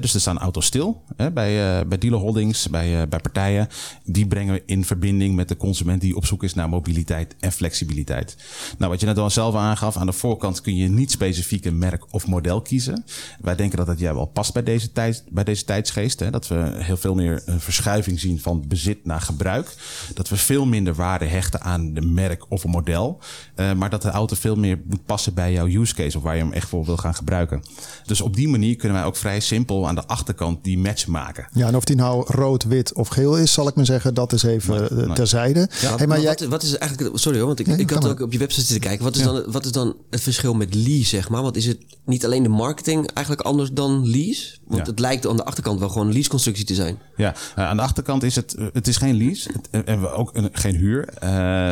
Dus 0.00 0.14
er 0.14 0.20
staan 0.20 0.38
auto's 0.38 0.66
stil 0.66 1.02
bij, 1.16 1.78
eh 1.80 1.86
bij 1.86 1.98
dealer 1.98 2.18
holdings, 2.18 2.68
bij, 2.68 3.00
eh, 3.00 3.08
bij 3.08 3.20
partijen. 3.20 3.68
Die 4.04 4.26
brengen 4.26 4.54
we 4.54 4.62
in 4.66 4.84
verbinding 4.84 5.34
met 5.34 5.48
de 5.48 5.56
consument 5.56 6.00
die 6.00 6.16
op 6.16 6.26
zoek 6.26 6.42
is 6.42 6.54
naar 6.54 6.68
mobiliteit 6.68 7.36
en 7.40 7.52
flexibiliteit. 7.52 8.36
Nou, 8.78 8.90
wat 8.90 9.00
je 9.00 9.06
net 9.06 9.18
al 9.18 9.30
zelf 9.30 9.54
aangaf, 9.54 9.96
aan 9.96 10.06
de 10.06 10.12
voorkant 10.12 10.60
kun 10.60 10.76
je 10.76 10.88
niet 10.88 11.10
specifiek 11.10 11.64
een 11.64 11.78
merk 11.78 12.04
of 12.10 12.26
model 12.26 12.62
kiezen. 12.62 13.04
Wij 13.40 13.56
denken 13.56 13.78
dat 13.78 13.86
dat 13.86 13.98
jij 13.98 14.14
wel 14.14 14.26
past 14.26 14.52
bij 14.52 14.62
deze, 14.62 14.92
tijd, 14.92 15.24
bij 15.28 15.44
deze 15.44 15.64
tijdsgeest. 15.64 16.32
Dat 16.32 16.48
we 16.48 16.72
heel 16.74 16.96
veel 16.96 17.14
meer 17.14 17.42
een 17.44 17.60
verschuiving 17.60 18.20
zien 18.20 18.40
van 18.40 18.64
bezit 18.68 19.04
naar 19.04 19.20
gebruik. 19.20 19.74
Dat 20.14 20.28
we 20.28 20.36
veel 20.36 20.66
minder 20.66 20.94
waarde 20.94 21.24
hechten 21.24 21.60
aan 21.60 21.94
de 21.94 22.00
merk 22.00 22.44
of 22.48 22.64
een 22.64 22.70
model. 22.70 23.20
Eh, 23.54 23.72
maar 23.72 23.90
dat 23.90 24.02
de 24.02 24.10
auto 24.10 24.36
veel 24.36 24.56
meer 24.56 24.80
moet 24.88 25.04
passen 25.04 25.34
bij 25.34 25.55
jouw 25.56 25.80
use 25.82 25.94
case 25.94 26.16
of 26.16 26.22
waar 26.22 26.36
je 26.36 26.42
hem 26.42 26.52
echt 26.52 26.68
voor 26.68 26.84
wil 26.84 26.96
gaan 26.96 27.14
gebruiken. 27.14 27.62
Dus 28.06 28.20
op 28.20 28.36
die 28.36 28.48
manier 28.48 28.76
kunnen 28.76 28.98
wij 28.98 29.06
ook 29.06 29.16
vrij 29.16 29.40
simpel 29.40 29.88
aan 29.88 29.94
de 29.94 30.06
achterkant 30.06 30.64
die 30.64 30.78
match 30.78 31.06
maken. 31.06 31.46
Ja, 31.52 31.66
en 31.66 31.76
of 31.76 31.84
die 31.84 31.96
nou 31.96 32.24
rood, 32.32 32.64
wit 32.64 32.92
of 32.94 33.08
geel 33.08 33.38
is, 33.38 33.52
zal 33.52 33.68
ik 33.68 33.74
maar 33.74 33.84
zeggen, 33.84 34.14
dat 34.14 34.32
is 34.32 34.42
even 34.42 34.90
eh, 34.90 34.96
nee. 34.96 35.14
terzijde. 35.14 35.68
Ja, 35.80 35.88
hey, 35.88 35.96
maar 35.98 36.08
maar 36.08 36.20
jij, 36.20 36.36
wat, 36.38 36.48
wat 36.48 36.62
is 36.62 36.78
eigenlijk... 36.78 37.18
Sorry 37.18 37.38
hoor, 37.38 37.46
want 37.46 37.60
ik, 37.60 37.66
Nee, 37.66 37.78
ik 37.78 37.90
had 37.90 38.02
maar. 38.02 38.10
ook 38.10 38.20
op 38.20 38.32
je 38.32 38.38
website 38.38 38.64
zitten 38.66 38.88
kijken. 38.88 39.04
Wat 39.04 39.16
is, 39.16 39.22
dan, 39.22 39.44
wat 39.46 39.64
is 39.64 39.72
dan 39.72 39.96
het 40.10 40.20
verschil 40.20 40.54
met 40.54 40.74
lease, 40.74 41.04
zeg 41.08 41.28
maar? 41.28 41.42
Want 41.42 41.56
is 41.56 41.66
het 41.66 41.78
niet 42.04 42.24
alleen 42.24 42.42
de 42.42 42.48
marketing 42.48 43.10
eigenlijk 43.12 43.46
anders 43.46 43.70
dan 43.72 44.08
lease? 44.10 44.56
Want 44.66 44.80
Ja. 44.86 44.90
het 44.90 44.98
lijkt 45.00 45.26
aan 45.26 45.36
de 45.36 45.44
achterkant 45.44 45.78
wel 45.80 45.88
gewoon 45.88 46.06
een 46.06 46.12
lease-constructie 46.12 46.64
te 46.64 46.74
zijn. 46.74 46.98
Ja, 47.16 47.34
eh, 47.56 47.68
aan 47.68 47.76
de 47.76 47.82
achterkant 47.82 48.22
is 48.22 48.36
het, 48.36 48.54
eh, 48.54 48.66
het 48.72 48.88
is 48.88 48.96
geen 48.96 49.16
lease 49.16 49.50
het, 49.52 49.84
en 49.84 50.00
we 50.00 50.10
ook 50.10 50.30
een, 50.34 50.48
geen 50.52 50.74
huur. 50.74 51.08
Eh, 51.08 51.28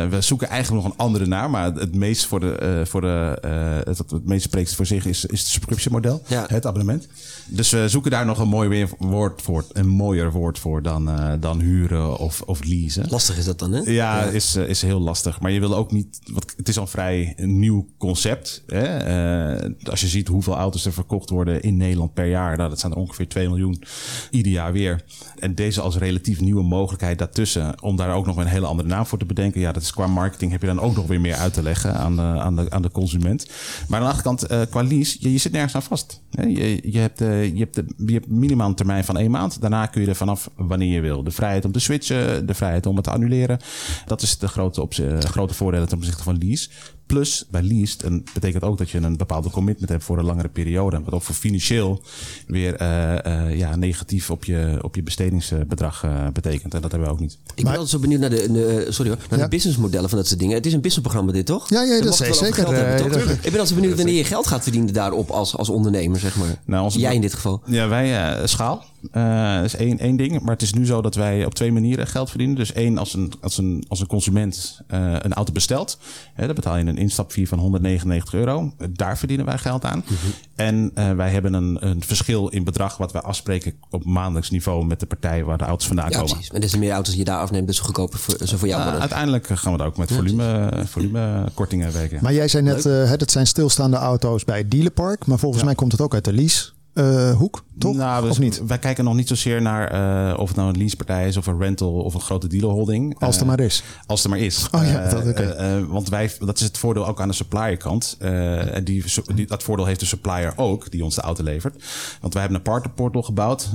we 0.07 0.17
zoeken 0.21 0.47
eigenlijk 0.47 0.83
nog 0.83 0.93
een 0.93 0.99
andere 0.99 1.25
naam, 1.25 1.51
maar 1.51 1.73
het 1.73 1.95
meest 1.95 2.25
voor 2.25 2.39
de, 2.39 2.51
eh, 2.55 2.85
voor 2.85 3.01
de 3.01 3.37
eh, 3.41 3.74
het, 3.83 3.97
het 3.97 4.25
meest 4.25 4.43
spreekt 4.43 4.75
voor 4.75 4.85
zich 4.85 5.05
is, 5.05 5.25
is 5.25 5.39
het 5.39 5.47
subscription 5.49 5.93
model, 5.93 6.21
Ja. 6.27 6.45
het 6.47 6.65
abonnement. 6.65 7.07
Dus 7.47 7.69
we 7.69 7.89
zoeken 7.89 8.11
daar 8.11 8.25
nog 8.25 8.39
een 8.39 8.47
mooi 8.47 8.69
weer 8.69 8.89
woord 8.99 9.41
voor, 9.41 9.65
een 9.71 9.87
mooier 9.87 10.31
woord 10.31 10.59
voor 10.59 10.81
dan, 10.81 11.09
eh, 11.09 11.33
dan 11.39 11.59
huren 11.59 12.17
of, 12.17 12.41
of 12.41 12.63
leasen. 12.63 13.05
Lastig 13.09 13.37
is 13.37 13.45
dat 13.45 13.59
dan, 13.59 13.71
hè? 13.71 13.81
Ja, 13.91 14.23
Is, 14.23 14.55
eh, 14.55 14.67
is 14.67 14.81
heel 14.81 14.99
lastig. 14.99 15.39
Maar 15.39 15.51
je 15.51 15.59
wil 15.59 15.75
ook 15.75 15.91
niet. 15.91 16.19
Want 16.31 16.53
het 16.57 16.67
is 16.67 16.75
al 16.77 16.81
een 16.81 16.87
vrij 16.89 17.33
nieuw 17.37 17.87
concept. 17.97 18.63
Hè? 18.67 18.83
Eh, 18.83 19.69
als 19.89 20.01
je 20.01 20.07
ziet 20.07 20.27
hoeveel 20.27 20.55
auto's 20.55 20.85
er 20.85 20.93
verkocht 20.93 21.29
worden 21.29 21.61
in 21.61 21.77
Nederland 21.77 22.13
per 22.13 22.25
jaar. 22.29 22.57
Nou, 22.57 22.69
dat 22.69 22.79
zijn 22.79 22.91
er 22.91 22.97
ongeveer 22.97 23.27
2 23.27 23.47
miljoen 23.47 23.83
ieder 24.31 24.51
jaar 24.51 24.71
weer. 24.71 25.03
En 25.39 25.55
deze 25.55 25.81
als 25.81 25.97
relatief 25.97 26.39
nieuwe 26.39 26.63
mogelijkheid 26.63 27.17
daartussen. 27.19 27.81
Om 27.81 27.95
daar 27.95 28.15
ook 28.15 28.25
nog 28.25 28.37
een 28.37 28.45
hele 28.47 28.65
andere 28.65 28.87
naam 28.89 29.05
voor 29.05 29.17
te 29.19 29.25
bedenken. 29.25 29.61
Ja, 29.61 29.71
dat 29.71 29.81
is 29.81 29.93
qua 29.93 30.07
marketing 30.07 30.51
heb 30.51 30.61
je 30.61 30.67
dan 30.67 30.79
ook 30.79 30.95
nog 30.95 31.07
weer 31.07 31.21
meer 31.21 31.35
uit 31.35 31.53
te 31.53 31.61
leggen 31.63 31.95
aan 31.95 32.15
de, 32.15 32.21
aan 32.21 32.55
de, 32.55 32.69
aan 32.69 32.81
de 32.81 32.91
consument. 32.91 33.47
Maar 33.87 33.99
aan 33.99 34.05
de 34.05 34.11
andere 34.11 34.21
kant, 34.21 34.51
uh, 34.51 34.61
qua 34.69 34.83
lease, 34.83 35.31
je, 35.31 35.37
zit 35.37 35.51
nergens 35.51 35.75
aan 35.75 35.83
vast. 35.83 36.21
Je, 36.29 36.91
je, 36.91 36.97
hebt, 36.97 37.21
uh, 37.21 37.45
je, 37.53 37.59
hebt 37.59 37.75
de, 37.75 37.85
je 38.05 38.13
hebt 38.13 38.27
minimaal 38.27 38.67
een 38.67 38.75
termijn 38.75 39.03
van 39.03 39.17
één 39.17 39.31
maand. 39.31 39.61
Daarna 39.61 39.85
kun 39.85 40.01
je 40.01 40.07
er 40.07 40.15
vanaf 40.15 40.49
wanneer 40.55 40.93
je 40.93 41.01
wil. 41.01 41.23
De 41.23 41.31
vrijheid 41.31 41.65
om 41.65 41.71
te 41.71 41.79
switchen, 41.79 42.45
de 42.45 42.53
vrijheid 42.53 42.85
om 42.85 42.95
het 42.95 43.03
te 43.03 43.11
annuleren. 43.11 43.59
Dat 44.05 44.21
is 44.21 44.37
de 44.37 44.47
grote, 44.47 44.81
op, 44.81 44.93
grote 45.19 45.53
voordeel 45.53 45.85
ten 45.85 45.97
opzichte 45.97 46.23
van 46.23 46.37
lease. 46.37 46.69
Plus 47.05 47.45
bij 47.49 47.61
leased 47.61 48.03
en 48.03 48.23
betekent 48.33 48.63
ook 48.63 48.77
dat 48.77 48.89
je 48.89 48.97
een 48.97 49.17
bepaalde 49.17 49.49
commitment 49.49 49.89
hebt 49.89 50.03
voor 50.03 50.17
een 50.17 50.25
langere 50.25 50.47
periode. 50.47 51.01
Wat 51.03 51.13
ook 51.13 51.21
voor 51.21 51.35
financieel 51.35 52.01
weer 52.47 52.81
uh, 52.81 53.13
uh, 53.25 53.57
ja, 53.57 53.75
negatief 53.75 54.29
op 54.29 54.45
je, 54.45 54.79
op 54.81 54.95
je 54.95 55.03
bestedingsbedrag 55.03 56.03
uh, 56.03 56.27
betekent. 56.33 56.73
En 56.73 56.81
dat 56.81 56.91
hebben 56.91 57.09
we 57.09 57.15
ook 57.15 57.19
niet. 57.19 57.37
Ik 57.55 57.63
ben 57.63 57.71
altijd 57.71 57.89
zo 57.89 57.99
benieuwd 57.99 58.19
naar 58.19 58.29
de, 58.29 58.51
de 58.51 58.85
sorry 58.89 59.11
hoor, 59.11 59.19
naar 59.29 59.39
ja. 59.39 59.45
de 59.45 59.49
businessmodellen 59.49 60.09
van 60.09 60.17
dat 60.17 60.27
soort 60.27 60.39
dingen. 60.39 60.55
Het 60.55 60.65
is 60.65 60.73
een 60.73 60.81
businessprogramma 60.81 61.31
dit 61.31 61.45
toch? 61.45 61.69
Ja, 61.69 61.81
ja 61.81 62.01
dat 62.01 62.21
is 62.21 62.37
zeker. 62.37 62.65
Hebben, 62.67 63.31
ik 63.41 63.51
ben 63.51 63.59
altijd 63.59 63.75
benieuwd 63.75 63.97
wanneer 63.97 64.15
je 64.15 64.23
geld 64.23 64.47
gaat 64.47 64.63
verdienen 64.63 64.93
daarop 64.93 65.29
als, 65.29 65.57
als 65.57 65.69
ondernemer, 65.69 66.19
zeg 66.19 66.35
maar. 66.35 66.61
Nou, 66.65 66.83
onze, 66.83 66.99
Jij 66.99 67.15
in 67.15 67.21
dit 67.21 67.33
geval. 67.33 67.61
Ja, 67.65 67.87
wij 67.87 68.47
schaal. 68.47 68.85
Uh, 69.11 69.55
dat 69.55 69.63
is 69.63 69.75
één, 69.75 69.99
één 69.99 70.15
ding. 70.15 70.41
Maar 70.41 70.53
het 70.53 70.61
is 70.61 70.73
nu 70.73 70.85
zo 70.85 71.01
dat 71.01 71.15
wij 71.15 71.45
op 71.45 71.53
twee 71.53 71.71
manieren 71.71 72.07
geld 72.07 72.29
verdienen. 72.29 72.55
Dus 72.55 72.73
één, 72.73 72.97
als 72.97 73.13
een, 73.13 73.33
als 73.41 73.57
een, 73.57 73.85
als 73.87 73.99
een 73.99 74.07
consument 74.07 74.81
uh, 74.93 75.15
een 75.19 75.33
auto 75.33 75.51
bestelt. 75.51 75.97
Hè, 76.33 76.45
dan 76.45 76.55
betaal 76.55 76.77
je 76.77 76.85
een 76.85 76.97
instapfee 76.97 77.47
van 77.47 77.59
199 77.59 78.33
euro. 78.33 78.73
Daar 78.89 79.17
verdienen 79.17 79.45
wij 79.45 79.57
geld 79.57 79.85
aan. 79.85 80.03
Mm 80.07 80.17
-hmm. 80.21 80.33
En 80.55 80.91
uh, 80.95 81.11
wij 81.11 81.29
hebben 81.29 81.53
een, 81.53 81.77
een 81.87 82.03
verschil 82.03 82.47
in 82.47 82.63
bedrag 82.63 82.97
wat 82.97 83.11
wij 83.11 83.21
afspreken 83.21 83.73
op 83.89 84.05
maandelijks 84.05 84.49
niveau 84.49 84.85
met 84.85 84.99
de 84.99 85.05
partij 85.05 85.43
waar 85.43 85.57
de 85.57 85.63
auto's 85.63 85.87
vandaan 85.87 86.09
ja, 86.09 86.17
komen. 86.17 86.31
Precies. 86.31 86.51
En 86.51 86.61
des 86.61 86.71
te 86.71 86.77
meer 86.77 86.91
auto's 86.91 87.09
die 87.09 87.19
je 87.19 87.25
daar 87.25 87.39
afneemt, 87.39 87.67
dus 87.67 87.79
goedkoper 87.79 88.19
voor, 88.19 88.47
zo 88.47 88.57
voor 88.57 88.67
jou 88.67 88.81
worden. 88.81 88.99
uiteindelijk 89.01 89.47
gaan 89.47 89.71
we 89.71 89.77
daar 89.77 89.87
ook 89.87 89.97
met 89.97 90.11
volume, 90.11 90.71
volumekortingen 90.85 91.93
werken. 91.93 92.19
Maar 92.21 92.33
jij 92.33 92.47
zei 92.47 92.63
net, 92.63 92.83
het 92.83 93.31
zijn 93.31 93.47
stilstaande 93.47 93.97
auto's 93.97 94.43
bij 94.43 94.57
het 94.57 94.71
dealerpark. 94.71 95.25
Maar 95.25 95.39
volgens 95.39 95.61
ja. 95.61 95.67
mij 95.67 95.75
komt 95.75 95.91
het 95.91 96.01
ook 96.01 96.13
uit 96.13 96.25
de 96.25 96.33
lease 96.33 96.73
uh, 96.95 97.35
hoek, 97.35 97.63
toch? 97.77 97.95
Nou, 97.95 98.29
of 98.29 98.39
niet? 98.39 98.65
Wij 98.67 98.79
kijken 98.79 99.03
nog 99.03 99.13
niet 99.13 99.27
zozeer 99.27 99.61
naar 99.61 99.93
uh, 100.31 100.39
of 100.39 100.47
het 100.47 100.57
nou 100.57 100.69
een 100.69 100.77
leasepartij 100.77 101.27
is 101.27 101.37
of 101.37 101.47
een 101.47 101.59
rental 101.59 101.93
of 101.93 102.13
een 102.13 102.21
grote 102.21 102.47
dealerholding. 102.47 103.19
Als 103.19 103.39
er 103.39 103.45
maar 103.45 103.59
is. 103.59 103.83
Als 104.05 104.23
er 104.23 104.29
maar 104.29 104.39
is. 104.39 104.67
Oh 104.71 104.85
ja, 104.85 105.09
dat, 105.09 105.27
okay. 105.27 105.77
uh, 105.77 105.85
want 105.85 106.09
wij, 106.09 106.31
dat 106.39 106.59
is 106.59 106.65
het 106.65 106.77
voordeel 106.77 107.07
ook 107.07 107.21
aan 107.21 107.27
de 107.27 107.33
supplier 107.33 107.77
kant. 107.77 108.17
en 108.19 108.83
die, 108.83 109.03
die, 109.35 109.47
dat 109.47 109.63
voordeel 109.63 109.85
heeft 109.85 109.99
de 109.99 110.05
supplier 110.05 110.53
ook, 110.55 110.91
die 110.91 111.03
ons 111.03 111.15
de 111.15 111.21
auto 111.21 111.43
levert. 111.43 111.83
Want 112.21 112.33
wij 112.33 112.41
hebben 112.41 112.59
een 112.59 112.71
partnerportal 112.71 113.23
gebouwd. 113.23 113.69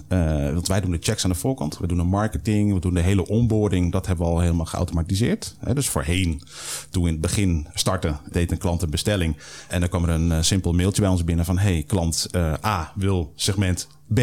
want 0.53 0.69
wij 0.69 0.81
doen 0.81 0.91
de 0.91 0.99
checks 1.01 1.25
aan 1.25 1.31
de 1.31 1.37
voorkant. 1.37 1.79
We 1.79 1.87
doen 1.87 1.99
de 1.99 2.05
marketing, 2.05 2.75
we 2.75 2.81
doen 2.81 2.95
de 2.95 3.01
hele 3.01 3.29
onboarding. 3.29 3.93
Dat 3.93 4.07
hebben 4.07 4.27
we 4.27 4.33
al 4.33 4.41
helemaal 4.41 4.67
geautomatiseerd. 4.67 5.57
dus 5.73 5.89
voorheen, 5.89 6.43
toen 6.91 7.03
we 7.03 7.09
in 7.09 7.15
het 7.15 7.23
begin 7.23 7.67
starten, 7.75 8.21
deed 8.31 8.51
een 8.51 8.59
klant 8.59 8.83
een 8.83 8.91
bestelling. 8.91 9.37
En 9.69 9.81
dan 9.81 9.89
kwam 9.89 10.05
er 10.05 10.11
een 10.11 10.45
simpel 10.45 10.73
mailtje 10.73 11.03
bij 11.03 11.11
ons 11.11 11.25
binnen 11.25 11.45
van... 11.45 11.59
hey, 11.59 11.85
klant 11.87 12.29
A 12.65 12.93
wil 12.95 13.33
segment 13.35 13.89
B 14.15 14.19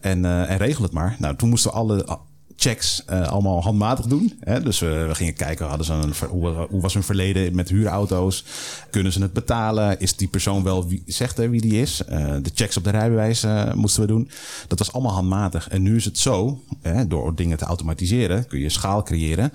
en, 0.00 0.18
uh, 0.24 0.50
en 0.50 0.56
regel 0.56 0.82
het 0.82 0.92
maar. 0.92 1.16
Nou, 1.18 1.36
toen 1.36 1.48
moesten 1.48 1.70
we 1.70 1.76
alle 1.76 2.18
checks 2.56 3.04
uh, 3.10 3.28
allemaal 3.28 3.62
handmatig 3.62 4.06
doen. 4.06 4.32
Hè? 4.40 4.60
Dus 4.60 4.78
we, 4.78 5.08
gingen 5.12 5.34
kijken, 5.34 5.66
hadden 5.66 5.86
ze 5.86 5.92
een, 5.92 6.14
hoe, 6.28 6.80
was 6.80 6.94
hun 6.94 7.02
verleden 7.02 7.54
met 7.54 7.68
huurauto's? 7.68 8.44
Kunnen 8.90 9.12
ze 9.12 9.20
het 9.20 9.32
betalen? 9.32 10.00
Is 10.00 10.16
die 10.16 10.28
persoon 10.28 10.62
wel 10.62 10.88
wie 10.88 11.02
zegt 11.06 11.36
hè, 11.36 11.48
wie 11.48 11.60
die 11.60 11.80
is? 11.80 12.02
De 12.42 12.50
checks 12.54 12.76
op 12.76 12.84
de 12.84 12.90
rijbewijs 12.90 13.46
moesten 13.74 14.00
we 14.00 14.08
doen. 14.08 14.30
Dat 14.68 14.78
was 14.78 14.92
allemaal 14.92 15.12
handmatig. 15.12 15.68
En 15.68 15.82
nu 15.82 15.96
is 15.96 16.04
het 16.04 16.18
zo, 16.18 16.62
hè, 16.82 17.06
door 17.06 17.34
dingen 17.34 17.58
te 17.58 17.64
automatiseren, 17.64 18.46
kun 18.46 18.60
je 18.60 18.68
schaal 18.68 19.02
creëren. 19.02 19.52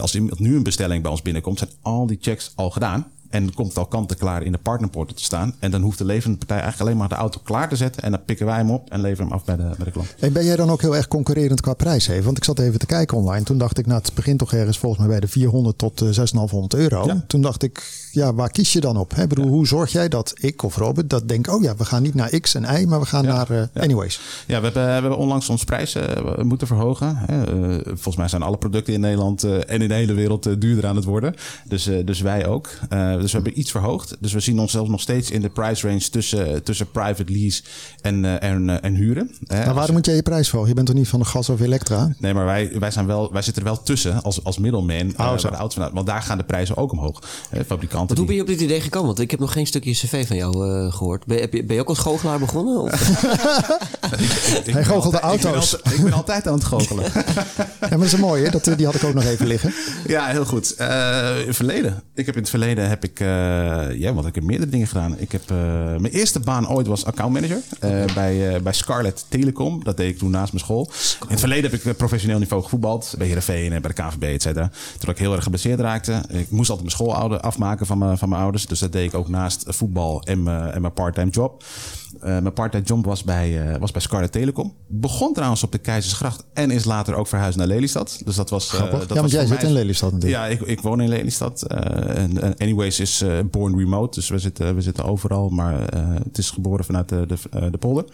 als 0.00 0.14
iemand 0.14 0.38
nu 0.38 0.56
een 0.56 0.62
bestelling 0.62 1.02
bij 1.02 1.10
ons 1.10 1.22
binnenkomt, 1.22 1.58
zijn 1.58 1.70
al 1.82 2.06
die 2.06 2.18
checks 2.20 2.52
al 2.54 2.70
gedaan. 2.70 3.06
En 3.30 3.54
komt 3.54 3.68
het 3.68 3.78
al 3.78 3.86
kant-en-klaar 3.86 4.42
in 4.42 4.52
de 4.52 4.58
partnerportal 4.58 5.16
te 5.16 5.24
staan. 5.24 5.54
En 5.58 5.70
dan 5.70 5.82
hoeft 5.82 5.98
de 5.98 6.04
levende 6.04 6.36
partij 6.36 6.56
eigenlijk 6.56 6.86
alleen 6.86 7.00
maar 7.00 7.08
de 7.08 7.22
auto 7.22 7.40
klaar 7.44 7.68
te 7.68 7.76
zetten. 7.76 8.02
En 8.02 8.10
dan 8.10 8.24
pikken 8.24 8.46
wij 8.46 8.56
hem 8.56 8.70
op 8.70 8.90
en 8.90 9.00
leveren 9.00 9.26
hem 9.26 9.34
af 9.34 9.44
bij 9.44 9.56
de, 9.56 9.70
bij 9.76 9.84
de 9.84 9.90
klant. 9.90 10.14
En 10.18 10.32
ben 10.32 10.44
jij 10.44 10.56
dan 10.56 10.70
ook 10.70 10.80
heel 10.80 10.96
erg 10.96 11.08
concurrerend 11.08 11.60
qua 11.60 11.74
prijs? 11.74 12.06
Want 12.22 12.36
ik 12.36 12.44
zat 12.44 12.58
even 12.58 12.78
te 12.78 12.86
kijken 12.86 13.16
online. 13.16 13.44
Toen 13.44 13.58
dacht 13.58 13.78
ik, 13.78 13.86
nou 13.86 14.00
het 14.00 14.14
begint 14.14 14.38
toch 14.38 14.52
ergens 14.52 14.78
volgens 14.78 15.00
mij 15.00 15.10
bij 15.10 15.20
de 15.20 15.28
400 15.28 15.78
tot 15.78 16.02
6,500 16.10 16.74
euro. 16.74 17.06
Ja. 17.06 17.24
Toen 17.26 17.40
dacht 17.40 17.62
ik, 17.62 18.07
ja 18.18 18.34
waar 18.34 18.50
kies 18.50 18.72
je 18.72 18.80
dan 18.80 18.96
op? 18.96 19.14
Hè? 19.14 19.26
Bedoel, 19.26 19.44
ja. 19.44 19.50
Hoe 19.50 19.66
zorg 19.66 19.92
jij 19.92 20.08
dat 20.08 20.32
ik 20.34 20.62
of 20.62 20.76
Robert 20.76 21.10
dat 21.10 21.28
denk, 21.28 21.52
oh 21.52 21.62
ja, 21.62 21.76
we 21.76 21.84
gaan 21.84 22.02
niet 22.02 22.14
naar 22.14 22.40
X 22.40 22.54
en 22.54 22.80
Y, 22.80 22.84
maar 22.84 23.00
we 23.00 23.06
gaan 23.06 23.24
naar 23.24 23.50
uh, 23.50 23.62
anyways. 23.82 24.20
Ja, 24.46 24.58
we 24.58 24.64
hebben, 24.64 24.84
we 24.84 24.90
hebben 24.90 25.16
onlangs 25.16 25.48
ons 25.48 25.64
prijzen 25.64 26.02
uh, 26.18 26.44
moeten 26.44 26.66
verhogen. 26.66 27.16
Hè. 27.16 27.58
Uh, 27.58 27.80
volgens 27.84 28.16
mij 28.16 28.28
zijn 28.28 28.42
alle 28.42 28.56
producten 28.56 28.94
in 28.94 29.00
Nederland 29.00 29.42
en 29.44 29.82
in 29.82 29.88
de 29.88 29.94
hele 29.94 30.14
wereld 30.14 30.60
duurder 30.60 30.86
aan 30.86 30.96
het 30.96 31.04
worden. 31.04 31.34
Dus, 31.64 31.90
dus 32.04 32.20
wij 32.20 32.46
ook. 32.46 32.68
dus 32.90 33.32
we 33.32 33.36
hebben 33.38 33.58
iets 33.58 33.70
verhoogd. 33.70 34.16
Dus 34.20 34.32
we 34.32 34.40
zien 34.40 34.58
onszelf 34.60 34.88
nog 34.88 35.00
steeds 35.00 35.30
in 35.30 35.40
de 35.40 35.48
price 35.48 35.86
range 35.86 36.08
tussen, 36.10 36.62
tussen 36.62 36.90
private 36.90 37.32
lease 37.32 37.62
en, 38.00 38.40
en, 38.40 38.82
en 38.82 38.94
huren. 38.94 39.30
Hè. 39.46 39.64
Maar 39.64 39.74
waarom 39.74 39.94
moet 39.94 40.06
jij 40.06 40.14
je 40.14 40.22
prijs 40.22 40.46
verhogen? 40.46 40.68
Je 40.68 40.74
bent 40.74 40.86
toch 40.86 40.96
niet 40.96 41.08
van 41.08 41.20
de 41.20 41.26
gas 41.26 41.48
of 41.48 41.60
elektra? 41.60 42.14
Nee, 42.18 42.34
maar 42.34 42.44
wij, 42.44 42.70
wij, 42.78 42.90
zijn 42.90 43.06
wel, 43.06 43.32
wij 43.32 43.42
zitten 43.42 43.62
er 43.62 43.68
wel 43.68 43.82
tussen 43.82 44.22
als, 44.22 44.44
als 44.44 44.58
middelman. 44.58 45.08
Oh, 45.16 45.36
de 45.36 45.48
auto's 45.48 45.74
vanuit, 45.74 45.92
want 45.92 46.06
daar 46.06 46.22
gaan 46.22 46.38
de 46.38 46.44
prijzen 46.44 46.76
ook 46.76 46.92
omhoog. 46.92 47.22
Hè, 47.48 47.64
fabrikanten. 47.64 48.07
Maar 48.08 48.16
hoe 48.16 48.26
ben 48.26 48.34
je 48.34 48.40
op 48.40 48.46
dit 48.46 48.60
idee 48.60 48.80
gekomen? 48.80 49.06
Want 49.06 49.18
ik 49.18 49.30
heb 49.30 49.40
nog 49.40 49.52
geen 49.52 49.66
stukje 49.66 49.92
cv 49.92 50.26
van 50.26 50.36
jou 50.36 50.52
gehoord. 50.90 51.26
Ben, 51.26 51.38
je, 51.38 51.64
ben 51.64 51.74
je 51.74 51.80
ook 51.80 51.88
als 51.88 51.98
goochelaar 51.98 52.38
begonnen? 52.38 52.80
Of? 52.80 52.92
ik, 54.18 54.66
ik 54.66 54.72
Hij 54.72 54.84
goochelde 54.84 55.20
auto's. 55.20 55.72
Ik 55.72 55.82
ben, 55.82 55.82
altijd, 55.82 55.98
ik 55.98 56.04
ben, 56.04 56.12
altijd, 56.12 56.46
aan 56.46 56.54
het 56.54 56.64
goochelen. 56.64 57.04
ja, 57.54 57.62
maar 57.80 57.98
dat 57.98 58.02
is 58.02 58.16
mooi, 58.16 58.44
hè? 58.44 58.50
Dat, 58.50 58.64
die 58.76 58.86
had 58.86 58.94
ik 58.94 59.04
ook 59.04 59.14
nog 59.14 59.24
even 59.24 59.46
liggen. 59.46 59.72
Ja, 60.06 60.26
heel 60.26 60.44
goed. 60.44 60.74
in 60.78 60.86
het 61.46 61.56
verleden. 61.56 62.02
Ik 62.14 62.26
heb 62.26 62.34
in 62.34 62.40
het 62.40 62.50
verleden 62.50 62.88
heb 62.88 63.04
ik 63.04 63.20
uh, 63.20 63.28
ja, 63.94 64.12
want 64.12 64.26
ik 64.26 64.34
heb 64.34 64.44
meerdere 64.44 64.70
dingen 64.70 64.86
gedaan. 64.86 65.18
Ik 65.18 65.32
heb, 65.32 65.50
uh, 65.50 65.56
mijn 65.84 66.12
eerste 66.12 66.40
baan 66.40 66.68
ooit 66.68 66.86
was 66.86 67.04
accountmanager 67.04 67.60
uh, 67.84 68.04
bij, 68.14 68.54
uh, 68.54 68.60
bij 68.60 68.72
Scarlet 68.72 69.24
Telecom. 69.28 69.84
Dat 69.84 69.96
deed 69.96 70.10
ik 70.10 70.18
toen 70.18 70.30
naast 70.30 70.52
mijn 70.52 70.64
school. 70.64 70.90
In 71.20 71.26
het 71.28 71.40
verleden 71.40 71.70
heb 71.70 71.84
ik 71.84 71.96
professioneel 71.96 72.38
niveau 72.38 72.62
gevoetbald. 72.62 73.14
Bij 73.18 73.26
Heerenveen 73.26 73.72
en 73.72 73.82
bij 73.82 73.92
de 73.94 74.02
KVB, 74.02 74.22
et 74.22 74.42
cetera. 74.42 74.70
Toen 74.98 75.10
ik 75.10 75.18
heel 75.18 75.32
erg 75.32 75.42
geblesseerd 75.42 75.80
raakte. 75.80 76.22
Ik 76.28 76.50
moest 76.50 76.70
altijd 76.70 76.86
mijn 76.96 77.10
school 77.10 77.38
afmaken 77.38 77.86
van 77.88 77.98
mijn, 77.98 78.18
van 78.18 78.28
mijn 78.28 78.42
ouders. 78.42 78.66
Dus 78.66 78.78
dat 78.78 78.92
deed 78.92 79.08
ik 79.08 79.14
ook 79.14 79.28
naast 79.28 79.64
voetbal 79.66 80.22
en 80.22 80.42
mijn, 80.42 80.70
en 80.70 80.80
mijn 80.80 80.92
part-time 80.92 81.30
job. 81.30 81.64
Uh, 82.14 82.22
mijn 82.22 82.52
part-time 82.52 82.84
job 82.84 83.04
was 83.04 83.24
bij, 83.24 83.70
uh, 83.70 83.76
was 83.76 83.90
bij 83.90 84.00
Scarlet 84.00 84.32
Telecom. 84.32 84.74
Begon 84.86 85.32
trouwens 85.32 85.62
op 85.62 85.72
de 85.72 85.78
Keizersgracht 85.78 86.44
en 86.52 86.70
is 86.70 86.84
later 86.84 87.14
ook 87.14 87.26
verhuisd 87.26 87.56
naar 87.56 87.66
Lelystad. 87.66 88.20
Dus 88.24 88.36
dat 88.36 88.50
was. 88.50 88.74
Uh, 88.74 88.90
dat 88.90 89.08
ja, 89.08 89.14
want 89.14 89.30
jij 89.30 89.46
zit 89.46 89.62
in 89.62 89.72
Lelystad 89.72 90.12
natuurlijk. 90.12 90.42
Ja, 90.42 90.48
ik, 90.48 90.60
ik 90.60 90.80
woon 90.80 91.00
in 91.00 91.08
Lelystad. 91.08 91.62
en 91.62 92.56
anyways 92.56 93.00
is 93.00 93.24
born 93.50 93.78
remote, 93.78 94.14
dus 94.18 94.28
we 94.28 94.38
zitten, 94.38 94.74
we 94.74 94.80
zitten 94.80 95.04
overal, 95.04 95.48
maar 95.48 95.80
het 96.24 96.38
is 96.38 96.50
geboren 96.50 96.84
vanuit 96.84 97.08
de, 97.08 97.26
de, 97.26 97.70
de 97.70 97.78
polder. 97.78 98.04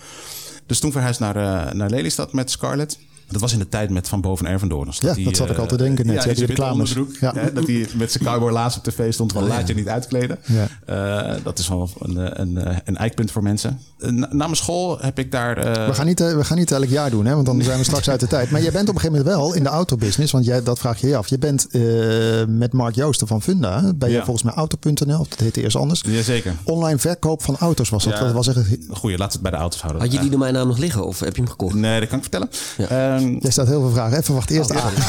Dus 0.66 0.80
toen 0.80 0.92
verhuisd 0.92 1.20
naar, 1.20 1.34
naar 1.76 1.90
Lelystad 1.90 2.32
met 2.32 2.50
Scarlett. 2.50 2.98
Dat 3.34 3.42
was 3.42 3.52
in 3.52 3.58
de 3.58 3.68
tijd 3.68 3.90
met 3.90 4.08
Van 4.08 4.20
Boven 4.20 4.46
Ervendorens. 4.46 4.98
Ja, 4.98 5.14
dat, 5.14 5.24
dat 5.24 5.36
zat 5.36 5.50
ik 5.50 5.56
al 5.56 5.66
te 5.66 5.76
denken 5.76 6.06
net. 6.06 6.16
Ja, 6.16 6.22
die, 6.22 6.34
die 6.34 6.46
reclames. 6.46 6.94
Ja. 7.20 7.32
Hè, 7.34 7.52
dat 7.52 7.66
hij 7.66 7.86
met 7.94 8.12
zijn 8.12 8.24
cowboy 8.24 8.52
laatst 8.52 8.78
op 8.78 8.84
tv 8.84 9.12
stond 9.12 9.32
van 9.32 9.42
oh, 9.42 9.48
laat 9.48 9.68
je 9.68 9.74
niet 9.74 9.88
uitkleden. 9.88 10.38
Ja. 10.44 11.32
Uh, 11.34 11.34
dat 11.42 11.58
is 11.58 11.68
wel 11.68 11.90
een, 11.98 12.40
een, 12.40 12.80
een 12.84 12.96
eikpunt 12.96 13.30
voor 13.30 13.42
mensen. 13.42 13.80
Na, 13.98 14.10
na 14.10 14.44
mijn 14.44 14.56
school 14.56 14.98
heb 15.00 15.18
ik 15.18 15.32
daar... 15.32 15.58
Uh... 15.58 15.86
We, 15.86 15.94
gaan 15.94 16.06
niet, 16.06 16.18
we 16.18 16.44
gaan 16.44 16.56
niet 16.56 16.70
elk 16.70 16.84
jaar 16.84 17.10
doen, 17.10 17.26
hè, 17.26 17.34
want 17.34 17.46
dan 17.46 17.62
zijn 17.62 17.78
we 17.78 17.84
straks 17.84 18.10
uit 18.10 18.20
de 18.20 18.26
tijd. 18.26 18.50
Maar 18.50 18.62
jij 18.62 18.72
bent 18.72 18.88
op 18.88 18.94
een 18.94 19.00
gegeven 19.00 19.24
moment 19.24 19.42
wel 19.42 19.54
in 19.54 19.62
de 19.62 19.68
autobusiness. 19.68 20.32
Want 20.32 20.44
jij, 20.44 20.62
dat 20.62 20.78
vraag 20.78 21.00
je 21.00 21.06
je 21.06 21.16
af. 21.16 21.28
Je 21.28 21.38
bent 21.38 21.66
uh, 21.70 22.44
met 22.46 22.72
Mark 22.72 22.94
Joosten 22.94 23.26
van 23.26 23.42
Funda. 23.42 23.92
Ben 23.94 24.10
je 24.10 24.22
volgens 24.22 24.42
mij 24.42 24.54
Auto.nl, 24.54 25.20
of 25.20 25.28
dat 25.28 25.38
heette 25.38 25.62
eerst 25.62 25.76
anders. 25.76 26.02
Jazeker. 26.06 26.54
Online 26.64 26.98
verkoop 26.98 27.42
van 27.42 27.56
auto's 27.56 27.88
was 27.88 28.04
dat. 28.04 28.16
dat 28.16 28.32
was 28.32 28.48
echt... 28.48 28.58
Goeie, 28.90 29.18
laat 29.18 29.32
het 29.32 29.42
bij 29.42 29.50
de 29.50 29.56
auto's 29.56 29.80
houden. 29.80 30.02
Had 30.02 30.12
je 30.12 30.18
die 30.18 30.30
domeinnaam 30.30 30.66
nog 30.66 30.78
liggen 30.78 31.06
of 31.06 31.20
heb 31.20 31.36
je 31.36 31.42
hem 31.42 31.50
gekocht? 31.50 31.74
Nee, 31.74 32.00
dat 32.00 32.08
kan 32.08 32.18
ik 32.18 32.24
vertellen. 32.24 32.48
Ja. 32.76 33.16
Um, 33.16 33.23
Jij 33.40 33.50
staat 33.50 33.66
heel 33.66 33.80
veel 33.80 33.90
vragen. 33.90 34.18
Even 34.18 34.34
wacht 34.34 34.50
eerst 34.50 34.70
oh, 34.70 34.84
aan. 34.84 34.92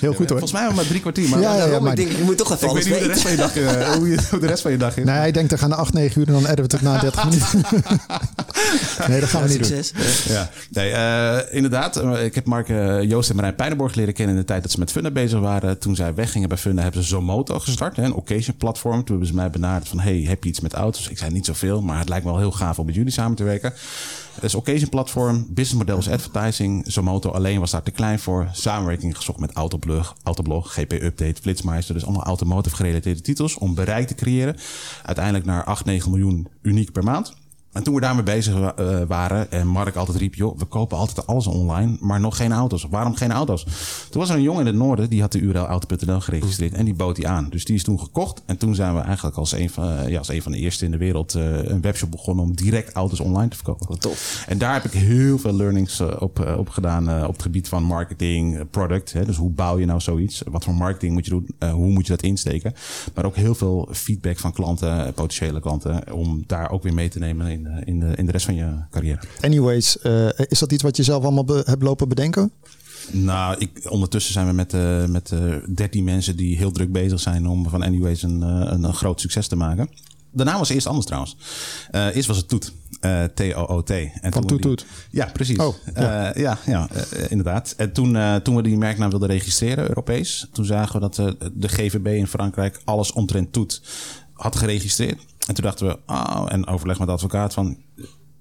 heel 0.00 0.14
goed 0.14 0.28
hoor. 0.28 0.38
Volgens 0.38 0.52
mij 0.52 0.70
maar 0.74 0.86
drie 0.86 1.00
kwartier. 1.00 1.28
Maar 1.28 1.40
ja, 1.40 1.56
ja, 1.56 1.64
ja, 1.66 1.80
maar 1.80 1.90
ik 1.90 1.96
denk, 1.96 2.18
je 2.18 2.24
moet 2.24 2.38
toch 2.38 2.52
even 2.52 2.68
ik 2.68 2.74
weet 2.74 2.84
niet 2.84 2.94
hoe 2.94 3.02
de 3.02 3.08
rest 3.08 3.22
van 3.22 3.30
je 3.30 3.36
dag, 3.36 3.56
uh, 3.56 3.92
hoe, 3.92 4.08
je, 4.08 4.18
hoe 4.30 4.38
de 4.38 4.46
rest 4.46 4.62
van 4.62 4.70
je 4.70 4.76
dag 4.76 4.96
is. 4.96 5.04
Nee, 5.04 5.26
ik 5.26 5.34
denk 5.34 5.50
er 5.50 5.58
gaan 5.58 5.70
er 5.70 5.76
8, 5.76 5.92
9 5.92 6.20
uur 6.20 6.26
en 6.26 6.32
dan 6.32 6.46
editen 6.46 6.80
we 6.80 6.88
het 6.88 6.94
na 6.94 7.00
30 7.00 7.24
minuten. 7.24 7.60
nee, 9.08 9.20
dat 9.20 9.28
gaan 9.28 9.42
we 9.42 9.48
niet 9.48 9.66
succes. 9.66 9.92
doen. 9.92 10.34
Ja, 10.34 10.50
nee, 10.70 10.90
uh, 10.90 11.54
inderdaad. 11.54 12.02
Ik 12.16 12.34
heb 12.34 12.44
Mark 12.44 12.68
uh, 12.68 13.02
Joost 13.02 13.30
en 13.30 13.36
Marijn 13.36 13.54
Pijnenborg 13.54 13.94
leren 13.94 14.14
kennen 14.14 14.34
in 14.34 14.40
de 14.40 14.46
tijd 14.46 14.62
dat 14.62 14.70
ze 14.70 14.78
met 14.78 14.90
Funda 14.90 15.10
bezig 15.10 15.40
waren. 15.40 15.78
Toen 15.78 15.96
zij 15.96 16.14
weggingen 16.14 16.48
bij 16.48 16.58
Funda 16.58 16.82
hebben 16.82 17.02
ze 17.02 17.08
Zomoto 17.08 17.58
gestart, 17.58 17.96
hè, 17.96 18.02
een 18.02 18.14
occasion 18.14 18.56
platform. 18.56 18.96
Toen 18.96 19.06
hebben 19.06 19.26
ze 19.26 19.34
mij 19.34 19.50
benaderd 19.50 19.88
van, 19.88 20.00
hey, 20.00 20.24
heb 20.28 20.42
je 20.44 20.48
iets 20.48 20.60
met 20.60 20.72
auto's? 20.72 21.08
Ik 21.08 21.18
zei 21.18 21.30
niet 21.32 21.46
zoveel, 21.46 21.82
maar 21.82 21.98
het 21.98 22.08
lijkt 22.08 22.24
me 22.24 22.30
wel 22.30 22.40
heel 22.40 22.52
gaaf 22.52 22.78
om 22.78 22.86
met 22.86 22.94
jullie 22.94 23.12
samen 23.12 23.36
te 23.36 23.44
werken. 23.44 23.72
Het 24.34 24.44
is 24.44 24.54
occasion 24.54 24.88
platform, 24.88 25.46
businessmodel 25.48 25.98
is 25.98 26.08
advertising. 26.08 26.84
Zomoto 26.86 27.30
alleen 27.30 27.60
was 27.60 27.70
daar 27.70 27.82
te 27.82 27.90
klein 27.90 28.18
voor. 28.18 28.48
Samenwerking 28.52 29.16
gezocht 29.16 29.38
met 29.38 29.52
Autoblog, 29.52 30.16
Autoblog 30.22 30.72
GP 30.72 30.92
Update, 30.92 31.40
Flitsmeister. 31.40 31.94
Dus 31.94 32.04
allemaal 32.04 32.24
automotive 32.24 32.76
gerelateerde 32.76 33.20
titels 33.20 33.58
om 33.58 33.74
bereik 33.74 34.06
te 34.06 34.14
creëren. 34.14 34.56
Uiteindelijk 35.02 35.44
naar 35.44 35.64
8, 35.64 35.84
9 35.84 36.10
miljoen 36.10 36.48
uniek 36.62 36.92
per 36.92 37.04
maand. 37.04 37.34
En 37.74 37.82
toen 37.82 37.94
we 37.94 38.00
daarmee 38.00 38.22
bezig 38.22 38.54
eh, 38.54 39.00
waren 39.08 39.50
en 39.50 39.66
Mark 39.66 39.96
altijd 39.96 40.18
riep, 40.18 40.34
joh, 40.34 40.58
we 40.58 40.64
kopen 40.64 40.98
altijd 40.98 41.26
alles 41.26 41.46
online, 41.46 41.96
maar 42.00 42.20
nog 42.20 42.36
geen 42.36 42.52
auto's. 42.52 42.86
Waarom 42.90 43.14
geen 43.14 43.32
auto's? 43.32 43.64
Toen 44.10 44.20
was 44.20 44.30
er 44.30 44.36
een 44.36 44.42
jongen 44.42 44.60
in 44.60 44.66
het 44.66 44.76
noorden, 44.76 45.10
die 45.10 45.20
had 45.20 45.32
de 45.32 45.38
URL 45.38 45.66
auto.nl 45.66 46.20
geregistreerd 46.20 46.72
en 46.72 46.84
die 46.84 46.94
bood 46.94 47.16
die 47.16 47.28
aan. 47.28 47.46
Dus 47.50 47.64
die 47.64 47.74
is 47.74 47.82
toen 47.82 48.00
gekocht 48.00 48.42
en 48.46 48.56
toen 48.56 48.74
zijn 48.74 48.94
we 48.94 49.00
eigenlijk 49.00 49.36
als 49.36 49.52
een 49.52 49.70
van, 49.70 49.90
eh, 49.90 50.08
ja, 50.08 50.18
als 50.18 50.28
een 50.28 50.42
van 50.42 50.52
de 50.52 50.58
eerste 50.58 50.84
in 50.84 50.90
de 50.90 50.96
wereld 50.96 51.34
eh, 51.34 51.62
een 51.62 51.80
webshop 51.80 52.10
begonnen 52.10 52.44
om 52.44 52.56
direct 52.56 52.92
auto's 52.92 53.20
online 53.20 53.48
te 53.48 53.56
verkopen. 53.56 53.86
Wat 53.88 54.00
tof. 54.00 54.44
En 54.48 54.58
daar 54.58 54.74
heb 54.74 54.84
ik 54.84 54.92
heel 54.92 55.38
veel 55.38 55.52
learnings 55.52 56.00
op, 56.00 56.54
op 56.58 56.68
gedaan 56.68 57.26
op 57.26 57.32
het 57.32 57.42
gebied 57.42 57.68
van 57.68 57.82
marketing, 57.82 58.70
product. 58.70 59.12
Hè? 59.12 59.24
Dus 59.24 59.36
hoe 59.36 59.50
bouw 59.50 59.78
je 59.78 59.86
nou 59.86 60.00
zoiets? 60.00 60.42
Wat 60.50 60.64
voor 60.64 60.74
marketing 60.74 61.12
moet 61.12 61.24
je 61.24 61.30
doen? 61.30 61.70
Hoe 61.70 61.90
moet 61.90 62.06
je 62.06 62.12
dat 62.12 62.22
insteken? 62.22 62.74
Maar 63.14 63.24
ook 63.24 63.36
heel 63.36 63.54
veel 63.54 63.88
feedback 63.92 64.38
van 64.38 64.52
klanten, 64.52 65.14
potentiële 65.14 65.60
klanten, 65.60 66.12
om 66.12 66.44
daar 66.46 66.70
ook 66.70 66.82
weer 66.82 66.94
mee 66.94 67.08
te 67.08 67.18
nemen 67.18 67.50
in, 67.50 67.63
in, 67.84 68.00
de, 68.00 68.12
in 68.16 68.26
de 68.26 68.32
rest 68.32 68.44
van 68.44 68.54
je 68.54 68.74
carrière. 68.90 69.20
Anyways, 69.40 69.98
eh, 69.98 70.28
is 70.48 70.58
dat 70.58 70.72
iets 70.72 70.82
wat 70.82 70.96
je 70.96 71.02
zelf 71.02 71.22
allemaal 71.24 71.46
hebt 71.64 71.82
lopen 71.82 72.08
bedenken? 72.08 72.50
Nou, 73.10 73.56
ik, 73.58 73.70
ondertussen 73.90 74.32
zijn 74.32 74.46
we 74.46 74.52
met, 74.52 74.74
eh 74.74 75.04
met 75.04 75.32
eh 75.32 75.54
13 75.74 76.04
mensen 76.04 76.36
die 76.36 76.56
heel 76.56 76.70
druk 76.72 76.92
bezig 76.92 77.20
zijn 77.20 77.46
om 77.46 77.68
van 77.68 77.82
Anyways 77.82 78.22
een, 78.22 78.40
een, 78.40 78.84
een 78.84 78.94
groot 78.94 79.20
succes 79.20 79.46
te 79.48 79.56
maken. 79.56 79.88
De 80.30 80.44
naam 80.44 80.58
was 80.58 80.68
eerst 80.68 80.86
anders 80.86 81.06
trouwens. 81.06 81.36
Eerst 81.92 82.26
was 82.28 82.36
het 82.36 82.48
Toet. 82.48 82.72
T-O-O-T. 83.34 83.90
En 83.90 84.32
Van 84.32 84.32
Toet 84.32 84.48
die- 84.48 84.58
Toet. 84.58 84.86
Ja, 85.10 85.30
precies. 85.32 85.58
Oh, 85.58 85.74
ja, 85.94 86.32
ja, 86.36 86.58
ja 86.66 86.88
inderdaad. 87.28 87.74
En 87.76 87.92
toen, 87.92 88.16
toen 88.42 88.56
we 88.56 88.62
die 88.62 88.76
merknaam 88.78 89.10
wilden 89.10 89.28
registreren, 89.28 89.88
Europees, 89.88 90.48
toen 90.52 90.64
zagen 90.64 91.00
we 91.00 91.08
dat 91.10 91.14
de 91.54 91.68
GVB 91.68 92.06
in 92.06 92.26
Frankrijk 92.26 92.80
alles 92.84 93.12
omtrent 93.12 93.52
Toet 93.52 93.82
had 94.32 94.56
geregistreerd. 94.56 95.20
En 95.46 95.54
toen 95.54 95.64
dachten 95.64 95.86
we, 95.86 95.98
oh, 96.06 96.46
en 96.48 96.66
overleg 96.66 96.98
met 96.98 97.06
de 97.06 97.12
advocaat 97.12 97.54
van, 97.54 97.76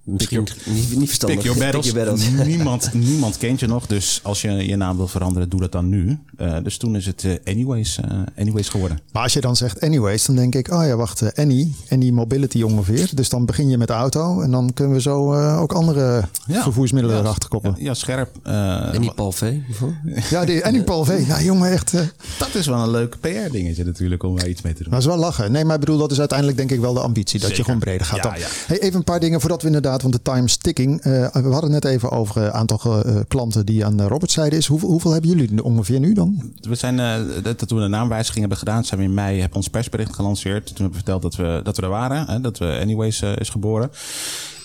Misschien 0.06 0.48
niet, 0.66 0.96
niet 0.96 1.08
verstandig. 1.08 1.38
Pick 1.38 1.46
your 1.46 1.60
battles. 1.60 1.86
Pick 1.86 1.96
your 1.96 2.06
battles. 2.12 2.48
niemand, 2.56 2.94
niemand 3.10 3.38
kent 3.38 3.60
je 3.60 3.68
nog. 3.68 3.88
Dus 3.88 4.20
als 4.24 4.42
je 4.42 4.52
je 4.52 4.76
naam 4.76 4.98
wil 4.98 5.08
veranderen, 5.08 5.50
doe 5.50 5.60
dat 5.60 5.72
dan 5.72 5.90
nu. 5.90 6.18
Eh, 6.38 6.58
dus 6.64 6.78
toen 6.78 6.96
is 6.96 7.06
het 7.06 7.24
eh, 7.24 7.54
anyways, 7.54 8.00
eh, 8.00 8.20
anyways 8.38 8.70
geworden. 8.70 9.00
Maar 9.12 9.24
als 9.24 9.34
je 9.34 9.42
dan 9.42 9.56
zegt 9.56 9.82
anyways, 9.82 10.26
dan 10.26 10.36
denk 10.36 10.56
ik, 10.56 10.72
oh 10.72 10.86
ja, 10.86 10.96
wacht, 10.96 11.36
Any, 11.40 11.74
Any 11.90 12.10
Mobility 12.10 12.62
ongeveer. 12.62 13.10
Dus 13.14 13.30
dan 13.30 13.46
begin 13.46 13.70
je 13.70 13.78
met 13.78 13.88
de 13.88 13.94
auto 13.94 14.42
en 14.42 14.52
dan 14.52 14.74
kunnen 14.74 14.94
we 14.96 15.02
zo 15.02 15.34
eh, 15.34 15.62
ook 15.62 15.74
andere 15.74 16.24
Ja. 16.48 16.62
vervoersmiddelen 16.64 17.18
Ja, 17.18 17.22
erachter 17.24 17.50
koppelen. 17.50 17.76
Ja, 17.80 17.84
ja, 17.86 17.94
scherp. 17.94 18.30
Eh, 18.44 18.90
V. 19.30 19.40
bijvoorbeeld. 19.68 20.28
Ja, 20.30 20.46
die 20.46 20.66
Any 20.66 20.84
Paul 20.90 21.06
V. 21.06 21.28
Ja, 21.28 21.42
jongen, 21.42 21.72
echt. 21.72 21.94
eh, 21.94 22.02
dat 22.40 22.56
is 22.56 22.68
wel 22.68 22.80
een 22.80 22.90
leuk 22.92 23.16
PR-dingetje 23.20 23.84
natuurlijk 23.84 24.24
om 24.24 24.38
daar 24.38 24.48
iets 24.48 24.62
mee 24.62 24.74
te 24.74 24.80
doen. 24.84 24.90
Maar 24.92 25.00
het 25.00 25.08
is 25.10 25.16
wel 25.16 25.24
lachen. 25.26 25.52
Nee, 25.52 25.66
maar 25.66 25.74
ik 25.74 25.80
bedoel, 25.80 25.98
dat 25.98 26.12
is 26.12 26.20
uiteindelijk 26.20 26.58
denk 26.58 26.72
ik 26.72 26.80
wel 26.80 26.94
de 26.94 27.00
ambitie. 27.00 27.40
Dat 27.40 27.58
je 27.58 27.64
gewoon 27.64 27.80
breder 27.80 28.06
gaat 28.06 28.16
Ja, 28.16 28.22
dan. 28.24 28.40
ja. 28.40 28.48
Hey, 28.68 28.80
even 28.82 28.96
een 28.98 29.04
paar 29.04 29.20
dingen 29.20 29.40
voordat 29.40 29.62
we 29.62 29.68
inderdaad, 29.68 29.93
want 30.02 30.14
de 30.14 30.22
time 30.22 30.44
is 30.44 30.58
ticking. 30.58 31.02
Eh, 31.02 31.28
we 31.32 31.50
hadden 31.50 31.72
net 31.72 31.86
even 31.86 32.12
over 32.12 32.42
het 32.42 32.52
aantal 32.52 33.04
eh, 33.04 33.16
klanten 33.28 33.66
die 33.66 33.86
aan 33.86 33.98
de 33.98 34.08
zijde 34.26 34.56
is. 34.56 34.68
Hoeveel, 34.68 35.12
hebben 35.12 35.30
jullie 35.30 35.64
ongeveer 35.64 36.00
nu 36.00 36.14
dan? 36.14 36.54
We 36.62 36.76
zijn, 36.76 37.00
eh, 37.00 37.44
dat, 37.44 37.68
toen 37.68 37.78
we 37.78 37.84
de 37.84 37.90
naamwijziging 37.90 38.40
hebben 38.40 38.58
gedaan, 38.58 38.86
zijn 38.86 39.00
we 39.00 39.06
in 39.06 39.14
mei 39.14 39.42
heb 39.42 39.56
ons 39.56 39.68
persbericht 39.68 40.16
gelanceerd. 40.16 40.66
Toen 40.66 40.76
hebben 40.76 40.90
we 40.90 41.04
verteld 41.04 41.22
dat 41.22 41.36
we, 41.36 41.62
dat 41.64 41.76
we 41.76 41.82
er 41.82 41.90
waren, 41.90 42.28
hè, 42.28 42.42
dat 42.42 42.58
we 42.58 42.80
Anyways 42.82 43.22
eh, 43.22 43.36
is 43.36 43.50
geboren. 43.50 43.92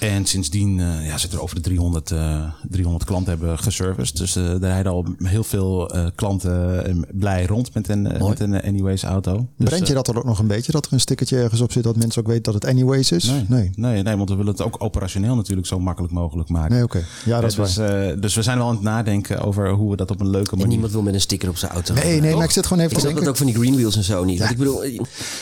En 0.00 0.26
sindsdien 0.26 0.80
eh, 0.80 1.06
ja, 1.06 1.18
zitten 1.18 1.38
er 1.38 1.44
over 1.44 1.56
de 1.56 1.62
300, 1.62 2.10
eh 2.10 2.42
300 2.70 3.04
klanten 3.04 3.30
hebben 3.38 3.58
geserviced. 3.58 4.16
Dus 4.16 4.36
eh 4.36 4.44
er 4.52 4.58
rijden 4.60 4.92
al 4.92 5.04
heel 5.22 5.44
veel 5.44 5.90
eh, 5.90 6.06
klanten 6.14 6.84
eh, 6.86 6.94
blij 7.12 7.46
rond 7.46 7.74
met 7.74 7.88
een, 7.88 8.06
eh, 8.12 8.28
met 8.28 8.40
een 8.40 8.54
eh, 8.60 8.68
Anyways 8.68 9.02
auto. 9.02 9.46
Dus, 9.56 9.68
Brengt 9.68 9.88
je 9.88 9.94
dat 9.94 10.08
er 10.08 10.16
ook 10.16 10.24
nog 10.24 10.38
een 10.38 10.46
beetje? 10.46 10.72
Dat 10.72 10.86
er 10.86 10.92
een 10.92 11.00
stickertje 11.00 11.38
ergens 11.38 11.60
op 11.60 11.72
zit 11.72 11.82
dat 11.82 11.96
mensen 11.96 12.20
ook 12.22 12.28
weten 12.28 12.42
dat 12.42 12.54
het 12.54 12.64
anyways 12.64 13.12
is? 13.12 13.24
Nee, 13.24 13.44
Nee. 13.48 13.70
nee. 13.76 14.02
nee, 14.02 14.16
want 14.16 14.28
we 14.28 14.36
willen 14.36 14.52
het 14.52 14.62
ook 14.62 14.76
operationeel 14.78 15.34
natuurlijk 15.36 15.66
zo 15.66 15.78
makkelijk 15.80 16.12
mogelijk 16.12 16.48
maken. 16.48 16.72
Nee, 16.74 16.82
oké. 16.82 17.04
Ja, 17.24 17.40
dat 17.40 17.50
is 17.50 17.56
Eh, 17.58 17.64
dus, 17.64 17.76
eh, 17.78 18.20
dus 18.20 18.34
we 18.34 18.42
zijn 18.42 18.58
wel 18.58 18.66
aan 18.68 18.74
het 18.74 18.82
nadenken 18.82 19.40
over 19.40 19.70
hoe 19.70 19.90
we 19.90 19.96
dat 19.96 20.10
op 20.10 20.20
een 20.20 20.30
leuke 20.30 20.50
En 20.50 20.56
manier... 20.56 20.72
niemand 20.72 20.92
wil 20.92 21.02
met 21.02 21.14
een 21.14 21.20
sticker 21.20 21.48
op 21.48 21.56
zijn 21.56 21.72
auto. 21.72 21.94
Nee, 21.94 22.04
nee, 22.20 22.20
Toch? 22.28 22.34
maar 22.38 22.44
ik 22.46 22.50
zit 22.52 22.66
gewoon 22.66 22.82
even 22.82 22.96
Ik 22.96 23.02
te 23.02 23.08
snap 23.08 23.24
dat 23.24 23.24
denken. 23.24 23.28
ook 23.28 23.36
van 23.54 23.62
die 23.62 23.70
green 23.70 23.74
wheels 23.82 23.96
en 23.96 24.04
zo 24.04 24.24
niet. 24.24 24.38
Want 24.38 24.50
ik 24.50 24.56
bedoel, 24.58 24.82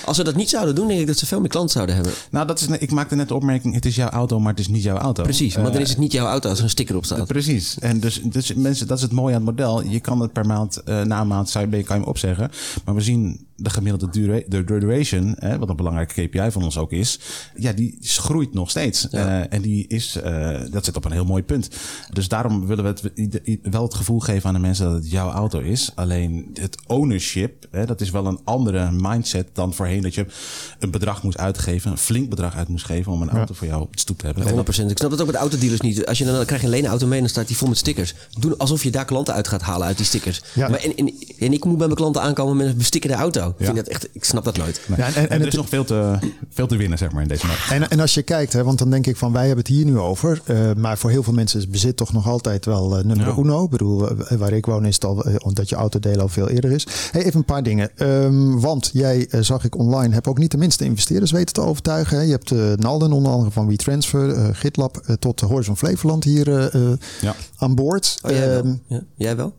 als 0.05 0.17
ze 0.17 0.25
dat 0.25 0.35
niet 0.35 0.51
zouden 0.51 0.75
doen, 0.75 0.89
denk 0.89 1.01
ik 1.01 1.07
dat 1.07 1.19
ze 1.19 1.27
veel 1.27 1.41
meer 1.41 1.49
klanten 1.49 1.73
zouden 1.73 1.95
hebben. 1.95 2.13
Nou, 2.31 2.47
dat 2.47 2.61
is, 2.61 2.67
ik 2.67 2.91
maakte 2.91 3.15
net 3.15 3.29
de 3.29 3.35
opmerking, 3.35 3.75
het 3.75 3.87
is 3.87 3.97
jouw 3.97 4.09
auto, 4.09 4.41
maar 4.47 4.55
het 4.55 4.65
is 4.65 4.69
niet 4.69 4.83
jouw 4.83 4.97
auto. 4.97 5.23
Precies, 5.23 5.55
maar 5.55 5.65
dan 5.65 5.75
Eh, 5.75 5.81
is 5.81 5.89
het 5.89 5.99
niet 5.99 6.13
jouw 6.13 6.27
auto 6.27 6.49
als 6.49 6.59
er 6.59 6.65
een 6.65 6.71
sticker 6.71 6.97
op 6.97 7.05
staat. 7.05 7.27
Precies. 7.27 7.79
En 7.79 8.01
dus, 8.01 8.21
dus 8.23 8.55
mensen, 8.55 8.87
dat 8.87 8.97
is 8.97 9.03
het 9.03 9.13
mooie 9.13 9.35
aan 9.35 9.47
het 9.47 9.51
model. 9.57 9.83
Je 9.83 10.01
kan 10.01 10.21
het 10.21 10.33
per 10.33 10.47
maand, 10.47 10.77
eh, 10.77 11.03
na 11.03 11.21
een 11.21 11.27
maand, 11.27 11.49
zou 11.51 11.65
je, 11.65 11.71
kan 11.71 11.97
je 11.97 12.03
hem 12.03 12.11
opzeggen. 12.11 12.51
Maar 12.85 12.95
we 12.95 13.01
zien 13.01 13.47
de 13.57 13.71
gemiddelde 13.71 14.13
dura 14.13 14.41
de 14.47 14.65
duration, 14.65 15.35
hè, 15.39 15.59
wat 15.59 15.69
een 15.69 15.77
belangrijke 15.77 16.27
KPI 16.27 16.51
van 16.51 16.63
ons 16.63 16.79
ook 16.79 16.93
is, 16.93 17.19
ja, 17.57 17.73
die 17.73 17.99
groeit 18.01 18.55
nog 18.55 18.71
steeds. 18.71 19.09
Eh, 19.09 19.53
en 19.53 19.63
die 19.63 19.87
is, 19.89 20.17
eh, 20.17 20.61
dat 20.71 20.85
zit 20.85 20.97
op 20.97 21.05
een 21.05 21.13
heel 21.13 21.25
mooi 21.25 21.43
punt. 21.43 21.69
Dus 22.13 22.29
daarom 22.29 22.67
willen 22.67 22.85
we 22.85 23.11
het 23.15 23.61
wel 23.63 23.83
het 23.83 23.95
gevoel 23.95 24.21
geven 24.21 24.49
aan 24.49 24.55
de 24.55 24.61
mensen 24.61 24.85
dat 24.85 24.95
het 24.95 25.11
jouw 25.11 25.31
auto 25.31 25.59
is. 25.61 25.91
Alleen 25.95 26.51
het 26.55 26.77
ownership, 26.87 27.67
hè, 27.71 27.87
dat 27.87 28.01
is 28.01 28.11
wel 28.11 28.27
een 28.27 28.41
andere 28.45 28.91
mindset 28.93 29.49
dan 29.53 29.75
voorheen. 29.75 30.03
Dat 30.03 30.15
je 30.15 30.27
een 30.79 30.91
bedrag 30.91 31.23
moest 31.23 31.39
uitgeven, 31.39 31.91
een 31.91 31.99
flink 31.99 32.31
bedrag 32.31 32.55
uit 32.57 32.69
moest 32.69 32.85
geven 32.85 33.13
om 33.13 33.23
een 33.23 33.31
auto 33.31 33.55
voor 33.55 33.67
jou 33.67 33.83
op 33.83 33.93
de 33.93 34.01
stoep 34.01 34.19
te 34.19 34.25
hebben. 34.25 34.43
En 34.43 34.49
dat- 34.49 34.57
100%. 34.59 34.91
Ik 34.91 34.99
snap 34.99 35.11
dat 35.11 35.21
ook 35.21 35.27
met 35.27 35.37
autodealers 35.37 35.81
niet. 35.81 36.07
Als 36.07 36.19
je 36.19 36.25
dan, 36.25 36.35
dan 36.35 36.45
krijg 36.45 36.61
je 36.61 36.67
een 36.67 36.73
leenauto 36.73 37.07
mee 37.07 37.15
en 37.15 37.21
dan 37.21 37.31
staat 37.31 37.47
die 37.47 37.57
vol 37.57 37.69
met 37.69 37.79
stickers. 37.79 38.15
Doe 38.39 38.57
alsof 38.57 38.83
je 38.83 38.91
daar 38.91 39.05
klanten 39.05 39.35
uit 39.35 39.49
gaat 39.49 39.63
halen 39.63 39.87
uit 39.87 39.97
die 39.97 40.07
stickers. 40.07 40.43
Ja. 40.55 40.69
Maar 40.69 40.79
en, 40.79 40.97
en, 40.97 41.13
en 41.39 41.53
ik 41.53 41.65
moet 41.65 41.77
bij 41.79 41.87
mijn 41.87 41.99
klanten 41.99 42.23
aankomen 42.23 42.57
met 42.57 42.67
een 42.67 42.77
bestikkerde 42.77 43.17
auto. 43.17 43.46
Ik, 43.59 43.65
vind 43.65 43.77
dat 43.77 43.87
echt, 43.87 44.09
ik 44.13 44.25
snap 44.25 44.45
dat 44.45 44.57
nooit. 44.57 44.81
Nee. 44.87 44.99
Ja, 44.99 45.07
en- 45.07 45.15
en, 45.15 45.23
en 45.23 45.29
er 45.31 45.39
het- 45.39 45.47
is 45.49 45.55
nog 45.55 45.69
veel 45.69 45.85
te, 45.85 46.19
veel 46.51 46.67
te 46.67 46.77
winnen, 46.77 46.99
zeg 46.99 47.13
maar, 47.13 47.23
in 47.23 47.29
deze 47.29 47.47
markt. 47.47 47.71
En, 47.71 47.91
en 47.91 48.01
als 48.01 48.15
je 48.15 48.23
kijkt, 48.23 48.53
hè, 48.53 48.65
want 48.65 48.79
dan 48.79 48.91
denk 48.91 49.07
ik 49.07 49.17
van 49.17 49.33
wij 49.33 49.47
hebben 49.47 49.65
het 49.65 49.75
hier 49.75 49.85
nu 49.85 49.99
over. 49.99 50.41
eh, 50.45 50.73
maar 50.77 50.99
voor 50.99 51.11
heel 51.11 51.23
veel 51.23 51.33
mensen 51.33 51.59
is 51.61 51.69
bezit 51.69 51.97
toch 51.97 52.13
nog 52.13 52.27
altijd 52.29 52.65
wel 52.65 52.99
eh, 52.99 53.05
nummer 53.05 53.27
Ja. 53.27 53.35
uno. 53.39 53.65
Ik 53.65 53.71
bedoel, 53.71 54.09
eh, 54.11 54.37
waar 54.39 54.53
ik 54.53 54.67
woon 54.67 54.85
is 54.87 54.95
het 54.95 55.05
al 55.05 55.25
omdat 55.39 55.69
je 55.69 55.77
autodelen 55.77 56.21
al 56.21 56.29
veel 56.29 56.49
eerder 56.49 56.71
is. 56.73 56.87
Hey, 57.11 57.25
even 57.25 57.39
een 57.39 57.45
paar 57.45 57.63
dingen. 57.63 57.91
Ehm, 57.97 58.59
want 58.59 58.91
jij, 58.93 59.29
zag 59.41 59.65
ik 59.65 59.77
online, 59.79 60.15
heb 60.15 60.29
ook 60.29 60.39
niet 60.39 60.51
de 60.51 60.57
minste 60.59 60.85
investeerders 60.85 61.31
weten 61.31 61.55
te 61.55 61.61
overtuigen. 61.61 62.17
Hè. 62.17 62.23
Je 62.23 62.31
hebt 62.31 62.51
eh, 62.51 62.73
Nalden 62.73 63.13
onder 63.13 63.33
andere 63.33 63.51
van 63.51 63.67
WeTransfer, 63.67 64.55
GitLab 64.55 65.17
tot 65.19 65.41
Horizon 65.41 65.77
Flevoland 65.77 66.25
hier 66.25 66.49
eh, 66.59 66.75
eh, 66.75 66.99
Ja. 67.21 67.35
aan 67.57 67.75
boord. 67.75 68.19
Oh, 68.23 68.31
jij 68.31 68.49
wel? 68.49 68.59
Ehm, 68.63 68.75
Ja? 68.87 69.01
Jij 69.15 69.37
wel? 69.37 69.55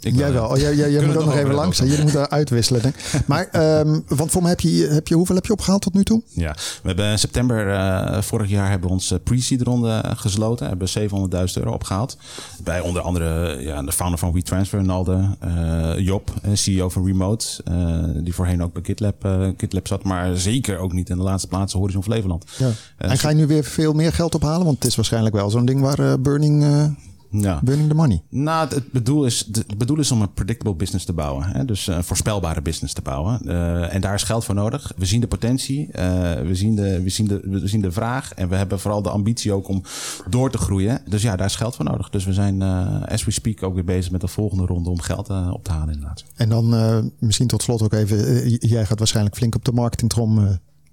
Ik 0.00 0.14
Jij 0.16 0.32
wel. 0.32 0.48
Oh, 0.48 0.56
jij, 0.56 0.76
jij, 0.76 1.06
moet 1.06 1.16
ook 1.16 1.24
nog 1.24 1.36
even 1.36 1.54
langs. 1.54 1.78
Jullie 1.78 2.02
moeten 2.02 2.30
uitwisselen. 2.30 2.82
Denk. 2.82 2.94
Maar, 3.26 3.48
ehm, 3.52 4.00
want 4.08 4.30
voor 4.30 4.40
mij 4.42 4.50
heb 4.50 4.60
je, 4.60 4.86
heb 4.86 5.08
je, 5.08 5.14
hoeveel 5.14 5.34
heb 5.34 5.46
je 5.46 5.52
opgehaald 5.52 5.82
tot 5.82 5.94
nu 5.94 6.02
toe? 6.04 6.22
Ja, 6.28 6.52
we 6.82 6.86
hebben 6.88 7.10
in 7.10 7.18
september 7.18 7.70
eh, 7.70 8.22
vorig 8.22 8.50
jaar 8.50 8.70
hebben 8.70 8.88
we 8.88 8.94
onze 8.94 9.18
pre-seed 9.18 9.62
ronde 9.62 10.04
gesloten. 10.16 10.68
Hebben 10.68 10.88
700.000 10.98 11.08
euro 11.54 11.72
opgehaald. 11.72 12.16
Bij 12.64 12.80
onder 12.80 13.02
andere 13.02 13.60
ja, 13.62 13.82
de 13.82 13.92
founder 13.92 14.18
van 14.18 14.32
WeTransfer, 14.32 14.84
Nalde, 14.84 15.36
eh, 15.40 15.92
Job, 15.98 16.30
eh, 16.42 16.50
CEO 16.54 16.88
van 16.88 17.06
Remote. 17.06 17.46
eh, 17.64 18.04
die 18.14 18.34
voorheen 18.34 18.62
ook 18.62 18.72
bij 18.72 18.82
GitLab, 18.84 19.24
eh, 19.24 19.48
GitLab 19.56 19.86
zat, 19.86 20.02
maar 20.02 20.36
zeker 20.36 20.78
ook 20.78 20.92
niet 20.92 21.08
in 21.10 21.16
de 21.16 21.22
laatste 21.22 21.48
plaats 21.48 21.72
Horizon 21.72 22.02
Flevoland. 22.02 22.44
Ja. 22.58 22.70
Eh, 22.96 23.10
en 23.10 23.18
ga 23.18 23.28
je 23.28 23.34
nu 23.34 23.46
weer 23.46 23.64
veel 23.64 23.92
meer 23.92 24.12
geld 24.12 24.34
ophalen? 24.34 24.64
Want 24.64 24.76
het 24.76 24.86
is 24.86 24.96
waarschijnlijk 24.96 25.34
wel 25.34 25.50
zo'n 25.50 25.64
ding 25.64 25.80
waar 25.80 25.98
eh, 25.98 26.12
burning, 26.20 26.62
eh, 26.62 26.84
ja. 27.32 27.60
burning 27.64 27.88
the 27.88 27.94
money. 27.94 28.22
Nou, 28.28 28.64
het- 28.64 28.74
het 28.74 28.92
bedoel 28.92 29.24
is, 29.24 29.48
het 29.52 29.78
bedoel 29.78 29.98
is 29.98 30.10
om 30.10 30.22
een 30.22 30.32
predictable 30.32 30.74
business 30.74 31.04
te 31.04 31.12
bouwen. 31.12 31.44
Hè? 31.44 31.64
Dus 31.64 31.86
een 31.86 32.04
voorspelbare 32.04 32.62
business 32.62 32.94
te 32.94 33.02
bouwen. 33.02 33.40
Eh, 33.48 33.94
en 33.94 34.00
daar 34.00 34.14
is 34.14 34.22
geld 34.22 34.44
voor 34.44 34.54
nodig. 34.54 34.92
We 34.96 35.04
zien 35.04 35.20
de 35.20 35.26
potentie, 35.26 35.92
eh, 35.92 36.04
we, 36.40 36.54
zien 36.54 36.74
de, 36.76 37.02
we, 37.02 37.08
zien 37.08 37.26
de, 37.28 37.40
we 37.44 37.68
zien 37.68 37.80
de 37.80 37.92
vraag. 37.92 38.32
En 38.34 38.48
we 38.48 38.56
hebben 38.56 38.80
vooral 38.80 39.02
de 39.02 39.10
ambitie 39.10 39.52
ook 39.52 39.68
om 39.68 39.82
door 40.30 40.50
te 40.50 40.58
groeien. 40.58 41.00
Dus 41.08 41.22
ja, 41.22 41.36
daar 41.36 41.46
is 41.46 41.56
geld 41.56 41.76
voor 41.76 41.84
nodig. 41.84 42.10
Dus 42.10 42.24
we 42.24 42.32
zijn, 42.32 42.62
eh, 42.62 43.02
as 43.02 43.24
we 43.24 43.30
speak, 43.30 43.62
ook 43.62 43.74
weer 43.74 43.84
bezig 43.84 44.12
met 44.12 44.20
de 44.20 44.28
volgende 44.28 44.66
ronde 44.66 44.90
om 44.90 45.00
geld 45.00 45.28
eh, 45.28 45.50
op 45.52 45.64
te 45.64 45.70
halen 45.70 45.94
inderdaad. 45.94 46.24
En 46.36 46.48
dan 46.48 46.74
eh, 46.74 46.98
misschien 47.18 47.46
tot 47.46 47.62
slot 47.62 47.82
ook 47.82 47.92
even. 47.92 48.26
eh, 48.26 48.56
jij 48.58 48.86
gaat 48.86 48.98
waarschijnlijk 48.98 49.36
flink 49.36 49.54
op 49.54 49.64
de 49.64 49.72
marketingtrom 49.72 50.38
eh, 50.38 50.50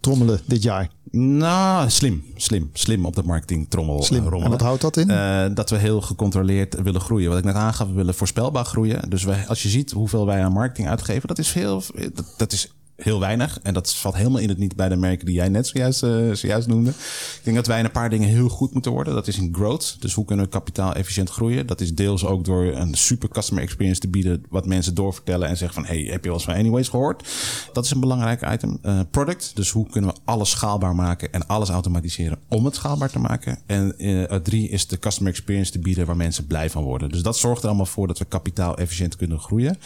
trommelen 0.10 0.40
dit 0.46 0.64
jaar. 0.64 0.90
Nou, 1.12 1.90
slim, 1.90 2.24
slim, 2.36 2.70
slim 2.74 3.06
op 3.06 3.16
de 3.16 3.24
marketingtrommel 3.24 4.04
Slim. 4.04 4.18
eh, 4.20 4.24
rommelen. 4.24 4.46
En 4.46 4.52
wat 4.52 4.62
houdt 4.62 4.82
dat 4.82 4.98
in? 4.98 5.10
Eh, 5.10 5.46
dat 5.54 5.70
we 5.70 5.78
heel 5.78 6.02
gecontroleerd 6.02 6.82
willen 6.82 7.02
groeien. 7.02 7.30
Wat 7.30 7.38
ik 7.38 7.44
net 7.44 7.56
aangaf, 7.56 7.88
we 7.88 7.94
willen 7.94 8.14
voorspelbaar 8.14 8.66
groeien. 8.66 9.10
Dus 9.10 9.24
wij, 9.24 9.48
als 9.48 9.64
je 9.64 9.70
ziet 9.70 9.92
hoeveel 9.92 10.26
wij 10.26 10.44
aan 10.44 10.52
marketing 10.52 10.88
uitgeven, 10.88 11.28
dat 11.28 11.40
is 11.40 11.54
heel, 11.54 11.84
dat, 12.14 12.34
dat 12.38 12.52
is 12.52 12.74
heel 13.00 13.20
weinig. 13.20 13.60
En 13.64 13.74
dat 13.74 13.96
valt 13.96 14.16
helemaal 14.16 14.40
in 14.40 14.50
het 14.50 14.58
niet 14.58 14.76
bij 14.76 14.90
de 14.90 14.96
merken 14.96 15.26
die 15.26 15.36
jij 15.36 15.50
net 15.50 15.68
zojuist, 15.68 16.04
eh, 16.04 16.32
zojuist 16.32 16.68
noemde. 16.68 16.90
Ik 16.90 17.40
denk 17.44 17.56
dat 17.56 17.68
wij 17.68 17.80
een 17.80 17.92
paar 17.92 18.10
dingen 18.10 18.30
heel 18.30 18.50
goed 18.50 18.74
moeten 18.74 18.92
worden. 18.92 19.14
Dat 19.14 19.28
is 19.28 19.38
in 19.38 19.56
growth. 19.56 19.96
Dus 20.00 20.14
hoe 20.14 20.26
kunnen 20.26 20.46
we 20.46 20.52
kapitaal 20.52 20.94
efficiënt 20.94 21.30
groeien? 21.30 21.68
Dat 21.68 21.82
is 21.82 21.96
deels 21.96 22.26
ook 22.26 22.46
door 22.46 22.64
een 22.64 22.94
super 22.94 23.30
customer 23.30 23.64
experience 23.64 24.00
te 24.00 24.08
bieden. 24.08 24.44
Wat 24.50 24.66
mensen 24.66 24.96
doorvertellen 24.96 25.48
en 25.48 25.58
zeggen 25.58 25.84
van... 25.84 25.96
hey, 25.96 26.04
heb 26.04 26.24
je 26.24 26.30
wel 26.30 26.34
eens 26.34 26.44
van 26.44 26.54
Anyways 26.54 26.88
gehoord? 26.90 27.28
Dat 27.74 27.86
is 27.86 27.92
een 27.92 28.00
belangrijk 28.00 28.52
item. 28.52 28.78
Eh, 28.82 29.00
product. 29.12 29.52
Dus 29.56 29.70
hoe 29.70 29.90
kunnen 29.90 30.10
we 30.10 30.20
alles 30.26 30.50
schaalbaar 30.50 30.96
maken 30.96 31.34
en 31.34 31.48
alles 31.48 31.70
automatiseren 31.70 32.40
om 32.48 32.66
het 32.66 32.76
schaalbaar 32.76 33.10
te 33.10 33.20
maken? 33.20 33.60
En 33.66 33.98
eh, 33.98 34.36
drie 34.36 34.70
is 34.70 34.88
de 34.88 35.00
customer 35.00 35.32
experience 35.32 35.72
te 35.72 35.80
bieden 35.80 36.06
waar 36.06 36.16
mensen 36.16 36.48
blij 36.48 36.70
van 36.70 36.84
worden. 36.84 37.10
Dus 37.10 37.22
dat 37.22 37.38
zorgt 37.38 37.62
er 37.62 37.68
allemaal 37.68 37.86
voor 37.86 38.08
dat 38.08 38.18
we 38.18 38.26
kapitaal 38.26 38.78
efficiënt 38.78 39.16
kunnen 39.16 39.40
groeien. 39.40 39.78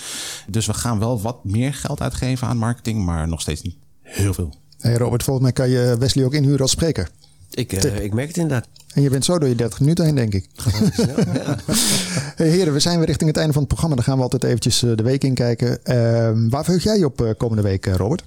Dus 0.47 0.66
we 0.66 0.74
gaan 0.74 0.99
wel 0.99 1.22
wat 1.22 1.43
meer 1.43 1.74
geld 1.74 2.01
uitgeven 2.01 2.47
aan 2.47 2.57
marketing, 2.57 3.03
maar 3.04 3.28
nog 3.28 3.41
steeds 3.41 3.62
niet 3.62 3.76
heel 4.01 4.34
veel. 4.34 4.54
Hey 4.80 4.93
Robert, 4.93 5.24
volgens 5.24 5.45
mij 5.45 5.54
kan 5.54 5.70
je 5.70 5.95
Wesley 5.99 6.26
ook 6.26 6.34
inhuren 6.34 6.62
als 6.62 6.72
spreker. 6.72 7.10
Ik, 7.49 7.84
uh, 7.84 8.04
ik 8.04 8.14
merk 8.14 8.28
het 8.28 8.38
inderdaad. 8.38 8.68
En 8.93 9.01
je 9.01 9.10
bent 9.10 9.26
zo 9.26 9.39
door 9.39 9.49
je 9.49 9.56
30 9.56 9.80
minuten 9.80 10.06
heen, 10.06 10.16
denk 10.16 10.34
ik. 10.34 10.47
hey, 12.36 12.47
heren, 12.49 12.74
we 12.74 12.80
zijn 12.80 12.97
weer 12.97 13.08
richting 13.08 13.30
het 13.30 13.38
einde 13.38 13.54
van 13.54 13.62
het 13.62 13.72
programma. 13.72 13.95
Dan 13.95 14.06
gaan 14.06 14.16
we 14.18 14.24
altijd 14.24 14.43
eventjes 14.43 14.80
de 14.80 15.04
week 15.04 15.24
in 15.24 15.34
kijken. 15.34 15.80
Uh, 15.84 16.49
waar 16.49 16.64
verheug 16.64 16.84
jij 16.84 16.97
je 16.97 17.06
op 17.06 17.36
komende 17.38 17.62
week, 17.64 17.86
Robert? 17.86 18.24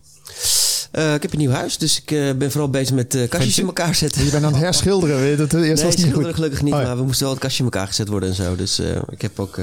Uh, 0.96 1.14
ik 1.14 1.22
heb 1.22 1.32
een 1.32 1.38
nieuw 1.38 1.50
huis, 1.50 1.78
dus 1.78 2.00
ik 2.00 2.10
uh, 2.10 2.32
ben 2.32 2.50
vooral 2.50 2.70
bezig 2.70 2.94
met 2.94 3.14
uh, 3.14 3.28
kastjes 3.28 3.58
in 3.58 3.66
elkaar 3.66 3.94
zetten. 3.94 4.24
Je 4.24 4.30
bent 4.30 4.44
aan 4.44 4.52
het 4.52 4.62
herschilderen, 4.62 5.20
weet 5.20 5.38
het? 5.38 5.52
Eerst 5.52 5.82
nee, 5.82 5.92
was 5.92 6.04
niet 6.04 6.14
goed. 6.14 6.34
gelukkig 6.34 6.62
niet, 6.62 6.72
oh, 6.72 6.80
ja. 6.80 6.86
maar 6.86 6.96
we 6.96 7.02
moesten 7.02 7.22
wel 7.22 7.32
het 7.32 7.42
kastje 7.42 7.64
in 7.64 7.70
elkaar 7.70 7.86
gezet 7.86 8.08
worden 8.08 8.28
en 8.28 8.34
zo. 8.34 8.56
Dus 8.56 8.82
ik 9.08 9.22
heb 9.22 9.38
ook 9.38 9.58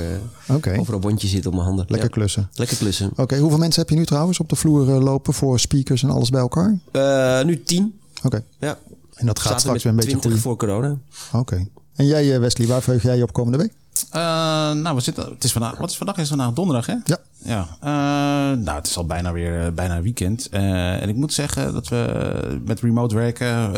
okay. 0.47 0.77
overal 0.77 0.99
bondjes 0.99 1.31
zitten 1.31 1.49
op 1.49 1.55
mijn 1.55 1.67
handen. 1.67 1.86
Lekker 1.88 2.09
ja. 2.09 2.15
klussen. 2.15 2.49
Lekker 2.53 2.77
klussen. 2.77 3.09
Oké, 3.11 3.21
okay. 3.21 3.39
hoeveel 3.39 3.57
mensen 3.57 3.81
heb 3.81 3.89
je 3.89 3.95
nu 3.95 4.05
trouwens 4.05 4.39
op 4.39 4.49
de 4.49 4.55
vloer 4.55 4.86
lopen 4.86 5.34
voor 5.34 5.59
speakers 5.59 6.03
en 6.03 6.09
alles 6.09 6.29
bij 6.29 6.41
elkaar? 6.41 6.77
nu 7.45 7.63
tien. 7.63 7.99
Oké. 8.17 8.25
Okay. 8.25 8.43
Ja. 8.59 8.77
En 9.15 9.25
dat 9.25 9.39
gaat 9.39 9.59
straks 9.59 9.84
weer 9.84 9.91
een 9.91 9.97
beetje 9.97 10.29
goed. 10.29 10.39
voor 10.39 10.57
corona. 10.57 10.97
Oké. 11.31 11.67
En 11.95 12.05
jij 12.05 12.39
Wesley, 12.39 12.67
waar 12.67 12.81
verheug 12.81 13.03
jij 13.03 13.17
je 13.17 13.23
op 13.23 13.34
komende 13.34 13.57
week? 13.57 13.71
Uh, 14.15 14.21
nou, 14.71 14.95
we 14.95 15.01
zitten, 15.01 15.29
het 15.29 15.43
is 15.43 15.51
vandaag, 15.51 15.77
wat 15.77 15.89
is 15.89 15.97
vandaag? 15.97 16.17
Is 16.17 16.29
vandaag 16.29 16.53
donderdag, 16.53 16.86
hè? 16.86 16.95
Ja. 17.03 17.17
Ja, 17.45 17.67
uh, 17.83 18.57
nou, 18.63 18.77
het 18.77 18.87
is 18.87 18.97
al 18.97 19.05
bijna 19.05 19.31
weer 19.31 19.65
uh, 19.65 19.71
bijna 19.71 20.01
weekend. 20.01 20.49
en 20.49 21.09
ik 21.09 21.15
moet 21.15 21.33
zeggen 21.33 21.73
dat 21.73 21.87
we 21.87 22.61
met 22.65 22.81
remote 22.81 23.15
werken 23.15 23.71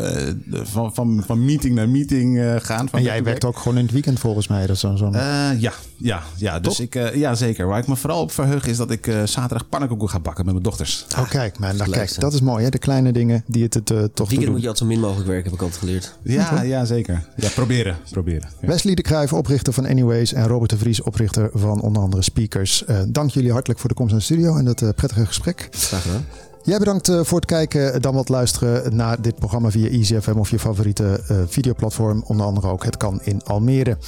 van, 0.50 0.94
van, 0.94 1.22
van 1.26 1.44
meeting 1.44 1.74
naar 1.74 1.88
meeting 1.88 2.40
gaan. 2.58 2.88
Van 2.88 2.98
en 2.98 3.04
jij 3.04 3.22
werkt 3.22 3.44
ook 3.44 3.58
gewoon 3.58 3.76
in 3.76 3.84
het 3.84 3.92
weekend 3.92 4.18
volgens 4.18 4.48
mij. 4.48 4.66
Dat 4.66 4.78
zo, 4.78 4.96
zo... 4.96 5.10
ja, 5.12 5.72
ja, 5.96 6.22
ja. 6.36 6.60
Dus 6.60 6.80
ik, 6.80 7.14
ja, 7.14 7.34
zeker. 7.34 7.66
Waar 7.66 7.78
ik 7.78 7.86
me 7.86 7.96
vooral 7.96 8.20
op 8.20 8.32
verheug 8.32 8.66
is 8.66 8.76
dat 8.76 8.90
ik 8.90 9.12
zaterdag 9.24 9.68
pannenkoeken 9.68 10.08
ga 10.08 10.20
bakken 10.20 10.44
met 10.44 10.54
mijn 10.54 10.64
dochters. 10.64 11.06
Oh, 11.18 11.28
kijk, 11.28 11.58
maar 11.58 11.74
nou, 11.74 11.90
kijk, 11.90 12.20
dat 12.20 12.32
is 12.32 12.40
mooi, 12.40 12.64
hè? 12.64 12.70
De 12.70 12.78
kleine 12.78 13.12
dingen 13.12 13.44
die 13.46 13.62
het, 13.62 13.74
het 13.74 13.86
toch 13.86 13.98
weekend 14.16 14.40
doen. 14.40 14.50
moet 14.50 14.62
je 14.62 14.68
altijd 14.68 14.78
zo 14.78 14.86
min 14.86 15.00
mogelijk 15.00 15.28
werken, 15.28 15.44
heb 15.44 15.54
ik 15.54 15.62
altijd 15.62 15.80
geleerd. 15.80 16.16
Ja, 16.22 16.62
ja 16.62 16.84
zeker. 16.84 17.24
Ja, 17.36 17.48
proberen, 17.48 17.96
proberen. 18.10 18.48
Ja. 18.60 18.66
Wesley 18.66 18.94
de 18.94 19.02
Kruijf, 19.02 19.32
oprichter 19.32 19.72
van 19.72 19.86
Anyways 19.86 20.32
en 20.32 20.46
Robert 20.46 20.70
de 20.70 20.76
Vries, 20.78 21.02
oprichter 21.02 21.50
van 21.52 21.80
onder 21.80 22.02
andere 22.02 22.22
Speakers. 22.22 22.84
dank 23.08 23.30
jullie 23.30 23.54
hartelijk 23.56 23.80
voor 23.80 23.88
de 23.88 23.94
komst 23.94 24.10
naar 24.10 24.20
de 24.20 24.26
studio 24.26 24.56
en 24.56 24.64
dat 24.64 24.80
uh, 24.80 24.88
prettige 24.96 25.26
gesprek. 25.26 25.68
Graag 25.70 26.02
gedaan. 26.02 26.24
Jij 26.62 26.78
bedankt 26.78 27.08
uh, 27.08 27.20
voor 27.22 27.38
het 27.38 27.46
kijken, 27.46 28.02
dan 28.02 28.14
wat 28.14 28.28
luisteren 28.28 28.96
naar 28.96 29.20
dit 29.22 29.34
programma 29.34 29.70
via 29.70 29.88
EasyFM 29.88 30.38
of 30.38 30.50
je 30.50 30.58
favoriete 30.58 31.20
uh, 31.30 31.36
videoplatform. 31.46 32.22
Onder 32.26 32.46
andere 32.46 32.68
ook 32.68 32.84
Het 32.84 32.96
Kan 32.96 33.20
in 33.22 33.44
Almere. 33.44 33.98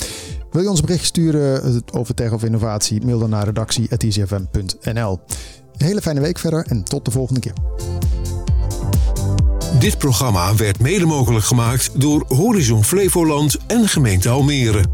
Wil 0.50 0.62
je 0.62 0.70
ons 0.70 0.80
bericht 0.80 1.04
sturen 1.04 1.82
over 1.92 2.14
tech 2.14 2.32
of 2.32 2.44
innovatie? 2.44 3.04
Mail 3.04 3.18
dan 3.18 3.30
naar 3.30 3.44
redactie.easyfm.nl. 3.44 5.20
Een 5.76 5.86
hele 5.86 6.00
fijne 6.00 6.20
week 6.20 6.38
verder 6.38 6.66
en 6.68 6.82
tot 6.84 7.04
de 7.04 7.10
volgende 7.10 7.40
keer. 7.40 7.52
Dit 9.78 9.98
programma 9.98 10.54
werd 10.54 10.80
mede 10.80 11.06
mogelijk 11.06 11.44
gemaakt 11.44 12.00
door 12.00 12.24
Horizon 12.28 12.84
Flevoland 12.84 13.56
en 13.66 13.88
gemeente 13.88 14.28
Almere. 14.28 14.84